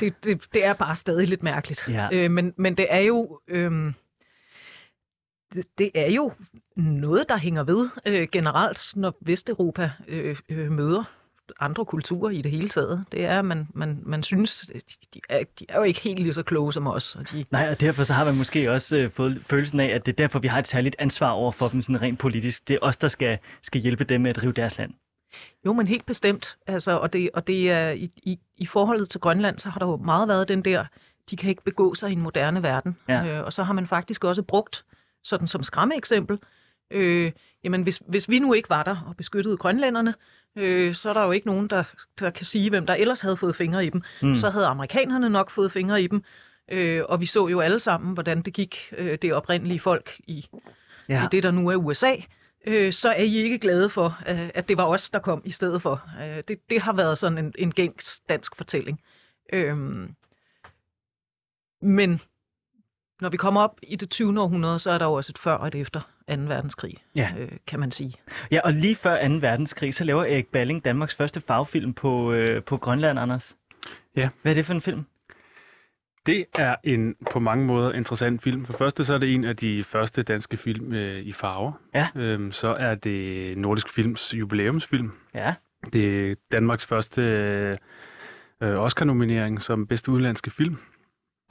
det, 0.00 0.24
det, 0.24 0.54
det 0.54 0.64
er 0.64 0.72
bare 0.72 0.96
stadig 0.96 1.28
lidt 1.28 1.42
mærkeligt. 1.42 1.88
Ja. 1.88 2.08
Øh, 2.12 2.30
men, 2.30 2.54
men 2.56 2.76
det 2.76 2.86
er 2.90 3.00
jo... 3.00 3.40
Øh, 3.48 3.92
det, 5.78 5.90
er 5.94 6.10
jo 6.10 6.32
noget, 6.76 7.28
der 7.28 7.36
hænger 7.36 7.62
ved 7.62 7.88
øh, 8.06 8.28
generelt, 8.32 8.92
når 8.96 9.16
Vesteuropa 9.20 9.90
øh, 10.08 10.36
øh, 10.48 10.72
møder 10.72 11.04
andre 11.60 11.84
kulturer 11.84 12.30
i 12.30 12.42
det 12.42 12.50
hele 12.50 12.68
taget. 12.68 13.04
Det 13.12 13.24
er, 13.24 13.38
at 13.38 13.44
man, 13.44 13.68
man, 13.74 14.00
man 14.02 14.22
synes, 14.22 14.70
de 15.14 15.20
er, 15.28 15.44
de 15.58 15.66
er 15.68 15.76
jo 15.76 15.82
ikke 15.82 16.00
helt 16.00 16.20
lige 16.20 16.32
så 16.32 16.42
kloge 16.42 16.72
som 16.72 16.86
os. 16.86 17.16
Og 17.16 17.30
de... 17.30 17.44
Nej, 17.50 17.68
og 17.70 17.80
derfor 17.80 18.04
så 18.04 18.14
har 18.14 18.24
man 18.24 18.36
måske 18.36 18.72
også 18.72 18.96
øh, 18.96 19.10
fået 19.10 19.42
følelsen 19.46 19.80
af, 19.80 19.86
at 19.86 20.06
det 20.06 20.12
er 20.12 20.16
derfor, 20.16 20.38
vi 20.38 20.48
har 20.48 20.58
et 20.58 20.66
særligt 20.66 20.96
ansvar 20.98 21.30
over 21.30 21.50
for 21.50 21.68
dem 21.68 21.82
sådan 21.82 22.02
rent 22.02 22.18
politisk. 22.18 22.68
Det 22.68 22.74
er 22.74 22.78
os, 22.82 22.96
der 22.96 23.08
skal, 23.08 23.38
skal 23.62 23.80
hjælpe 23.80 24.04
dem 24.04 24.20
med 24.20 24.30
at 24.30 24.36
drive 24.36 24.52
deres 24.52 24.78
land. 24.78 24.92
Jo, 25.66 25.72
men 25.72 25.88
helt 25.88 26.06
bestemt. 26.06 26.56
Altså, 26.66 26.98
og 26.98 27.12
det, 27.12 27.30
og 27.34 27.46
det 27.46 27.70
er 27.70 27.90
i, 27.90 28.10
i, 28.16 28.38
i 28.56 28.66
forholdet 28.66 29.10
til 29.10 29.20
Grønland, 29.20 29.58
så 29.58 29.68
har 29.68 29.78
der 29.78 29.86
jo 29.86 29.96
meget 29.96 30.28
været 30.28 30.48
den 30.48 30.62
der, 30.62 30.84
de 31.30 31.36
kan 31.36 31.50
ikke 31.50 31.64
begå 31.64 31.94
sig 31.94 32.10
i 32.10 32.12
en 32.12 32.20
moderne 32.20 32.62
verden. 32.62 32.96
Ja. 33.08 33.26
Øh, 33.26 33.44
og 33.44 33.52
så 33.52 33.62
har 33.62 33.72
man 33.72 33.86
faktisk 33.86 34.24
også 34.24 34.42
brugt 34.42 34.84
sådan 35.28 35.48
som 35.48 35.62
skræmmeeksempel. 35.62 36.38
Øh, 36.90 37.32
jamen, 37.64 37.82
hvis, 37.82 38.02
hvis 38.08 38.28
vi 38.28 38.38
nu 38.38 38.52
ikke 38.52 38.70
var 38.70 38.82
der 38.82 38.96
og 39.06 39.16
beskyttede 39.16 39.56
grønlænderne, 39.56 40.14
øh, 40.56 40.94
så 40.94 41.08
er 41.08 41.12
der 41.12 41.24
jo 41.24 41.32
ikke 41.32 41.46
nogen, 41.46 41.68
der, 41.68 41.84
der 42.18 42.30
kan 42.30 42.46
sige, 42.46 42.70
hvem 42.70 42.86
der 42.86 42.94
ellers 42.94 43.20
havde 43.20 43.36
fået 43.36 43.56
fingre 43.56 43.86
i 43.86 43.90
dem. 43.90 44.02
Mm. 44.22 44.34
Så 44.34 44.50
havde 44.50 44.66
amerikanerne 44.66 45.30
nok 45.30 45.50
fået 45.50 45.72
fingre 45.72 46.02
i 46.02 46.06
dem. 46.06 46.22
Øh, 46.70 47.02
og 47.08 47.20
vi 47.20 47.26
så 47.26 47.48
jo 47.48 47.60
alle 47.60 47.80
sammen, 47.80 48.14
hvordan 48.14 48.42
det 48.42 48.54
gik 48.54 48.78
øh, 48.98 49.18
det 49.22 49.32
oprindelige 49.32 49.80
folk 49.80 50.20
i, 50.26 50.48
ja. 51.08 51.24
i 51.24 51.26
det, 51.32 51.42
der 51.42 51.50
nu 51.50 51.68
er 51.68 51.76
USA. 51.76 52.14
Øh, 52.66 52.92
så 52.92 53.08
er 53.08 53.22
I 53.22 53.34
ikke 53.34 53.58
glade 53.58 53.90
for, 53.90 54.18
øh, 54.28 54.50
at 54.54 54.68
det 54.68 54.76
var 54.76 54.84
os, 54.84 55.10
der 55.10 55.18
kom 55.18 55.42
i 55.44 55.50
stedet 55.50 55.82
for. 55.82 56.08
Øh, 56.22 56.42
det, 56.48 56.70
det 56.70 56.80
har 56.80 56.92
været 56.92 57.18
sådan 57.18 57.38
en, 57.38 57.54
en 57.58 57.72
gængs 57.72 58.20
dansk 58.28 58.56
fortælling. 58.56 59.00
Øh, 59.52 59.76
men 61.82 62.20
når 63.20 63.28
vi 63.28 63.36
kommer 63.36 63.60
op 63.60 63.78
i 63.82 63.96
det 63.96 64.10
20. 64.10 64.40
århundrede, 64.40 64.78
så 64.78 64.90
er 64.90 64.98
der 64.98 65.06
jo 65.06 65.12
også 65.12 65.32
et 65.32 65.38
før 65.38 65.52
og 65.52 65.66
et 65.66 65.74
efter 65.74 66.00
2. 66.00 66.34
verdenskrig, 66.36 66.94
ja. 67.16 67.30
øh, 67.38 67.48
kan 67.66 67.80
man 67.80 67.90
sige. 67.90 68.14
Ja, 68.50 68.60
og 68.64 68.72
lige 68.72 68.94
før 68.94 69.28
2. 69.28 69.34
verdenskrig, 69.34 69.94
så 69.94 70.04
laver 70.04 70.24
Erik 70.24 70.46
Balling 70.46 70.84
Danmarks 70.84 71.14
første 71.14 71.40
fagfilm 71.40 71.92
på, 71.92 72.32
øh, 72.32 72.62
på 72.62 72.76
Grønland, 72.76 73.18
Anders. 73.18 73.56
Ja. 74.16 74.28
Hvad 74.42 74.52
er 74.52 74.54
det 74.54 74.66
for 74.66 74.74
en 74.74 74.80
film? 74.80 75.04
Det 76.26 76.44
er 76.58 76.76
en 76.84 77.14
på 77.30 77.38
mange 77.40 77.64
måder 77.66 77.92
interessant 77.92 78.42
film. 78.42 78.66
For 78.66 78.72
første 78.72 79.04
så 79.04 79.14
er 79.14 79.18
det 79.18 79.34
en 79.34 79.44
af 79.44 79.56
de 79.56 79.84
første 79.84 80.22
danske 80.22 80.56
film 80.56 80.92
øh, 80.92 81.22
i 81.22 81.32
farver. 81.32 81.72
Ja. 81.94 82.08
Øhm, 82.16 82.52
så 82.52 82.68
er 82.68 82.94
det 82.94 83.58
Nordisk 83.58 83.90
Films 83.90 84.34
jubilæumsfilm. 84.34 85.12
Ja. 85.34 85.54
Det 85.92 86.30
er 86.30 86.34
Danmarks 86.52 86.86
første 86.86 87.22
øh, 88.60 88.80
Oscar-nominering 88.80 89.62
som 89.62 89.86
bedste 89.86 90.10
udenlandske 90.10 90.50
film. 90.50 90.78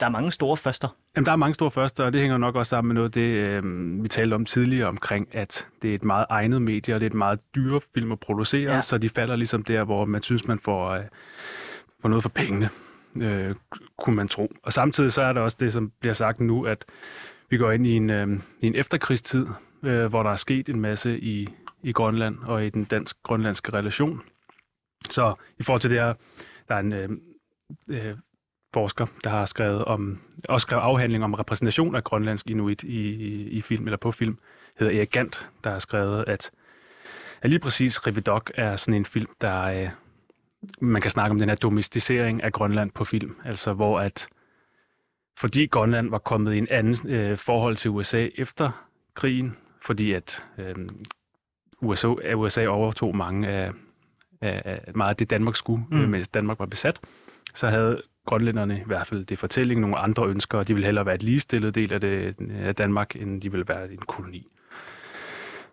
Der 0.00 0.06
er 0.06 0.10
mange 0.10 0.32
store 0.32 0.56
første. 0.56 0.88
Jamen, 1.16 1.26
der 1.26 1.32
er 1.32 1.36
mange 1.36 1.54
store 1.54 1.70
første, 1.70 2.04
og 2.04 2.12
det 2.12 2.20
hænger 2.20 2.38
nok 2.38 2.54
også 2.54 2.70
sammen 2.70 2.88
med 2.88 2.94
noget 2.94 3.14
det, 3.14 3.20
øh, 3.20 4.02
vi 4.02 4.08
talte 4.08 4.34
om 4.34 4.44
tidligere 4.44 4.88
omkring, 4.88 5.28
at 5.32 5.66
det 5.82 5.90
er 5.90 5.94
et 5.94 6.04
meget 6.04 6.26
egnet 6.28 6.62
medie, 6.62 6.94
og 6.94 7.00
det 7.00 7.06
er 7.06 7.10
et 7.10 7.14
meget 7.14 7.40
dyre 7.54 7.80
film 7.94 8.12
at 8.12 8.20
producere, 8.20 8.74
ja. 8.74 8.80
så 8.80 8.98
de 8.98 9.08
falder 9.08 9.36
ligesom 9.36 9.62
der, 9.62 9.84
hvor 9.84 10.04
man 10.04 10.22
synes, 10.22 10.48
man 10.48 10.58
får, 10.58 10.90
øh, 10.90 11.04
får 12.02 12.08
noget 12.08 12.22
for 12.22 12.28
pengene, 12.28 12.70
øh, 13.16 13.54
kunne 13.98 14.16
man 14.16 14.28
tro. 14.28 14.52
Og 14.62 14.72
samtidig 14.72 15.12
så 15.12 15.22
er 15.22 15.32
der 15.32 15.40
også 15.40 15.56
det, 15.60 15.72
som 15.72 15.92
bliver 16.00 16.14
sagt 16.14 16.40
nu, 16.40 16.64
at 16.64 16.84
vi 17.50 17.56
går 17.56 17.70
ind 17.70 17.86
i 17.86 17.92
en, 17.92 18.10
øh, 18.10 18.28
i 18.60 18.66
en 18.66 18.74
efterkrigstid, 18.74 19.46
øh, 19.82 20.06
hvor 20.06 20.22
der 20.22 20.30
er 20.30 20.36
sket 20.36 20.68
en 20.68 20.80
masse 20.80 21.20
i, 21.20 21.48
i 21.82 21.92
Grønland 21.92 22.38
og 22.38 22.66
i 22.66 22.70
den 22.70 22.84
dansk-grønlandske 22.84 23.72
relation. 23.72 24.22
Så 25.10 25.34
i 25.58 25.62
forhold 25.62 25.80
til 25.80 25.90
det 25.90 25.98
her, 25.98 26.14
der 26.68 26.74
er 26.74 26.80
en 26.80 26.92
øh, 26.92 27.08
øh, 27.88 28.14
forsker, 28.74 29.06
der 29.24 29.30
har 29.30 29.44
skrevet 29.46 29.84
om, 29.84 30.20
også 30.48 30.64
skrevet 30.64 30.82
afhandling 30.82 31.24
om 31.24 31.34
repræsentation 31.34 31.94
af 31.94 32.04
grønlandsk 32.04 32.46
inuit 32.46 32.82
i, 32.82 33.10
i, 33.10 33.48
i 33.48 33.62
film 33.62 33.84
eller 33.84 33.96
på 33.96 34.12
film, 34.12 34.38
hedder 34.78 34.96
Erik 34.98 35.10
Gant, 35.10 35.48
der 35.64 35.70
har 35.70 35.78
skrevet, 35.78 36.24
at, 36.26 36.50
at 37.42 37.50
lige 37.50 37.60
præcis 37.60 38.06
Rividok 38.06 38.50
er 38.54 38.76
sådan 38.76 38.94
en 38.94 39.04
film, 39.04 39.30
der 39.40 39.62
øh, 39.62 39.88
man 40.80 41.02
kan 41.02 41.10
snakke 41.10 41.30
om 41.30 41.38
den 41.38 41.48
her 41.48 41.56
domesticering 41.56 42.42
af 42.42 42.52
Grønland 42.52 42.90
på 42.90 43.04
film, 43.04 43.36
altså 43.44 43.72
hvor 43.72 44.00
at 44.00 44.28
fordi 45.38 45.66
Grønland 45.66 46.10
var 46.10 46.18
kommet 46.18 46.54
i 46.54 46.58
en 46.58 46.68
anden 46.70 47.10
øh, 47.10 47.38
forhold 47.38 47.76
til 47.76 47.90
USA 47.90 48.28
efter 48.34 48.84
krigen, 49.14 49.56
fordi 49.86 50.12
at 50.12 50.42
øh, 50.58 50.74
USA, 51.82 52.08
USA 52.34 52.66
overtog 52.66 53.16
mange 53.16 53.48
af, 53.48 53.70
af, 54.40 54.80
af 54.86 54.94
meget 54.94 55.10
af 55.10 55.16
det 55.16 55.30
Danmark 55.30 55.56
skulle, 55.56 55.84
Mm. 55.90 55.98
mm. 55.98 56.08
mens 56.08 56.28
Danmark 56.28 56.58
var 56.58 56.66
besat, 56.66 57.00
så 57.54 57.68
havde 57.68 58.02
grønlænderne 58.28 58.78
i 58.78 58.82
hvert 58.86 59.06
fald 59.06 59.24
det 59.24 59.38
fortælling 59.38 59.80
nogle 59.80 59.96
andre 59.98 60.26
ønsker, 60.26 60.58
og 60.58 60.68
de 60.68 60.74
ville 60.74 60.86
hellere 60.86 61.06
være 61.06 61.14
et 61.14 61.22
ligestillet 61.22 61.74
del 61.74 61.92
af, 61.92 62.00
det, 62.00 62.36
af 62.62 62.74
Danmark, 62.74 63.16
end 63.16 63.42
de 63.42 63.50
ville 63.50 63.68
være 63.68 63.92
en 63.92 63.98
koloni. 63.98 64.46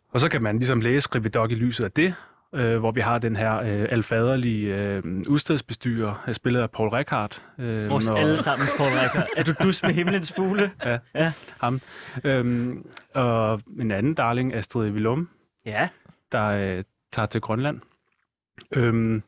Og 0.09 0.19
så 0.19 0.29
kan 0.29 0.43
man 0.43 0.57
ligesom 0.59 0.81
læse 0.81 1.09
Rividok 1.15 1.51
i 1.51 1.55
lyset 1.55 1.83
af 1.83 1.91
det, 1.91 2.15
øh, 2.55 2.77
hvor 2.79 2.91
vi 2.91 3.01
har 3.01 3.17
den 3.19 3.35
her 3.35 3.57
øh, 3.59 3.87
alfaderlige 3.89 4.75
øh, 4.75 5.03
udstedsbestyrer, 5.29 6.23
øh, 6.27 6.33
spillet 6.33 6.61
af 6.61 6.71
Paul 6.71 6.89
Rickard. 6.89 7.41
Øh, 7.59 7.89
Vores 7.89 8.07
og- 8.07 8.19
alle 8.19 8.37
sammen, 8.37 8.67
Paul 8.77 8.89
Ricker. 8.89 9.21
Er 9.37 9.43
du 9.43 9.53
dus 9.63 9.83
med 9.83 9.93
himlens 9.93 10.33
fugle? 10.35 10.71
Ja. 10.85 10.97
ja. 11.15 11.31
ham. 11.61 11.81
Øhm, 12.23 12.85
og 13.13 13.61
en 13.79 13.91
anden 13.91 14.13
darling, 14.13 14.53
Astrid 14.53 14.91
Willum, 14.91 15.29
Ja. 15.65 15.89
der 16.31 16.45
øh, 16.77 16.83
tager 17.13 17.25
til 17.25 17.41
Grønland. 17.41 17.81
Øhm, 18.71 19.23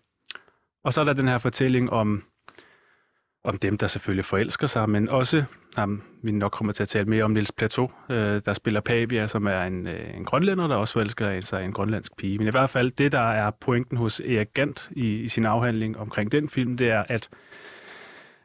og 0.84 0.94
så 0.94 1.02
er 1.02 1.06
der 1.06 1.14
den 1.14 1.28
her 1.28 1.38
fortælling 1.38 1.90
om, 1.92 2.24
om 3.48 3.58
dem, 3.58 3.78
der 3.78 3.88
selvfølgelig 3.88 4.26
forelsker 4.26 4.68
sig, 4.68 4.90
men 4.90 5.10
også 5.10 5.44
ham, 5.76 6.02
vi 6.24 6.32
nok 6.32 6.52
kommer 6.52 6.74
til 6.74 6.84
at 6.84 6.90
tale 6.90 7.06
mere 7.06 7.24
om, 7.24 7.32
Nils 7.32 7.52
Plateau, 7.52 7.92
øh, 8.10 8.42
der 8.46 8.54
spiller 8.54 8.82
Pavia, 8.82 9.28
som 9.28 9.48
er 9.48 9.62
en, 9.62 9.88
øh, 9.88 10.18
en 10.18 10.26
grønlænder, 10.26 10.68
der 10.68 10.76
også 10.76 10.94
forelsker 10.94 11.42
sig 11.42 11.62
i 11.62 11.66
en 11.66 11.74
grønlandsk 11.74 12.18
pige. 12.18 12.38
Men 12.38 12.48
i 12.48 12.52
hvert 12.52 12.70
fald, 12.70 12.92
det 12.92 13.12
der 13.12 13.20
er 13.20 13.52
pointen 13.52 13.98
hos 13.98 14.20
Erik 14.20 14.54
Gant 14.54 14.90
i, 14.92 15.16
i 15.16 15.28
sin 15.28 15.46
afhandling 15.46 15.98
omkring 15.98 16.32
den 16.32 16.50
film, 16.50 16.78
det 16.78 16.90
er, 16.90 17.04
at 17.08 17.30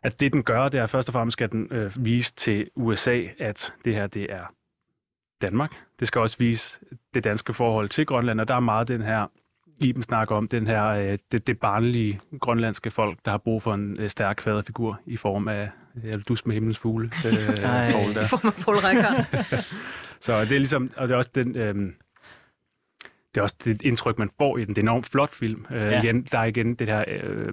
at 0.03 0.21
det, 0.21 0.33
den 0.33 0.43
gør, 0.43 0.69
det 0.69 0.81
er 0.81 0.87
først 0.87 1.09
og 1.09 1.13
fremmest, 1.13 1.33
skal 1.33 1.53
den 1.53 1.69
øh, 1.71 2.05
vise 2.05 2.35
til 2.35 2.71
USA, 2.75 3.23
at 3.39 3.73
det 3.85 3.95
her, 3.95 4.07
det 4.07 4.33
er 4.33 4.55
Danmark. 5.43 5.73
Det 6.01 6.09
skal 6.09 6.21
også 6.21 6.37
vise 6.39 6.79
det 7.15 7.25
danske 7.25 7.55
forhold 7.55 7.89
til 7.89 8.07
Grønland, 8.07 8.41
og 8.41 8.49
der 8.49 8.55
er 8.55 8.61
meget 8.61 8.89
den 8.89 9.03
her, 9.03 9.27
Iben 9.85 10.03
snakker 10.03 10.35
om, 10.37 10.49
den 10.49 10.67
her, 10.67 10.85
øh, 10.87 11.19
det, 11.33 11.47
det 11.47 11.59
barnlige 11.61 12.21
grønlandske 12.41 12.91
folk, 12.91 13.19
der 13.25 13.31
har 13.31 13.39
brug 13.39 13.63
for 13.63 13.75
en 13.75 13.97
øh, 14.01 14.11
stærk 14.11 14.37
kvaderfigur 14.37 15.01
i 15.07 15.17
form 15.17 15.49
af 15.49 15.71
øh, 16.05 16.15
dus 16.29 16.47
med 16.47 16.55
himlens 16.55 16.79
fugle. 16.79 17.11
Øh, 17.27 17.33
I 17.33 18.27
form 18.29 18.47
af 18.47 18.55
Paul. 18.65 18.77
Så 20.21 20.41
det 20.41 20.53
er 20.53 20.59
ligesom, 20.59 20.91
og 20.97 21.09
det 21.09 21.15
er 21.15 21.19
også 21.19 21.31
den, 21.35 21.57
øhm, 21.57 21.95
det 23.35 23.39
er 23.41 23.43
også 23.43 23.57
det 23.65 23.83
indtryk, 23.83 24.19
man 24.19 24.31
får 24.39 24.59
i 24.59 24.65
den. 24.65 24.69
Det 24.69 24.79
er 24.79 24.83
en 24.83 24.89
enormt 24.89 25.07
flot 25.07 25.35
film. 25.35 25.67
Øh, 25.71 25.77
Ja. 25.83 26.03
igen, 26.03 26.23
der 26.23 26.39
er 26.39 26.45
igen 26.45 26.75
det 26.75 26.87
her, 26.89 27.05
øh, 27.09 27.53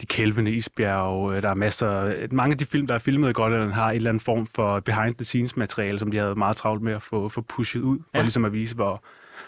de 0.00 0.06
kælvende 0.06 0.50
isbjerge, 0.52 1.36
øh, 1.36 1.42
der 1.42 1.50
er 1.50 1.54
masser, 1.54 2.14
mange 2.30 2.52
af 2.52 2.58
de 2.58 2.64
film, 2.66 2.86
der 2.86 2.94
er 2.94 2.98
filmet 2.98 3.30
i 3.30 3.32
Grønland, 3.32 3.70
har 3.72 3.90
en 3.90 3.96
eller 3.96 4.10
anden 4.10 4.20
form 4.20 4.46
for 4.46 4.80
behind 4.80 5.14
the 5.14 5.24
scenes 5.24 5.56
materiale, 5.56 5.98
som 5.98 6.10
de 6.10 6.16
havde 6.16 6.34
meget 6.34 6.56
travlt 6.56 6.82
med 6.82 6.92
at 6.92 7.02
få, 7.02 7.28
få 7.28 7.40
pushet 7.40 7.80
ud, 7.80 7.98
for 7.98 8.04
Ja. 8.14 8.18
ja. 8.18 8.22
ligesom 8.22 8.44
at 8.44 8.52
vise, 8.52 8.74
hvor, 8.74 9.04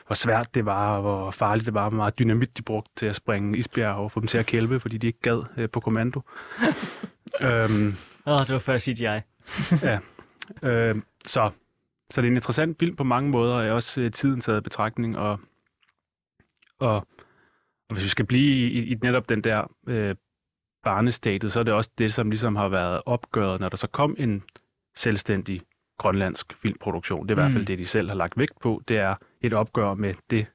hvor 0.07 0.15
svært 0.15 0.55
det 0.55 0.67
var, 0.67 0.97
og 0.97 1.03
hvor 1.03 1.31
farligt 1.31 1.67
det 1.67 1.75
var, 1.75 1.89
hvor 1.89 1.97
meget 1.97 2.19
dynamit 2.19 2.57
de 2.57 2.63
brugte 2.63 2.91
til 2.97 3.07
at 3.07 3.17
springe 3.17 3.59
isbjerge 3.59 3.95
og 3.95 4.13
få 4.13 4.21
dem 4.21 4.27
til 4.27 4.39
at 4.39 4.47
kælve, 4.47 4.81
fordi 4.81 4.99
de 4.99 5.07
ikke 5.07 5.21
gad 5.21 5.43
øh, 5.57 5.71
på 5.71 5.81
kommando. 5.81 6.21
øhm, 7.43 7.95
Åh, 8.27 8.35
oh, 8.35 8.41
det 8.41 8.53
var 8.53 8.59
før 8.59 8.79
CGI. 8.79 9.21
Øh, 10.63 10.97
så, 11.25 11.51
så 12.11 12.21
det 12.21 12.27
er 12.27 12.31
en 12.31 12.37
interessant 12.37 12.79
film 12.79 12.97
på 12.97 13.05
mange 13.05 13.31
måder, 13.31 13.55
og 13.55 13.65
er 13.67 13.73
også 13.73 14.01
øh, 14.01 14.13
tiden 14.13 14.41
taget 14.41 14.59
i 14.59 14.61
betragtning. 14.61 15.19
Og, 15.19 15.41
og, 16.79 16.95
og 17.89 17.93
hvis 17.93 18.05
vi 18.05 18.09
skal 18.09 18.25
blive 18.27 18.71
i, 18.71 18.93
i, 18.93 18.95
netop 19.03 19.29
den 19.29 19.45
der 19.45 19.71
øh, 19.87 20.15
barnestatet, 20.85 21.53
så 21.53 21.59
er 21.61 21.63
det 21.65 21.73
også 21.73 21.91
det, 21.99 22.15
som 22.15 22.31
ligesom 22.31 22.57
har 22.57 22.69
været 22.69 23.03
opgøret, 23.07 23.61
når 23.61 23.69
der 23.69 23.77
så 23.77 23.87
kom 23.87 24.17
en 24.19 24.43
selvstændig 24.97 25.63
grønlandsk 25.99 26.57
filmproduktion. 26.63 27.29
Det 27.29 27.31
er 27.31 27.35
i 27.35 27.41
hvert 27.43 27.53
fald 27.53 27.63
Mm. 27.63 27.67
det, 27.67 27.79
de 27.79 27.87
selv 27.87 28.09
har 28.09 28.17
lagt 28.17 28.39
vægt 28.39 28.61
på. 28.61 28.83
Det 28.89 28.99
er 28.99 29.15
et 29.47 29.53
opgør 29.55 29.95
med 29.95 30.15
det, 30.31 30.47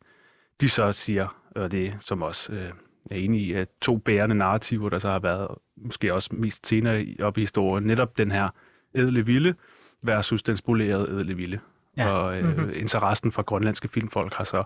de 0.61 0.69
så 0.69 0.91
siger, 0.91 1.35
og 1.55 1.71
det 1.71 1.97
som 1.99 2.21
også 2.21 2.53
øh, 2.53 2.71
er 3.11 3.15
enige 3.15 3.43
i, 3.43 3.53
at 3.53 3.67
to 3.81 3.97
bærende 3.97 4.35
narrativer, 4.35 4.89
der 4.89 4.99
så 4.99 5.09
har 5.09 5.19
været 5.19 5.47
måske 5.77 6.13
også 6.13 6.29
mest 6.35 6.67
senere 6.67 7.05
op 7.19 7.37
i 7.37 7.41
historien, 7.41 7.83
netop 7.83 8.17
den 8.17 8.31
her 8.31 8.49
ædle 8.95 9.25
vilde 9.25 9.55
versus 10.03 10.43
den 10.43 10.57
spolerede 10.57 11.09
ædle 11.09 11.33
vilde. 11.35 11.59
Ja. 11.97 12.09
Og 12.09 12.37
øh, 12.37 12.43
Mhm. 12.43 12.59
mm-hmm. 12.59 12.73
interessen 12.75 13.31
fra 13.31 13.41
grønlandske 13.41 13.87
filmfolk 13.87 14.33
har 14.33 14.43
så 14.43 14.63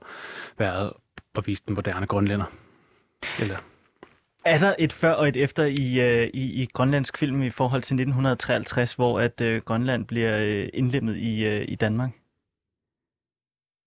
været 0.57 0.93
at 1.37 1.47
vise 1.47 1.63
den 1.67 1.75
moderne 1.75 2.05
grønlænder. 2.05 2.45
Eller, 3.39 3.57
Er 4.45 4.57
der 4.57 4.75
et 4.79 4.93
før 4.93 5.11
og 5.11 5.27
et 5.27 5.37
efter 5.37 5.63
i, 5.63 5.99
øh, 5.99 6.29
i, 6.33 6.61
i 6.63 6.65
grønlandsk 6.73 7.17
film 7.17 7.43
i 7.43 7.49
forhold 7.49 7.81
til 7.81 7.93
1953, 7.93 8.93
hvor 8.93 9.19
at 9.19 9.41
øh, 9.41 9.61
Grønland 9.61 10.05
bliver 10.05 10.37
øh, 10.37 10.69
indlemmet 10.73 11.17
i, 11.17 11.45
øh, 11.45 11.65
i 11.67 11.75
Danmark? 11.75 12.09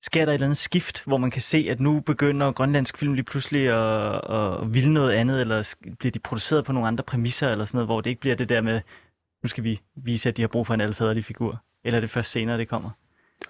Sker 0.09 0.25
der 0.25 0.33
et 0.33 0.35
eller 0.35 0.47
andet 0.47 0.57
skift, 0.57 1.03
hvor 1.07 1.17
man 1.17 1.31
kan 1.31 1.43
se, 1.43 1.67
at 1.71 1.81
nu 1.81 2.01
begynder 2.01 2.53
grønlandsk 2.53 2.99
film 2.99 3.15
lige 3.15 3.25
pludselig 3.25 3.69
at, 3.69 4.35
at 4.35 4.75
ville 4.75 4.93
noget 4.93 5.13
andet, 5.13 5.41
eller 5.41 5.75
bliver 5.99 6.13
de 6.13 6.19
produceret 6.19 6.65
på 6.65 6.73
nogle 6.73 6.89
andre 6.89 7.05
præmisser, 7.05 7.49
eller 7.49 7.65
sådan 7.65 7.77
noget, 7.77 7.89
hvor 7.89 8.01
det 8.01 8.11
ikke 8.11 8.21
bliver 8.21 8.37
det 8.37 8.49
der 8.49 8.61
med, 8.61 8.81
nu 9.43 9.49
skal 9.49 9.65
vi 9.65 9.81
vise, 9.97 10.29
at 10.29 10.37
de 10.37 10.43
har 10.43 10.49
brug 10.49 10.67
for 10.67 10.75
en 10.75 10.81
alfaderlig 10.81 11.25
figur? 11.25 11.63
Eller 11.85 11.97
er 11.97 12.01
det 12.01 12.11
først 12.11 12.33
senere, 12.33 12.59
det 12.59 12.69
kommer? 12.69 12.91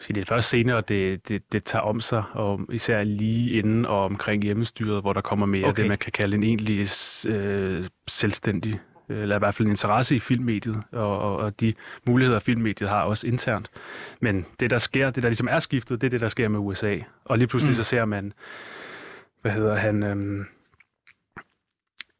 det 0.08 0.20
er 0.20 0.24
først 0.24 0.48
senere, 0.48 0.82
det, 0.88 1.28
det, 1.28 1.52
det 1.52 1.64
tager 1.64 1.82
om 1.82 2.00
sig, 2.00 2.24
og 2.32 2.60
især 2.72 3.04
lige 3.04 3.50
inden 3.50 3.86
og 3.86 4.04
omkring 4.04 4.42
hjemmestyret, 4.42 5.00
hvor 5.00 5.12
der 5.12 5.20
kommer 5.20 5.46
mere 5.46 5.68
Okay. 5.68 5.82
det, 5.82 5.88
man 5.88 5.98
kan 5.98 6.12
kalde 6.12 6.36
en 6.36 6.42
egentlig 6.42 6.88
øh, 7.28 7.84
selvstændig, 8.08 8.80
eller 9.08 9.36
i 9.36 9.38
hvert 9.38 9.54
fald 9.54 9.66
en 9.66 9.72
interesse 9.72 10.16
i 10.16 10.20
filmmediet, 10.20 10.82
og, 10.92 11.18
og, 11.18 11.36
og 11.36 11.60
de 11.60 11.74
muligheder, 12.06 12.38
filmmediet 12.38 12.90
har 12.90 13.02
også 13.02 13.26
internt. 13.26 13.70
Men 14.20 14.46
det, 14.60 14.70
der 14.70 14.78
sker, 14.78 15.10
det 15.10 15.22
der 15.22 15.28
ligesom 15.28 15.48
er 15.50 15.58
skiftet, 15.58 16.00
det 16.00 16.06
er 16.06 16.10
det, 16.10 16.20
der 16.20 16.28
sker 16.28 16.48
med 16.48 16.58
USA. 16.58 16.98
Og 17.24 17.38
lige 17.38 17.48
pludselig 17.48 17.70
Mm. 17.70 17.74
så 17.76 17.84
ser 17.84 18.04
man, 18.04 18.32
hvad 19.42 19.52
hedder 19.52 19.76
han, 19.76 20.02
øhm, 20.02 20.44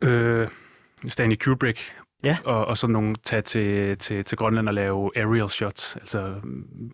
øh, 0.05 0.49
Stanley 1.09 1.37
Kubrick, 1.37 1.93
Ja. 2.25 2.37
og, 2.45 2.65
og 2.65 2.79
sådan 2.79 2.93
nogle 2.93 3.17
tage 3.25 3.43
til, 3.43 3.99
til, 3.99 4.25
til 4.25 4.39
Grønland 4.39 4.69
og 4.69 4.75
lave 4.75 5.11
aerial 5.17 5.49
shots, 5.51 5.97
altså 5.97 6.35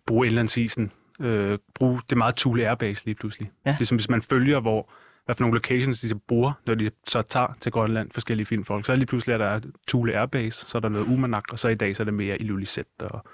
bruge 0.07 0.27
indlandsisen, 0.27 0.91
øh, 1.21 1.57
bruge 1.75 2.01
det 2.09 2.17
meget 2.17 2.35
Thule 2.35 2.67
Airbase 2.69 3.05
lige 3.05 3.15
pludselig. 3.15 3.51
Ja. 3.65 3.71
Det 3.71 3.81
er 3.81 3.85
som 3.85 3.97
hvis 3.97 4.09
man 4.09 4.21
følger, 4.21 4.59
hvor 4.59 4.91
hvad 5.25 5.35
for 5.35 5.43
nogle 5.43 5.55
locations 5.55 5.99
de 6.01 6.09
så 6.09 6.15
bruger, 6.15 6.53
når 6.65 6.75
de 6.75 6.91
så 7.07 7.21
tager 7.21 7.57
til 7.59 7.71
Grønland, 7.71 8.11
forskellige 8.11 8.45
filmfolk. 8.45 8.85
Så 8.85 8.91
er 8.91 8.95
lige 8.95 9.05
pludselig 9.05 9.33
er 9.33 9.37
der 9.37 9.61
Thule 9.87 10.19
Airbase, 10.19 10.65
så 10.65 10.77
er 10.77 10.79
der 10.79 10.89
noget 10.89 11.05
Umanak, 11.05 11.43
og 11.51 11.59
så 11.59 11.67
i 11.69 11.75
dag 11.75 11.95
så 11.95 12.03
er 12.03 12.05
det 12.05 12.13
mere 12.13 12.41
Ilulissat 12.41 12.85
og, 12.99 13.25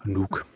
og 0.00 0.08
Nuuk. 0.08 0.46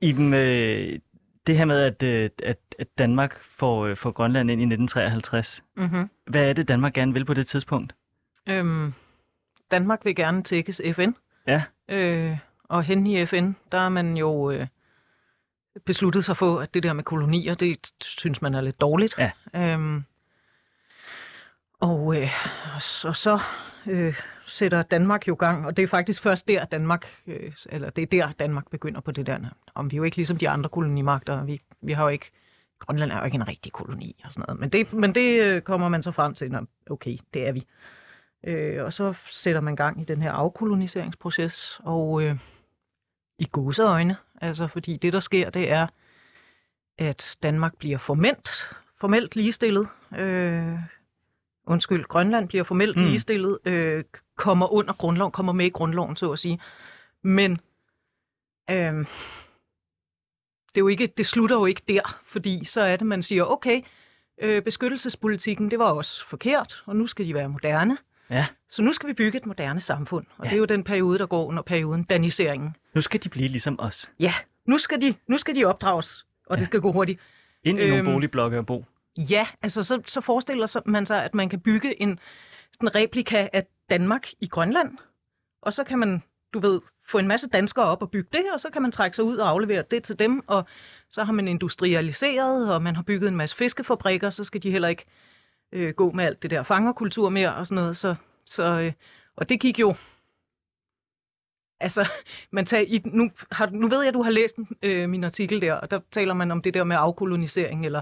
Iben, 0.00 0.34
øh, 0.34 0.98
det 1.46 1.56
her 1.56 1.64
med, 1.64 1.80
at, 1.82 2.02
øh, 2.02 2.30
at, 2.42 2.58
at 2.78 2.98
Danmark 2.98 3.40
får, 3.42 3.86
øh, 3.86 3.96
får 3.96 4.10
Grønland 4.10 4.50
ind 4.50 4.60
i 4.60 4.64
1953, 4.64 5.64
Mm-hmm. 5.76 6.10
hvad 6.26 6.48
er 6.48 6.52
det, 6.52 6.68
Danmark 6.68 6.94
gerne 6.94 7.12
vil 7.12 7.24
på 7.24 7.34
det 7.34 7.46
tidspunkt? 7.46 7.94
Øhm, 8.46 8.92
Danmark 9.70 10.04
vil 10.04 10.16
gerne 10.16 10.42
tækkes 10.42 10.82
FN. 10.94 11.10
Ja. 11.46 11.62
Øh, 11.88 12.38
og 12.64 12.82
hen 12.82 13.06
i 13.06 13.26
FN, 13.26 13.52
der 13.72 13.78
er 13.78 13.88
man 13.88 14.16
jo 14.16 14.50
øh, 14.50 14.66
besluttet 15.84 16.24
sig 16.24 16.36
for, 16.36 16.60
at 16.60 16.74
det 16.74 16.82
der 16.82 16.92
med 16.92 17.04
kolonier, 17.04 17.54
det 17.54 17.92
synes 18.00 18.42
man 18.42 18.54
er 18.54 18.60
lidt 18.60 18.80
dårligt. 18.80 19.18
Ja. 19.18 19.30
Øhm, 19.54 20.04
og, 21.80 22.16
øh, 22.16 22.30
og 22.74 22.82
så, 22.82 23.12
så 23.12 23.40
øh, 23.86 24.20
sætter 24.46 24.82
Danmark 24.82 25.28
jo 25.28 25.34
gang, 25.34 25.66
og 25.66 25.76
det 25.76 25.82
er 25.82 25.86
faktisk 25.86 26.22
først 26.22 26.48
der 26.48 26.64
Danmark, 26.64 27.06
øh, 27.26 27.52
eller 27.66 27.90
det 27.90 28.02
er 28.02 28.06
der 28.06 28.32
Danmark 28.32 28.70
begynder 28.70 29.00
på 29.00 29.10
det 29.10 29.26
der. 29.26 29.38
Om 29.74 29.90
vi 29.90 29.96
er 29.96 29.98
jo 29.98 30.04
ikke 30.04 30.16
ligesom 30.16 30.36
de 30.36 30.48
andre 30.48 30.70
kolonimagter, 30.70 31.44
vi, 31.44 31.60
vi 31.80 31.92
har 31.92 32.02
jo 32.02 32.08
ikke, 32.08 32.30
Grønland 32.78 33.12
er 33.12 33.18
jo 33.18 33.24
ikke 33.24 33.34
en 33.34 33.48
rigtig 33.48 33.72
koloni 33.72 34.20
og 34.24 34.32
sådan 34.32 34.44
noget, 34.48 34.60
men 34.60 34.68
det, 34.68 34.92
men 34.92 35.14
det 35.14 35.42
øh, 35.42 35.62
kommer 35.62 35.88
man 35.88 36.02
så 36.02 36.12
frem 36.12 36.34
til, 36.34 36.50
når, 36.50 36.66
okay, 36.90 37.16
det 37.34 37.48
er 37.48 37.52
vi. 37.52 37.66
Øh, 38.44 38.84
og 38.84 38.92
så 38.92 39.14
sætter 39.26 39.60
man 39.60 39.76
gang 39.76 40.00
i 40.00 40.04
den 40.04 40.22
her 40.22 40.32
afkoloniseringsproces, 40.32 41.80
og 41.84 42.22
øh, 42.22 42.38
i 43.38 43.48
godseøjne, 43.52 44.16
altså 44.40 44.66
fordi 44.66 44.96
det 44.96 45.12
der 45.12 45.20
sker, 45.20 45.50
det 45.50 45.70
er, 45.70 45.86
at 46.98 47.36
Danmark 47.42 47.76
bliver 47.76 47.98
formelt, 47.98 48.50
formelt 49.00 49.36
ligestillet. 49.36 49.88
Øh, 50.18 50.78
undskyld, 51.66 52.04
Grønland 52.04 52.48
bliver 52.48 52.64
formelt 52.64 52.96
mm. 52.96 53.04
ligestillet, 53.04 53.58
øh, 53.64 54.04
kommer 54.36 54.72
under 54.72 54.92
grundloven, 54.92 55.32
kommer 55.32 55.52
med 55.52 55.66
i 55.66 55.70
grundloven, 55.70 56.16
så 56.16 56.32
at 56.32 56.38
sige. 56.38 56.60
Men 57.22 57.52
øh, 58.70 59.06
det, 60.68 60.76
er 60.76 60.80
jo 60.80 60.88
ikke, 60.88 61.06
det 61.06 61.26
slutter 61.26 61.56
jo 61.56 61.66
ikke 61.66 61.82
der, 61.88 62.20
fordi 62.24 62.64
så 62.64 62.80
er 62.80 62.96
det, 62.96 63.06
man 63.06 63.22
siger, 63.22 63.44
okay, 63.44 63.82
øh, 64.40 64.62
beskyttelsespolitikken, 64.62 65.70
det 65.70 65.78
var 65.78 65.92
også 65.92 66.26
forkert, 66.26 66.82
og 66.86 66.96
nu 66.96 67.06
skal 67.06 67.26
de 67.26 67.34
være 67.34 67.48
moderne. 67.48 67.98
Ja. 68.30 68.46
Så 68.70 68.82
nu 68.82 68.92
skal 68.92 69.08
vi 69.08 69.12
bygge 69.12 69.38
et 69.38 69.46
moderne 69.46 69.80
samfund, 69.80 70.26
og 70.38 70.44
ja. 70.44 70.50
det 70.50 70.54
er 70.54 70.58
jo 70.58 70.64
den 70.64 70.84
periode, 70.84 71.18
der 71.18 71.26
går 71.26 71.46
under 71.46 71.62
perioden 71.62 72.02
daniseringen. 72.02 72.76
Nu 72.94 73.00
skal 73.00 73.24
de 73.24 73.28
blive 73.28 73.48
ligesom 73.48 73.80
os. 73.80 74.12
Ja, 74.20 74.34
nu 74.66 74.78
skal 74.78 75.02
de, 75.02 75.14
nu 75.26 75.38
skal 75.38 75.54
de 75.54 75.64
opdrages, 75.64 76.26
og 76.46 76.56
ja. 76.56 76.58
det 76.58 76.66
skal 76.66 76.80
gå 76.80 76.92
hurtigt. 76.92 77.20
Ind 77.64 77.78
i 77.78 77.82
øhm, 77.82 77.90
nogle 77.90 78.04
boligblokke 78.04 78.58
og 78.58 78.66
bo. 78.66 78.84
Ja, 79.16 79.46
altså 79.62 79.82
så, 79.82 80.00
så 80.06 80.20
forestiller 80.20 80.80
man 80.86 81.06
sig, 81.06 81.24
at 81.24 81.34
man 81.34 81.48
kan 81.48 81.60
bygge 81.60 82.02
en 82.02 82.18
sådan 82.72 82.94
replika 82.94 83.48
af 83.52 83.66
Danmark 83.90 84.28
i 84.40 84.46
Grønland, 84.46 84.98
og 85.62 85.72
så 85.72 85.84
kan 85.84 85.98
man, 85.98 86.22
du 86.54 86.60
ved, 86.60 86.80
få 87.06 87.18
en 87.18 87.28
masse 87.28 87.48
danskere 87.48 87.84
op 87.84 88.02
og 88.02 88.10
bygge 88.10 88.28
det, 88.32 88.44
og 88.52 88.60
så 88.60 88.70
kan 88.70 88.82
man 88.82 88.92
trække 88.92 89.16
sig 89.16 89.24
ud 89.24 89.36
og 89.36 89.48
aflevere 89.48 89.84
det 89.90 90.02
til 90.02 90.18
dem, 90.18 90.42
og 90.46 90.64
så 91.10 91.24
har 91.24 91.32
man 91.32 91.48
industrialiseret, 91.48 92.74
og 92.74 92.82
man 92.82 92.96
har 92.96 93.02
bygget 93.02 93.28
en 93.28 93.36
masse 93.36 93.56
fiskefabrikker, 93.56 94.30
så 94.30 94.44
skal 94.44 94.62
de 94.62 94.70
heller 94.70 94.88
ikke 94.88 95.04
øh, 95.72 95.94
gå 95.94 96.12
med 96.12 96.24
alt 96.24 96.42
det 96.42 96.50
der 96.50 96.62
fangerkultur 96.62 97.28
mere 97.28 97.54
og 97.54 97.66
sådan 97.66 97.82
noget. 97.82 97.96
Så, 97.96 98.14
så, 98.44 98.64
øh, 98.64 98.92
og 99.36 99.48
det 99.48 99.60
gik 99.60 99.80
jo... 99.80 99.94
Altså, 101.80 102.08
man 102.50 102.66
tager 102.66 102.84
i, 102.86 103.02
nu, 103.04 103.30
har, 103.52 103.70
nu 103.72 103.88
ved 103.88 104.00
jeg, 104.00 104.08
at 104.08 104.14
du 104.14 104.22
har 104.22 104.30
læst 104.30 104.56
øh, 104.82 105.08
min 105.08 105.24
artikel 105.24 105.60
der, 105.60 105.74
og 105.74 105.90
der 105.90 106.00
taler 106.10 106.34
man 106.34 106.50
om 106.50 106.62
det 106.62 106.74
der 106.74 106.84
med 106.84 106.96
afkolonisering, 106.98 107.86
eller 107.86 108.00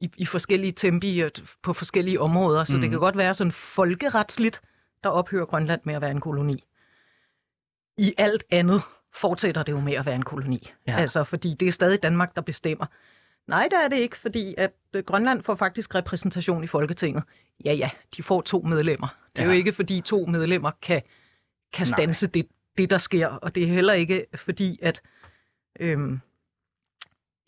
i, 0.00 0.10
i 0.16 0.26
forskellige 0.26 0.72
tempi 0.72 1.22
på 1.62 1.72
forskellige 1.72 2.20
områder. 2.20 2.64
Så 2.64 2.74
mm. 2.74 2.80
det 2.80 2.90
kan 2.90 2.98
godt 2.98 3.16
være 3.16 3.34
sådan 3.34 3.52
folkeretsligt, 3.52 4.62
der 5.04 5.10
ophører 5.10 5.44
Grønland 5.44 5.80
med 5.84 5.94
at 5.94 6.00
være 6.00 6.10
en 6.10 6.20
koloni. 6.20 6.64
I 7.98 8.14
alt 8.18 8.44
andet 8.50 8.82
fortsætter 9.14 9.62
det 9.62 9.72
jo 9.72 9.80
med 9.80 9.92
at 9.92 10.06
være 10.06 10.14
en 10.14 10.22
koloni. 10.22 10.70
Ja. 10.86 10.96
Altså, 10.96 11.24
fordi 11.24 11.54
det 11.54 11.68
er 11.68 11.72
stadig 11.72 12.02
Danmark, 12.02 12.36
der 12.36 12.42
bestemmer. 12.42 12.86
Nej, 13.46 13.68
der 13.70 13.78
er 13.78 13.88
det 13.88 13.96
ikke, 13.96 14.18
fordi 14.18 14.54
at 14.58 14.72
øh, 14.92 15.04
Grønland 15.04 15.42
får 15.42 15.54
faktisk 15.54 15.94
repræsentation 15.94 16.64
i 16.64 16.66
Folketinget. 16.66 17.24
Ja, 17.64 17.72
ja, 17.72 17.90
de 18.16 18.22
får 18.22 18.40
to 18.40 18.60
medlemmer. 18.60 19.08
Det 19.36 19.42
er 19.42 19.46
ja. 19.46 19.52
jo 19.52 19.56
ikke, 19.56 19.72
fordi 19.72 20.00
to 20.00 20.26
medlemmer 20.26 20.70
kan, 20.82 21.02
kan 21.72 21.86
stanse 21.86 22.26
det, 22.26 22.48
det, 22.78 22.90
der 22.90 22.98
sker. 22.98 23.26
Og 23.28 23.54
det 23.54 23.62
er 23.62 23.66
heller 23.66 23.92
ikke, 23.92 24.26
fordi 24.34 24.78
at... 24.82 25.02
Øhm, 25.80 26.20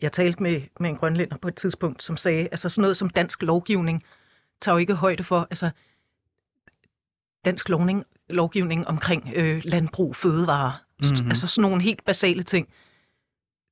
jeg 0.01 0.11
talte 0.11 0.43
med, 0.43 0.61
med 0.79 0.89
en 0.89 0.95
grønlænder 0.95 1.37
på 1.37 1.47
et 1.47 1.55
tidspunkt, 1.55 2.03
som 2.03 2.17
sagde, 2.17 2.47
altså 2.51 2.69
sådan 2.69 2.81
noget 2.81 2.97
som 2.97 3.09
dansk 3.09 3.41
lovgivning 3.41 4.03
tager 4.61 4.73
jo 4.75 4.79
ikke 4.79 4.93
højde 4.93 5.23
for, 5.23 5.47
altså 5.49 5.69
dansk 7.45 7.69
lovning, 7.69 8.05
lovgivning 8.29 8.87
omkring 8.87 9.31
øh, 9.35 9.61
landbrug, 9.65 10.15
fødevarer, 10.15 10.71
mm-hmm. 10.99 11.29
altså 11.29 11.47
sådan 11.47 11.61
nogle 11.61 11.81
helt 11.81 12.05
basale 12.05 12.43
ting 12.43 12.67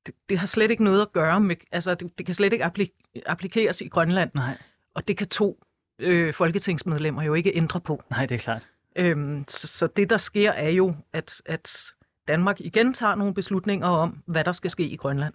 det, 0.07 0.15
det 0.29 0.39
har 0.39 0.47
slet 0.47 0.71
ikke 0.71 0.83
noget 0.83 1.01
at 1.01 1.11
gøre 1.13 1.39
med, 1.39 1.55
altså 1.71 1.95
det, 1.95 2.17
det 2.17 2.25
kan 2.25 2.35
slet 2.35 2.53
ikke 2.53 2.65
appli- 2.65 3.21
applikeres 3.25 3.81
i 3.81 3.87
Grønland. 3.87 4.31
Nej. 4.33 4.57
Og 4.93 5.07
det 5.07 5.17
kan 5.17 5.27
to 5.27 5.63
øh, 5.99 6.33
folketingsmedlemmer 6.33 7.23
jo 7.23 7.33
ikke 7.33 7.55
ændre 7.55 7.81
på. 7.81 8.03
Nej, 8.09 8.25
det 8.25 8.35
er 8.35 8.39
klart. 8.39 8.67
Øhm, 8.95 9.45
så, 9.47 9.67
så 9.67 9.87
det, 9.87 10.09
der 10.09 10.17
sker, 10.17 10.51
er 10.51 10.69
jo, 10.69 10.93
at, 11.13 11.41
at 11.45 11.83
Danmark 12.27 12.61
igen 12.61 12.93
tager 12.93 13.15
nogle 13.15 13.33
beslutninger 13.33 13.87
om, 13.87 14.23
hvad 14.25 14.43
der 14.43 14.51
skal 14.51 14.71
ske 14.71 14.83
i 14.83 14.95
Grønland. 14.95 15.33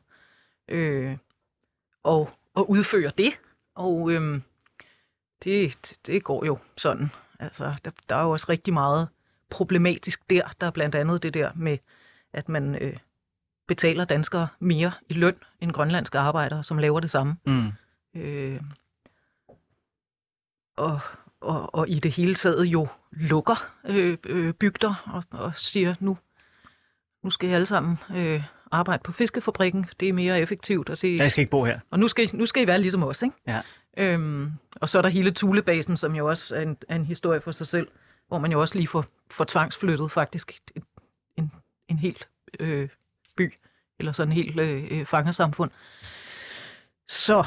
Øh, 0.69 1.17
og, 2.03 2.31
og 2.55 2.71
udfører 2.71 3.11
det. 3.11 3.41
Og 3.75 4.13
øhm, 4.13 4.43
det, 5.45 5.99
det 6.07 6.25
går 6.25 6.45
jo 6.45 6.59
sådan. 6.77 7.11
Altså, 7.39 7.75
der, 7.85 7.91
der 8.09 8.17
er 8.17 8.23
jo 8.23 8.31
også 8.31 8.47
rigtig 8.49 8.75
meget 8.75 9.09
problematisk 9.51 10.31
der. 10.31 10.55
Der 10.61 10.67
er 10.67 10.71
blandt 10.71 10.95
andet 10.95 11.23
det 11.23 11.35
der 11.35 11.51
med, 11.55 11.79
at 12.33 12.49
man 12.49 12.75
øh, 12.75 12.97
betaler 13.69 14.05
danskere 14.05 14.49
mere 14.61 14.93
i 15.09 15.15
løn 15.15 15.35
end 15.61 15.73
grønlandske 15.73 16.19
arbejdere, 16.19 16.65
som 16.65 16.79
laver 16.79 17.01
det 17.01 17.11
samme. 17.11 17.37
Mm. 17.47 17.73
Øh, 18.15 18.57
og, 20.77 21.01
og, 21.41 21.75
og 21.75 21.89
i 21.89 21.99
det 21.99 22.11
hele 22.11 22.35
taget 22.35 22.65
jo 22.65 22.89
lukker 23.11 23.73
øh, 23.87 24.19
øh, 24.27 24.55
bygder 24.55 24.95
og, 25.07 25.41
og 25.41 25.53
siger, 25.57 25.95
nu, 26.01 26.19
nu 27.23 27.31
skal 27.31 27.51
I 27.51 27.53
alle 27.53 27.67
sammen 27.67 27.99
øh, 28.15 28.43
arbejde 28.71 29.03
på 29.05 29.13
fiskefabrikken, 29.13 29.87
det 30.01 30.09
er 30.09 30.13
mere 30.13 30.41
effektivt. 30.41 30.91
Og 30.91 31.03
det, 31.03 31.19
jeg 31.19 31.31
skal 31.31 31.43
ikke 31.43 31.51
bo 31.51 31.65
her. 31.65 31.81
Og 31.91 31.99
nu 31.99 32.09
skal, 32.09 32.31
nu 32.35 32.47
skal 32.47 32.63
I 32.63 32.67
være 32.67 32.81
ligesom 32.81 33.03
os, 33.03 33.23
ikke? 33.23 33.37
Ja. 33.47 33.61
Øhm, 33.97 34.53
og 34.81 34.89
så 34.89 34.99
er 34.99 35.03
der 35.03 35.09
hele 35.09 35.31
Tulebasen, 35.31 35.97
som 35.97 36.15
jo 36.15 36.29
også 36.29 36.57
er 36.57 36.61
en, 36.61 36.77
er 36.89 36.97
en 36.97 37.05
historie 37.05 37.41
for 37.41 37.51
sig 37.51 37.67
selv, 37.67 37.89
hvor 38.29 38.39
man 38.39 38.53
jo 38.53 38.61
også 38.61 38.79
lige 38.79 38.89
får, 38.89 39.05
får 39.31 39.45
tvangsflyttet 39.45 40.11
faktisk 40.11 40.61
en, 40.77 40.83
en, 41.37 41.53
en 41.89 41.99
helt 41.99 42.29
øh, 42.61 42.89
by, 43.37 43.55
eller 43.99 44.13
sådan 44.13 44.33
en 44.33 44.37
helt 44.37 44.61
øh, 44.61 44.89
øh, 44.91 45.07
fangersamfund. 45.07 45.71
Så, 47.09 47.45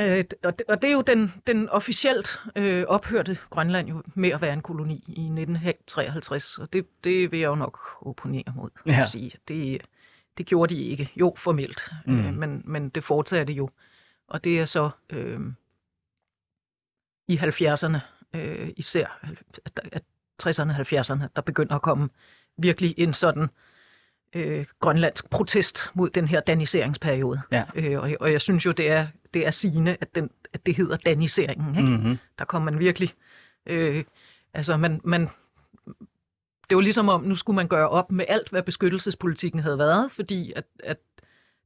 øh, 0.00 0.24
og, 0.44 0.58
det, 0.58 0.66
og 0.68 0.82
det 0.82 0.88
er 0.88 0.92
jo 0.92 1.00
den, 1.00 1.32
den 1.46 1.68
officielt 1.68 2.40
øh, 2.56 2.84
ophørte 2.88 3.38
Grønland 3.50 3.88
jo 3.88 4.02
med 4.14 4.30
at 4.30 4.40
være 4.40 4.52
en 4.52 4.62
koloni 4.62 4.94
i 4.94 5.20
1953, 5.20 6.58
og 6.58 6.72
det, 6.72 6.86
det 7.04 7.32
vil 7.32 7.40
jeg 7.40 7.46
jo 7.46 7.54
nok 7.54 7.80
opponere 8.00 8.52
mod 8.54 8.70
ja. 8.86 9.00
at 9.00 9.08
sige. 9.08 9.32
Det, 9.48 9.82
det 10.38 10.46
gjorde 10.46 10.74
de 10.74 10.82
ikke, 10.82 11.12
jo 11.16 11.34
formelt, 11.38 11.90
øh, 12.08 12.14
mm. 12.14 12.26
øh, 12.26 12.34
men, 12.34 12.62
men 12.64 12.88
det 12.88 13.04
fortsatte 13.04 13.52
jo. 13.52 13.70
Og 14.28 14.44
det 14.44 14.60
er 14.60 14.64
så 14.64 14.90
øh, 15.10 15.40
i 17.28 17.36
70'erne, 17.36 17.98
øh, 18.34 18.72
især 18.76 19.18
at, 19.64 19.80
at 19.92 20.02
60'erne 20.42 20.70
og 20.70 20.80
70'erne, 20.80 21.26
der 21.36 21.42
begynder 21.42 21.74
at 21.74 21.82
komme 21.82 22.08
virkelig 22.56 22.94
en 22.98 23.14
sådan 23.14 23.48
øh, 24.34 24.66
grønlandsk 24.80 25.30
protest 25.30 25.90
mod 25.94 26.10
den 26.10 26.28
her 26.28 26.40
daniseringsperiode. 26.40 27.40
Ja. 27.52 27.64
Øh, 27.74 28.00
og, 28.02 28.10
og 28.20 28.32
jeg 28.32 28.40
synes 28.40 28.66
jo, 28.66 28.72
det 28.72 28.90
er, 28.90 29.06
det 29.34 29.46
er 29.46 29.50
sigende, 29.50 29.96
at, 30.00 30.14
den, 30.14 30.30
at 30.52 30.66
det 30.66 30.76
hedder 30.76 30.96
daniseringen. 30.96 31.76
Ikke? 31.76 31.90
Mm-hmm. 31.90 32.18
Der 32.38 32.44
kommer 32.44 32.70
man 32.70 32.80
virkelig... 32.80 33.14
Øh, 33.66 34.04
altså, 34.54 34.76
man, 34.76 35.00
man, 35.04 35.28
det 36.70 36.76
var 36.76 36.80
ligesom 36.80 37.08
om, 37.08 37.22
nu 37.22 37.34
skulle 37.34 37.56
man 37.56 37.68
gøre 37.68 37.88
op 37.88 38.12
med 38.12 38.24
alt, 38.28 38.50
hvad 38.50 38.62
beskyttelsespolitikken 38.62 39.60
havde 39.60 39.78
været, 39.78 40.12
fordi 40.12 40.52
at, 40.56 40.64
at 40.84 40.98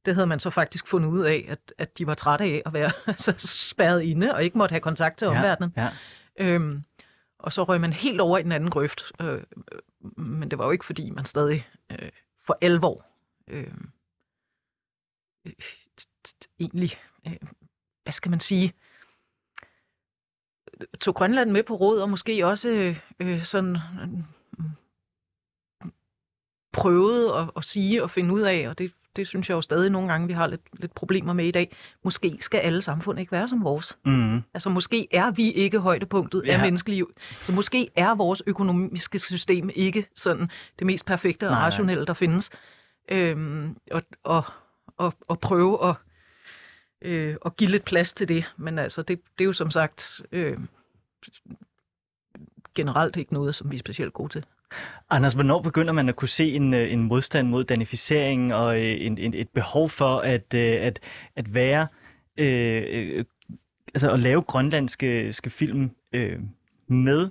det 0.05 0.15
havde 0.15 0.27
man 0.27 0.39
så 0.39 0.49
faktisk 0.49 0.87
fundet 0.87 1.09
ud 1.09 1.21
af, 1.21 1.45
at, 1.49 1.73
at 1.77 1.97
de 1.97 2.07
var 2.07 2.13
trætte 2.13 2.45
af 2.45 2.61
at 2.65 2.73
være 2.73 2.91
altså, 3.07 3.33
spærret 3.37 4.01
inde 4.01 4.33
og 4.33 4.43
ikke 4.43 4.57
måtte 4.57 4.73
have 4.73 4.81
kontakt 4.81 5.17
til 5.17 5.27
omverdenen. 5.27 5.73
Ja, 5.77 5.81
ja. 5.81 5.89
Øhm, 6.45 6.83
og 7.39 7.53
så 7.53 7.63
røg 7.63 7.81
man 7.81 7.93
helt 7.93 8.21
over 8.21 8.37
i 8.37 8.43
den 8.43 8.51
anden 8.51 8.69
grøft. 8.69 9.11
Øh, 9.21 9.41
men 10.17 10.51
det 10.51 10.59
var 10.59 10.65
jo 10.65 10.71
ikke, 10.71 10.85
fordi 10.85 11.09
man 11.09 11.25
stadig 11.25 11.67
øh, 11.91 12.09
for 12.41 12.57
alvor. 12.61 13.05
Øh, 13.47 13.73
øh, 15.45 15.53
egentlig, 16.59 16.91
øh, 17.27 17.37
hvad 18.03 18.13
skal 18.13 18.29
man 18.29 18.39
sige, 18.39 18.73
tog 20.99 21.15
Grønland 21.15 21.51
med 21.51 21.63
på 21.63 21.75
råd, 21.75 22.01
og 22.01 22.09
måske 22.09 22.45
også 22.45 22.95
øh, 23.19 23.43
sådan 23.43 23.75
øh, 23.75 24.23
prøvede 26.71 27.37
at, 27.37 27.51
at 27.55 27.65
sige 27.65 28.03
og 28.03 28.11
finde 28.11 28.33
ud 28.33 28.41
af, 28.41 28.69
og 28.69 28.77
det, 28.77 28.93
det 29.15 29.27
synes 29.27 29.49
jeg 29.49 29.55
jo 29.55 29.61
stadig 29.61 29.89
nogle 29.89 30.07
gange, 30.07 30.27
vi 30.27 30.33
har 30.33 30.47
lidt, 30.47 30.61
lidt 30.73 30.95
problemer 30.95 31.33
med 31.33 31.45
i 31.45 31.51
dag. 31.51 31.75
Måske 32.03 32.37
skal 32.39 32.57
alle 32.57 32.81
samfund 32.81 33.19
ikke 33.19 33.31
være 33.31 33.47
som 33.47 33.63
vores. 33.63 33.97
Mm. 34.05 34.41
Altså 34.53 34.69
måske 34.69 35.07
er 35.11 35.31
vi 35.31 35.51
ikke 35.51 35.79
højdepunktet 35.79 36.43
ja. 36.45 36.53
af 36.53 36.59
menneskeliv. 36.59 37.11
Så 37.43 37.51
måske 37.51 37.89
er 37.95 38.15
vores 38.15 38.43
økonomiske 38.47 39.19
system 39.19 39.69
ikke 39.75 40.05
sådan 40.15 40.49
det 40.79 40.87
mest 40.87 41.05
perfekte 41.05 41.49
og 41.49 41.55
rationelle, 41.57 42.05
der 42.05 42.13
findes 42.13 42.49
øhm, 43.11 43.77
og, 43.91 44.01
og, 44.23 44.43
og, 44.97 45.13
og 45.27 45.39
prøve 45.39 45.89
at, 45.89 45.95
øh, 47.01 47.35
at 47.45 47.57
give 47.57 47.69
lidt 47.69 47.85
plads 47.85 48.13
til 48.13 48.27
det. 48.27 48.53
Men 48.57 48.79
altså, 48.79 49.01
det, 49.01 49.21
det 49.39 49.43
er 49.43 49.45
jo 49.45 49.53
som 49.53 49.71
sagt 49.71 50.21
øh, 50.31 50.57
generelt 52.75 53.17
ikke 53.17 53.33
noget, 53.33 53.55
som 53.55 53.71
vi 53.71 53.75
er 53.75 53.79
specielt 53.79 54.13
gode 54.13 54.29
til. 54.29 54.45
Anders, 55.09 55.33
hvornår 55.33 55.61
begynder 55.61 55.93
man 55.93 56.09
at 56.09 56.15
kunne 56.15 56.27
se 56.27 56.51
en, 56.51 56.73
øh, 56.73 56.93
en 56.93 57.03
modstand 57.03 57.47
mod 57.47 57.63
danificering 57.63 58.53
og 58.53 58.79
øh, 58.79 59.05
en, 59.05 59.17
en, 59.17 59.33
et 59.33 59.49
behov 59.49 59.89
for 59.89 60.19
at, 60.19 60.53
øh, 60.53 60.81
at, 60.81 60.99
at 61.35 61.53
være, 61.53 61.87
øh, 62.37 63.25
altså 63.93 64.11
at 64.11 64.19
lave 64.19 64.41
grønlandske 64.41 65.33
skal 65.33 65.51
film 65.51 65.91
øh, 66.13 66.39
med 66.87 67.29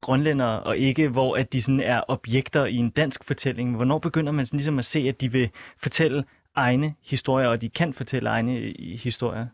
grønlændere, 0.00 0.62
og 0.62 0.76
ikke 0.76 1.08
hvor 1.08 1.36
at 1.36 1.52
de 1.52 1.62
sådan 1.62 1.80
er 1.80 2.02
objekter 2.08 2.64
i 2.64 2.76
en 2.76 2.90
dansk 2.90 3.24
fortælling. 3.24 3.76
Hvornår 3.76 3.98
begynder 3.98 4.32
man 4.32 4.46
sådan 4.46 4.56
ligesom 4.56 4.78
at 4.78 4.84
se, 4.84 4.98
at 4.98 5.20
de 5.20 5.32
vil 5.32 5.50
fortælle 5.78 6.24
egne 6.54 6.94
historier, 7.02 7.48
og 7.48 7.60
de 7.60 7.68
kan 7.68 7.94
fortælle 7.94 8.28
egne 8.28 8.74
historier? 9.02 9.46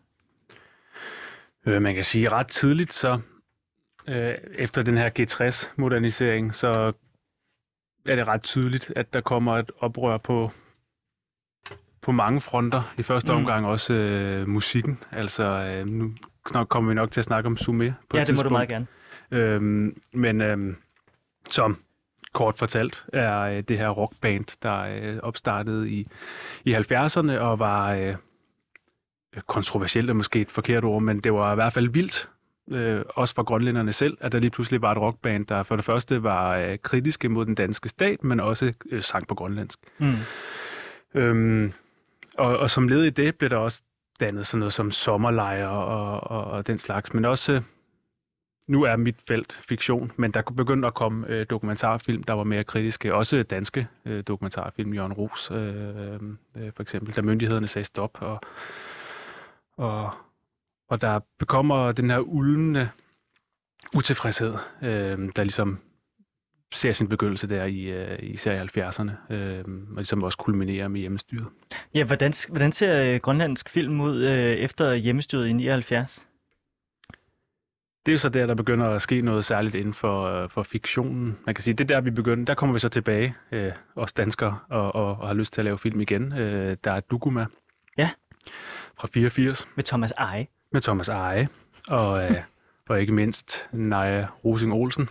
Man 1.65 1.93
kan 1.93 2.03
sige 2.03 2.29
ret 2.29 2.47
tidligt, 2.47 2.93
så 2.93 3.19
øh, 4.07 4.35
efter 4.53 4.81
den 4.81 4.97
her 4.97 5.09
G60-modernisering, 5.19 6.55
så 6.55 6.93
er 8.05 8.15
det 8.15 8.27
ret 8.27 8.43
tydeligt, 8.43 8.93
at 8.95 9.13
der 9.13 9.21
kommer 9.21 9.57
et 9.57 9.71
oprør 9.79 10.17
på, 10.17 10.51
på 12.01 12.11
mange 12.11 12.41
fronter. 12.41 12.93
I 12.97 13.03
første 13.03 13.31
mm. 13.31 13.37
omgang 13.37 13.65
også 13.65 13.93
øh, 13.93 14.47
musikken. 14.47 15.03
Altså, 15.11 15.43
øh, 15.43 15.87
nu 15.87 16.13
kommer 16.69 16.89
vi 16.89 16.95
nok 16.95 17.11
til 17.11 17.21
at 17.21 17.25
snakke 17.25 17.47
om 17.47 17.57
Sumé 17.61 17.91
på 18.09 18.17
Ja, 18.17 18.21
et 18.21 18.27
det 18.27 18.35
må 18.35 18.41
du 18.41 18.49
meget 18.49 18.69
gerne. 18.69 18.87
Øhm, 19.31 20.01
men 20.13 20.41
øhm, 20.41 20.77
som 21.49 21.77
kort 22.33 22.57
fortalt 22.57 23.05
er 23.13 23.39
øh, 23.39 23.63
det 23.63 23.77
her 23.77 23.89
rockband, 23.89 24.57
der 24.63 24.79
øh, 24.79 25.19
opstartede 25.23 25.89
i, 25.89 26.07
i 26.65 26.75
70'erne 26.75 27.31
og 27.31 27.59
var 27.59 27.93
øh, 27.93 28.15
kontroversielt 29.47 30.09
er 30.09 30.13
måske 30.13 30.41
et 30.41 30.51
forkert 30.51 30.83
ord, 30.83 31.01
men 31.01 31.19
det 31.19 31.33
var 31.33 31.51
i 31.51 31.55
hvert 31.55 31.73
fald 31.73 31.89
vildt, 31.89 32.29
øh, 32.71 33.01
også 33.09 33.35
for 33.35 33.43
grønlænderne 33.43 33.93
selv, 33.93 34.17
at 34.21 34.31
der 34.31 34.39
lige 34.39 34.51
pludselig 34.51 34.81
var 34.81 34.91
et 34.91 34.97
rockband, 34.97 35.45
der 35.45 35.63
for 35.63 35.75
det 35.75 35.85
første 35.85 36.23
var 36.23 36.57
øh, 36.57 36.77
kritiske 36.83 37.29
mod 37.29 37.45
den 37.45 37.55
danske 37.55 37.89
stat, 37.89 38.23
men 38.23 38.39
også 38.39 38.73
øh, 38.91 39.03
sang 39.03 39.27
på 39.27 39.35
grønlandsk. 39.35 39.79
Mm. 39.97 40.15
Øhm, 41.15 41.73
og, 42.37 42.57
og 42.57 42.69
som 42.69 42.87
led 42.87 43.03
i 43.03 43.09
det 43.09 43.35
blev 43.35 43.49
der 43.49 43.57
også 43.57 43.83
dannet 44.19 44.47
sådan 44.47 44.59
noget 44.59 44.73
som 44.73 44.91
sommerlejre 44.91 45.69
og, 45.69 46.31
og, 46.31 46.43
og 46.45 46.67
den 46.67 46.77
slags, 46.77 47.13
men 47.13 47.25
også, 47.25 47.61
nu 48.67 48.83
er 48.83 48.95
mit 48.95 49.15
felt 49.27 49.61
fiktion, 49.69 50.11
men 50.15 50.31
der 50.31 50.41
begyndte 50.41 50.87
at 50.87 50.93
komme 50.93 51.27
øh, 51.29 51.45
dokumentarfilm, 51.49 52.23
der 52.23 52.33
var 52.33 52.43
mere 52.43 52.63
kritiske, 52.63 53.13
også 53.13 53.43
danske 53.43 53.87
øh, 54.05 54.23
dokumentarfilm, 54.27 54.93
Jørgen 54.93 55.13
Ros 55.13 55.51
øh, 55.51 56.13
øh, 56.55 56.73
for 56.75 56.81
eksempel, 56.81 57.15
da 57.15 57.21
myndighederne 57.21 57.67
sagde 57.67 57.85
stop, 57.85 58.17
og, 58.21 58.39
og, 59.77 60.13
og 60.89 61.01
der 61.01 61.19
bekommer 61.39 61.91
den 61.91 62.09
her 62.09 62.19
ulmende 62.19 62.89
utilfredshed, 63.95 64.53
øh, 64.81 65.29
der 65.35 65.43
ligesom 65.43 65.79
ser 66.73 66.91
sin 66.91 67.07
begyndelse 67.07 67.49
der 67.49 67.65
i 67.65 67.81
øh, 67.81 68.19
især 68.21 68.53
i 68.53 68.59
70'erne, 68.59 69.33
øh, 69.33 69.63
og 69.89 69.97
ligesom 69.97 70.23
også 70.23 70.37
kulminerer 70.37 70.87
med 70.87 70.99
hjemmestyret. 70.99 71.47
Ja, 71.93 72.03
hvordan, 72.03 72.33
hvordan 72.49 72.71
ser 72.71 73.03
øh, 73.03 73.19
grønlandsk 73.19 73.69
film 73.69 74.01
ud 74.01 74.23
øh, 74.23 74.35
efter 74.35 74.93
hjemmestyret 74.93 75.47
i 75.47 75.53
79? 75.53 76.23
Det 78.05 78.11
er 78.11 78.13
jo 78.13 78.19
så 78.19 78.29
der, 78.29 78.45
der 78.45 78.55
begynder 78.55 78.89
at 78.89 79.01
ske 79.01 79.21
noget 79.21 79.45
særligt 79.45 79.75
inden 79.75 79.93
for, 79.93 80.23
øh, 80.23 80.49
for 80.49 80.63
fiktionen. 80.63 81.39
Man 81.45 81.55
kan 81.55 81.63
sige, 81.63 81.73
det 81.73 81.83
er 81.83 81.95
der, 81.95 82.01
vi 82.01 82.11
begynder. 82.11 82.45
Der 82.45 82.53
kommer 82.53 82.73
vi 82.73 82.79
så 82.79 82.89
tilbage, 82.89 83.35
øh, 83.51 83.71
os 83.95 84.13
danskere, 84.13 84.59
og, 84.69 84.95
og, 84.95 85.17
og 85.17 85.27
har 85.27 85.33
lyst 85.33 85.53
til 85.53 85.61
at 85.61 85.65
lave 85.65 85.77
film 85.77 86.01
igen. 86.01 86.33
Øh, 86.33 86.77
der 86.83 86.91
er 86.91 86.99
Duguma. 86.99 87.45
Ja. 87.97 88.09
Fra 88.97 89.07
84 89.13 89.67
Med 89.75 89.83
Thomas 89.83 90.11
Eje 90.11 90.47
med 90.71 90.81
Thomas 90.81 91.09
Eje, 91.09 91.49
og, 91.87 92.23
øh, 92.23 92.35
og 92.89 93.01
ikke 93.01 93.13
mindst 93.13 93.69
Naja 93.71 94.27
Rosing 94.45 94.73
Olsen, 94.73 95.09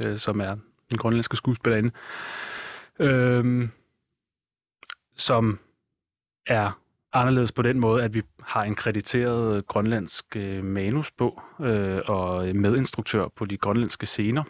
øh, 0.00 0.18
som 0.18 0.40
er 0.40 0.52
en 0.92 0.98
grønlandske 0.98 1.36
skuespillerinde, 1.36 1.90
øh, 2.98 3.68
som 5.16 5.58
er 6.46 6.80
anderledes 7.12 7.52
på 7.52 7.62
den 7.62 7.80
måde, 7.80 8.04
at 8.04 8.14
vi 8.14 8.22
har 8.42 8.64
en 8.64 8.74
krediteret 8.74 9.66
grønlandsk 9.66 10.36
øh, 10.36 10.64
manus 10.64 11.10
på 11.10 11.42
øh, 11.60 12.00
og 12.06 12.56
medinstruktør 12.56 13.28
på 13.28 13.44
de 13.44 13.56
grønlandske 13.56 14.06
scener. 14.06 14.44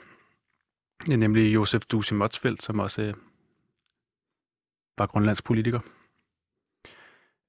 Det 1.07 1.13
er 1.13 1.17
nemlig 1.17 1.55
Josef 1.55 1.83
Dusi 1.85 2.15
Motsfeldt, 2.15 2.63
som 2.63 2.79
også 2.79 3.03
øh, 3.03 3.15
var 4.99 5.07
grønlandsk 5.07 5.45
politiker. 5.45 5.81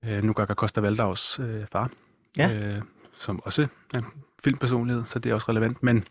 Øh, 0.05 0.23
Nugaga 0.23 0.53
Costa 0.53 0.81
Valdaus 0.81 1.39
øh, 1.39 1.67
far 1.71 1.91
Ja. 2.38 2.53
øh, 2.53 2.81
som 3.13 3.41
også 3.43 3.67
er 3.93 3.97
en 3.97 4.05
filmpersonlighed, 4.43 5.03
så 5.05 5.19
det 5.19 5.29
er 5.29 5.33
også 5.33 5.49
relevant. 5.49 5.83
Men 5.83 6.07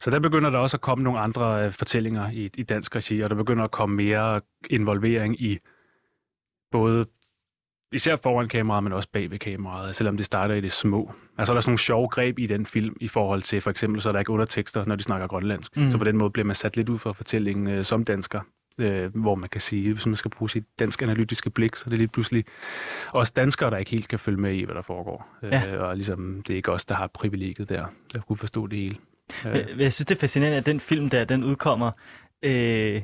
så 0.00 0.10
der 0.10 0.18
begynder 0.18 0.50
der 0.50 0.58
også 0.58 0.76
at 0.76 0.80
komme 0.80 1.04
nogle 1.04 1.20
andre 1.20 1.64
øh, 1.66 1.72
fortællinger 1.72 2.30
i, 2.30 2.50
i 2.54 2.62
dansk 2.62 2.96
regi, 2.96 3.20
og 3.20 3.30
der 3.30 3.36
begynder 3.36 3.64
at 3.64 3.70
komme 3.70 3.96
mere 3.96 4.40
involvering 4.70 5.40
i 5.40 5.58
både 6.70 7.06
især 7.92 8.16
foran 8.16 8.48
kameraet, 8.48 8.84
men 8.84 8.92
også 8.92 9.08
bag 9.12 9.30
ved 9.30 9.38
kameraet, 9.38 9.96
selvom 9.96 10.16
det 10.16 10.26
starter 10.26 10.54
i 10.54 10.60
det 10.60 10.72
små. 10.72 11.12
Altså 11.38 11.52
der 11.52 11.56
er 11.56 11.60
sådan 11.60 11.70
nogle 11.70 11.78
sjove 11.78 12.08
greb 12.08 12.38
i 12.38 12.46
den 12.46 12.66
film, 12.66 12.96
i 13.00 13.08
forhold 13.08 13.42
til 13.42 13.60
for 13.60 13.70
eksempel, 13.70 14.02
så 14.02 14.08
er 14.08 14.12
der 14.12 14.18
ikke 14.18 14.32
undertekster, 14.32 14.84
når 14.84 14.96
de 14.96 15.02
snakker 15.02 15.26
grønlandsk. 15.26 15.76
Mm. 15.76 15.90
Så 15.90 15.98
på 15.98 16.04
den 16.04 16.16
måde 16.16 16.30
bliver 16.30 16.46
man 16.46 16.54
sat 16.54 16.76
lidt 16.76 16.88
ud 16.88 16.98
for 16.98 17.12
fortællingen 17.12 17.68
øh, 17.68 17.84
som 17.84 18.04
dansker, 18.04 18.40
øh, 18.78 19.16
hvor 19.16 19.34
man 19.34 19.48
kan 19.48 19.60
sige, 19.60 19.92
hvis 19.92 20.06
man 20.06 20.16
skal 20.16 20.30
bruge 20.30 20.50
sit 20.50 20.64
dansk 20.78 21.02
analytiske 21.02 21.50
blik, 21.50 21.76
så 21.76 21.82
er 21.86 21.90
det 21.90 21.98
lige 21.98 22.08
pludselig 22.08 22.44
også 23.12 23.32
danskere, 23.36 23.70
der 23.70 23.76
ikke 23.76 23.90
helt 23.90 24.08
kan 24.08 24.18
følge 24.18 24.40
med 24.40 24.54
i, 24.54 24.64
hvad 24.64 24.74
der 24.74 24.82
foregår. 24.82 25.28
Ja. 25.42 25.74
Øh, 25.74 25.82
og 25.82 25.96
ligesom, 25.96 26.42
det 26.46 26.52
er 26.52 26.56
ikke 26.56 26.72
os, 26.72 26.84
der 26.84 26.94
har 26.94 27.06
privilegiet 27.06 27.68
der, 27.68 27.86
der 28.12 28.20
kunne 28.20 28.36
forstå 28.36 28.66
det 28.66 28.78
hele. 28.78 28.96
Øh, 29.46 29.54
Jeg, 29.54 29.68
jeg 29.78 29.92
synes, 29.92 30.06
det 30.06 30.14
er 30.14 30.20
fascinerende, 30.20 30.58
at 30.58 30.66
den 30.66 30.80
film 30.80 31.10
der, 31.10 31.24
den 31.24 31.44
udkommer 31.44 31.90
øh, 32.42 33.02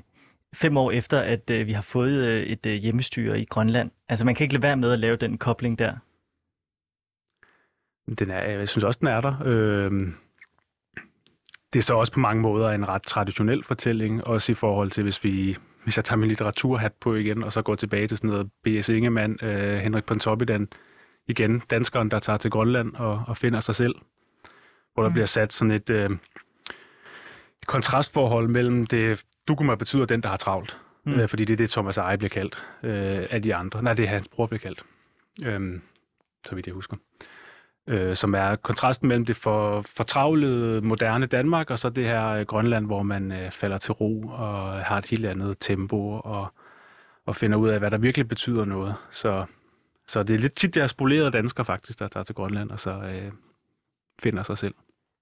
fem 0.54 0.76
år 0.76 0.90
efter, 0.90 1.20
at 1.20 1.50
øh, 1.50 1.66
vi 1.66 1.72
har 1.72 1.82
fået 1.82 2.28
øh, 2.28 2.42
et 2.42 2.66
øh, 2.66 2.72
hjemmestyre 2.74 3.40
i 3.40 3.44
Grønland. 3.44 3.90
Altså, 4.08 4.24
man 4.24 4.34
kan 4.34 4.44
ikke 4.44 4.54
lade 4.54 4.62
være 4.62 4.76
med 4.76 4.92
at 4.92 4.98
lave 4.98 5.16
den 5.16 5.38
kobling 5.38 5.78
der. 5.78 5.92
Den 8.18 8.30
er, 8.30 8.42
jeg 8.42 8.68
synes 8.68 8.84
også, 8.84 8.98
den 8.98 9.08
er 9.08 9.20
der. 9.20 9.34
Øh, 9.44 10.08
det 11.72 11.78
er 11.78 11.82
så 11.82 11.94
også 11.94 12.12
på 12.12 12.20
mange 12.20 12.42
måder 12.42 12.70
en 12.70 12.88
ret 12.88 13.02
traditionel 13.02 13.64
fortælling, 13.64 14.24
også 14.26 14.52
i 14.52 14.54
forhold 14.54 14.90
til, 14.90 15.02
hvis 15.02 15.24
vi 15.24 15.56
hvis 15.84 15.96
jeg 15.96 16.04
tager 16.04 16.16
min 16.18 16.28
litteraturhat 16.28 16.92
på 16.92 17.14
igen, 17.14 17.42
og 17.44 17.52
så 17.52 17.62
går 17.62 17.74
tilbage 17.74 18.06
til 18.06 18.16
sådan 18.16 18.30
noget 18.30 18.50
B.S. 18.64 18.88
Ingemann, 18.88 19.38
øh, 19.42 19.78
Henrik 19.78 20.04
Pontoppidan, 20.04 20.68
igen, 21.28 21.62
danskeren, 21.70 22.10
der 22.10 22.18
tager 22.18 22.36
til 22.36 22.50
Grønland 22.50 22.94
og, 22.94 23.24
og 23.26 23.36
finder 23.36 23.60
sig 23.60 23.74
selv, 23.74 23.94
hvor 24.94 25.02
der 25.02 25.08
Mm. 25.08 25.12
bliver 25.12 25.26
sat 25.26 25.52
sådan 25.52 25.72
et, 25.72 25.90
øh, 25.90 26.10
et 27.62 27.66
kontrastforhold 27.66 28.48
mellem 28.48 28.86
det, 28.86 29.24
Duguma 29.48 29.74
betyder 29.74 30.04
den, 30.04 30.22
der 30.22 30.28
har 30.28 30.36
travlt, 30.36 30.76
mm. 31.04 31.12
øh, 31.12 31.28
fordi 31.28 31.44
det 31.44 31.52
er 31.52 31.56
det, 31.56 31.70
Thomas 31.70 31.96
Eje 31.98 32.18
bliver 32.18 32.28
kaldt 32.28 32.64
øh, 32.82 33.26
af 33.30 33.42
de 33.42 33.54
andre. 33.54 33.82
Nej, 33.82 33.94
det 33.94 34.02
er 34.02 34.08
hans 34.08 34.28
bror 34.28 34.46
bliver 34.46 34.60
kaldt, 34.60 34.84
øh, 35.42 35.80
så 36.46 36.54
vidt 36.54 36.66
jeg 36.66 36.74
husker 36.74 36.96
øh, 36.96 37.26
øh, 37.90 38.16
som 38.16 38.34
er 38.34 38.56
kontrasten 38.56 39.08
mellem 39.08 39.24
det 39.26 39.36
for, 39.36 39.82
fortravlede 39.82 40.80
moderne 40.80 41.26
Danmark, 41.26 41.70
og 41.70 41.78
så 41.78 41.90
det 41.90 42.04
her 42.04 42.26
øh, 42.26 42.46
Grønland, 42.46 42.86
hvor 42.86 43.02
man 43.02 43.32
øh, 43.32 43.50
falder 43.50 43.78
til 43.78 43.92
ro 43.92 44.22
og 44.22 44.84
har 44.84 44.98
et 44.98 45.06
helt 45.06 45.26
andet 45.26 45.56
tempo, 45.60 46.20
og, 46.24 46.54
og 47.26 47.36
finder 47.36 47.58
ud 47.58 47.68
af, 47.68 47.78
hvad 47.78 47.90
der 47.90 47.98
virkelig 47.98 48.28
betyder 48.28 48.64
noget. 48.64 48.94
Så, 49.10 49.44
så 50.08 50.22
det 50.22 50.34
er 50.34 50.38
lidt 50.38 50.54
tit, 50.54 50.74
det 50.74 50.82
er 50.82 50.86
spolerede 50.86 51.30
danskere 51.30 51.64
faktisk, 51.64 51.98
der 51.98 52.08
tager 52.08 52.24
til 52.24 52.34
Grønland, 52.34 52.70
og 52.70 52.80
så 52.80 52.90
øh, 52.90 53.32
finder 54.22 54.42
sig 54.42 54.58
selv. 54.58 54.74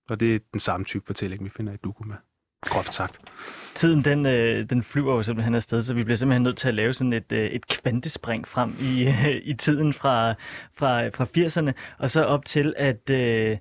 Og 0.09 0.21
det 0.21 0.35
er 0.35 0.39
den 0.53 0.61
samme 0.61 0.85
type 0.85 1.07
fortælling, 1.07 1.45
vi 1.45 1.51
finder 1.51 1.73
i 1.73 1.77
Dukuma. 1.77 2.17
Groft 2.63 2.95
sagt. 2.95 3.19
Tiden, 3.75 4.05
den, 4.05 4.27
øh, 4.27 4.71
den 4.71 4.83
flyver 4.83 5.15
jo 5.15 5.23
simpelthen 5.23 5.55
afsted, 5.55 5.83
så 5.83 5.95
vi 5.95 6.05
bliver 6.05 6.17
simpelthen 6.17 6.43
nødt 6.43 6.57
til 6.57 6.69
at 6.69 6.75
lave 6.75 6.95
sådan 6.95 7.13
et, 7.13 7.33
øh, 7.33 7.47
et 7.47 7.69
kvantespring 7.69 8.49
frem 8.49 8.75
i, 8.81 9.05
øh, 9.05 9.35
i 9.53 9.55
tiden 9.55 9.93
fra, 9.93 10.35
fra, 10.75 11.09
fra 11.09 11.25
80'erne, 11.25 11.73
og 11.99 12.11
så 12.11 12.25
op 12.25 12.45
til, 12.45 12.75
at, 12.77 13.11
øh, 13.11 13.57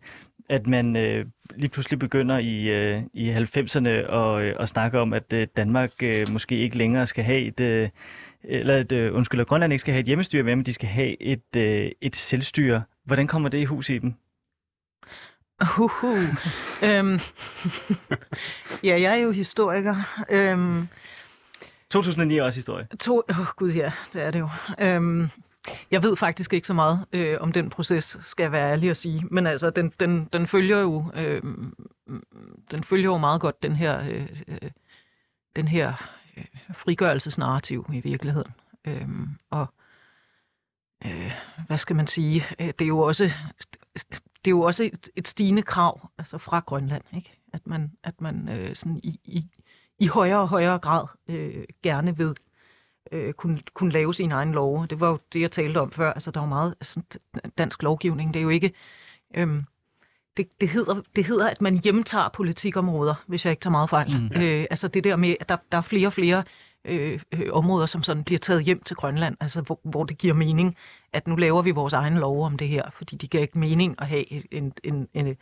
at 0.49 0.67
man 0.67 0.95
øh, 0.95 1.25
lige 1.55 1.69
pludselig 1.69 1.99
begynder 1.99 2.37
i, 2.37 2.67
øh, 2.67 3.01
i 3.13 3.31
90'erne 3.31 3.89
at, 3.89 4.41
øh, 4.41 4.55
at 4.59 4.69
snakke 4.69 4.99
om, 4.99 5.13
at 5.13 5.33
øh, 5.33 5.47
Danmark 5.57 5.91
øh, 6.03 6.29
måske 6.29 6.57
ikke 6.57 6.77
længere 6.77 7.07
skal 7.07 7.23
have 7.23 7.39
et... 7.39 7.59
Øh, 7.59 7.89
eller 8.43 8.77
at, 8.77 8.91
øh, 8.91 9.15
undskyld, 9.15 9.41
at 9.41 9.47
Grønland 9.47 9.73
ikke 9.73 9.81
skal 9.81 9.93
have 9.93 9.99
et 9.99 10.05
hjemmestyre, 10.05 10.43
men 10.43 10.63
de 10.63 10.73
skal 10.73 10.89
have 10.89 11.21
et, 11.21 11.55
øh, 11.57 11.91
et 12.01 12.15
selvstyre. 12.15 12.83
Hvordan 13.05 13.27
kommer 13.27 13.49
det 13.49 13.57
i 13.57 13.65
hus 13.65 13.89
i 13.89 13.97
dem? 13.97 14.13
Uhu. 15.79 16.17
øhm, 16.83 17.19
ja, 18.83 19.01
jeg 19.01 19.11
er 19.11 19.15
jo 19.15 19.31
historiker. 19.31 19.95
Øhm, 20.29 20.87
2009 21.89 22.37
er 22.37 22.43
også 22.43 22.57
historie. 22.57 22.87
to, 22.99 23.23
oh, 23.29 23.45
gud 23.55 23.71
ja, 23.71 23.91
det 24.13 24.23
er 24.23 24.31
det 24.31 24.39
jo. 24.39 24.49
Øhm, 24.79 25.29
jeg 25.91 26.03
ved 26.03 26.15
faktisk 26.15 26.53
ikke 26.53 26.67
så 26.67 26.73
meget 26.73 27.05
øh, 27.13 27.37
om 27.39 27.51
den 27.51 27.69
proces, 27.69 28.17
skal 28.21 28.43
jeg 28.43 28.51
være 28.51 28.71
ærlig 28.71 28.89
at 28.89 28.97
sige. 28.97 29.23
Men 29.31 29.47
altså, 29.47 29.69
den, 29.69 29.93
den, 29.99 30.29
den 30.33 30.47
følger 30.47 30.79
jo 30.79 31.11
øh, 31.15 31.41
den 32.71 32.83
følger 32.83 33.05
jo 33.05 33.17
meget 33.17 33.41
godt 33.41 33.63
den 33.63 33.75
her, 33.75 33.99
øh, 34.09 34.27
øh, 34.47 34.71
den 35.55 35.67
her 35.67 35.93
øh, 36.37 36.45
frigørelsesnarrativ 36.73 37.85
i 37.93 37.99
virkeligheden. 37.99 38.51
Øhm, 38.85 39.29
og 39.49 39.61
øh, 39.61 39.67
hvad 41.67 41.77
skal 41.77 41.95
man 41.95 42.07
sige? 42.07 42.45
Øh, 42.59 42.67
Det 42.67 42.81
er 42.81 42.87
jo 42.87 42.99
også 42.99 43.31
det 44.45 44.51
er 44.51 44.55
jo 44.55 44.61
også 44.61 44.83
et, 44.83 45.09
et 45.15 45.27
stigende 45.27 45.61
krav 45.61 46.09
altså 46.17 46.37
fra 46.37 46.59
Grønland, 46.59 47.03
ikke? 47.15 47.33
At 47.53 47.67
man, 47.67 47.91
at 48.03 48.21
man 48.21 48.49
øh, 48.49 48.75
sådan 48.75 48.99
i, 49.03 49.19
i, 49.23 49.45
i 49.99 50.07
højere 50.07 50.39
og 50.39 50.47
højere 50.47 50.79
grad 50.79 51.07
øh, 51.27 51.63
gerne 51.83 52.17
vil 52.17 52.35
øh, 53.11 53.33
kunne, 53.33 53.61
kunne 53.73 53.91
lave 53.91 54.13
sine 54.13 54.33
egne 54.33 54.51
love. 54.53 54.87
Det 54.87 54.99
var 54.99 55.09
jo 55.09 55.19
det, 55.33 55.41
jeg 55.41 55.51
talte 55.51 55.81
om 55.81 55.91
før. 55.91 56.13
Altså, 56.13 56.31
der 56.31 56.39
er 56.39 56.43
jo 56.43 56.49
meget 56.49 56.75
sådan, 56.81 57.21
dansk 57.57 57.83
lovgivning. 57.83 58.33
Det 58.33 58.39
er 58.39 58.43
jo 58.43 58.49
ikke, 58.49 58.71
øhm, 59.35 59.63
det, 60.37 60.61
det, 60.61 60.69
hedder, 60.69 61.01
det 61.15 61.25
hedder, 61.25 61.49
at 61.49 61.61
man 61.61 61.79
hjemtager 61.83 62.29
politikområder, 62.29 63.15
hvis 63.27 63.45
jeg 63.45 63.51
ikke 63.51 63.61
tager 63.61 63.71
meget 63.71 63.89
fejl. 63.89 64.21
Mm. 64.21 64.41
Øh, 64.41 64.65
altså 64.69 64.87
det 64.87 65.03
der 65.03 65.15
med, 65.15 65.35
at 65.39 65.49
der, 65.49 65.57
der 65.71 65.77
er 65.77 65.81
flere 65.81 66.07
og 66.07 66.13
flere 66.13 66.43
øh, 66.85 67.19
øh, 67.31 67.47
områder, 67.51 67.85
som 67.85 68.03
sådan 68.03 68.23
bliver 68.23 68.39
taget 68.39 68.63
hjem 68.63 68.83
til 68.83 68.95
Grønland, 68.95 69.37
altså 69.39 69.61
hvor, 69.61 69.79
hvor 69.83 70.03
det 70.03 70.17
giver 70.17 70.33
mening, 70.33 70.77
at 71.13 71.27
nu 71.27 71.35
laver 71.35 71.61
vi 71.61 71.71
vores 71.71 71.93
egen 71.93 72.17
lov 72.17 72.45
om 72.45 72.57
det 72.57 72.67
her, 72.67 72.83
fordi 72.93 73.15
det 73.15 73.29
giver 73.29 73.41
ikke 73.41 73.59
mening 73.59 73.95
at 74.01 74.07
have 74.07 74.53
en, 74.53 74.73
en, 74.83 75.07
en, 75.13 75.37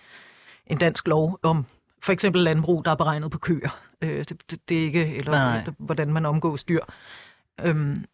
en 0.67 0.77
dansk 0.77 1.07
lov 1.07 1.39
om 1.43 1.65
for 2.03 2.11
eksempel 2.11 2.41
landbrug, 2.43 2.85
der 2.85 2.91
er 2.91 2.95
beregnet 2.95 3.31
på 3.31 3.37
køer. 3.37 3.79
Øh, 4.01 4.17
det, 4.17 4.51
det, 4.51 4.69
det 4.69 4.79
er 4.79 4.83
ikke, 4.83 5.15
eller. 5.15 5.31
Nej. 5.31 5.65
hvordan 5.77 6.13
man 6.13 6.25
omgås 6.25 6.63
dyr. 6.63 6.81
Øhm, 7.61 8.05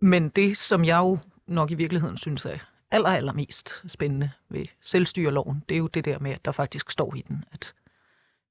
men 0.00 0.28
det, 0.28 0.56
som 0.56 0.84
jeg 0.84 0.96
jo 0.98 1.18
nok 1.46 1.70
i 1.70 1.74
virkeligheden 1.74 2.16
synes 2.16 2.44
er 2.46 2.58
aller, 2.90 3.08
allermest 3.10 3.82
spændende 3.86 4.30
ved 4.48 4.66
selvstyreloven, 4.80 5.62
det 5.68 5.74
er 5.74 5.78
jo 5.78 5.86
det 5.86 6.04
der 6.04 6.18
med, 6.18 6.30
at 6.30 6.44
der 6.44 6.52
faktisk 6.52 6.90
står 6.90 7.14
i 7.14 7.22
den, 7.28 7.44
at 7.52 7.74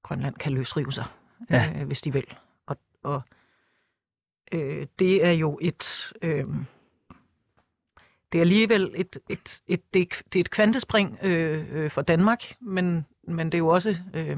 Grønland 0.04 0.36
kan 0.36 0.52
løsrive 0.54 0.92
sig, 0.92 1.06
Ja. 1.50 1.72
øh, 1.76 1.88
hvis 1.88 2.02
de 2.02 2.14
vil. 2.14 2.26
Og, 2.66 2.78
og 3.04 3.22
øh, 4.54 4.88
det 5.00 5.26
er 5.26 5.32
jo 5.32 5.60
et... 5.62 6.14
Øh, 6.22 6.46
det 8.32 8.40
er 8.40 8.42
alligevel 8.42 8.92
et, 8.96 9.18
et, 9.30 9.62
et, 9.68 9.94
det 9.94 10.02
er, 10.02 10.22
det 10.34 10.40
er 10.40 10.44
et 10.44 10.52
kvantespring 10.52 11.20
øh, 11.24 11.66
øh, 11.72 11.92
for 11.92 12.02
Danmark, 12.02 12.56
men, 12.60 13.06
men 13.24 13.46
det 13.46 13.54
er 13.54 13.60
jo 13.60 13.68
også... 13.68 13.98
Øh, 14.14 14.38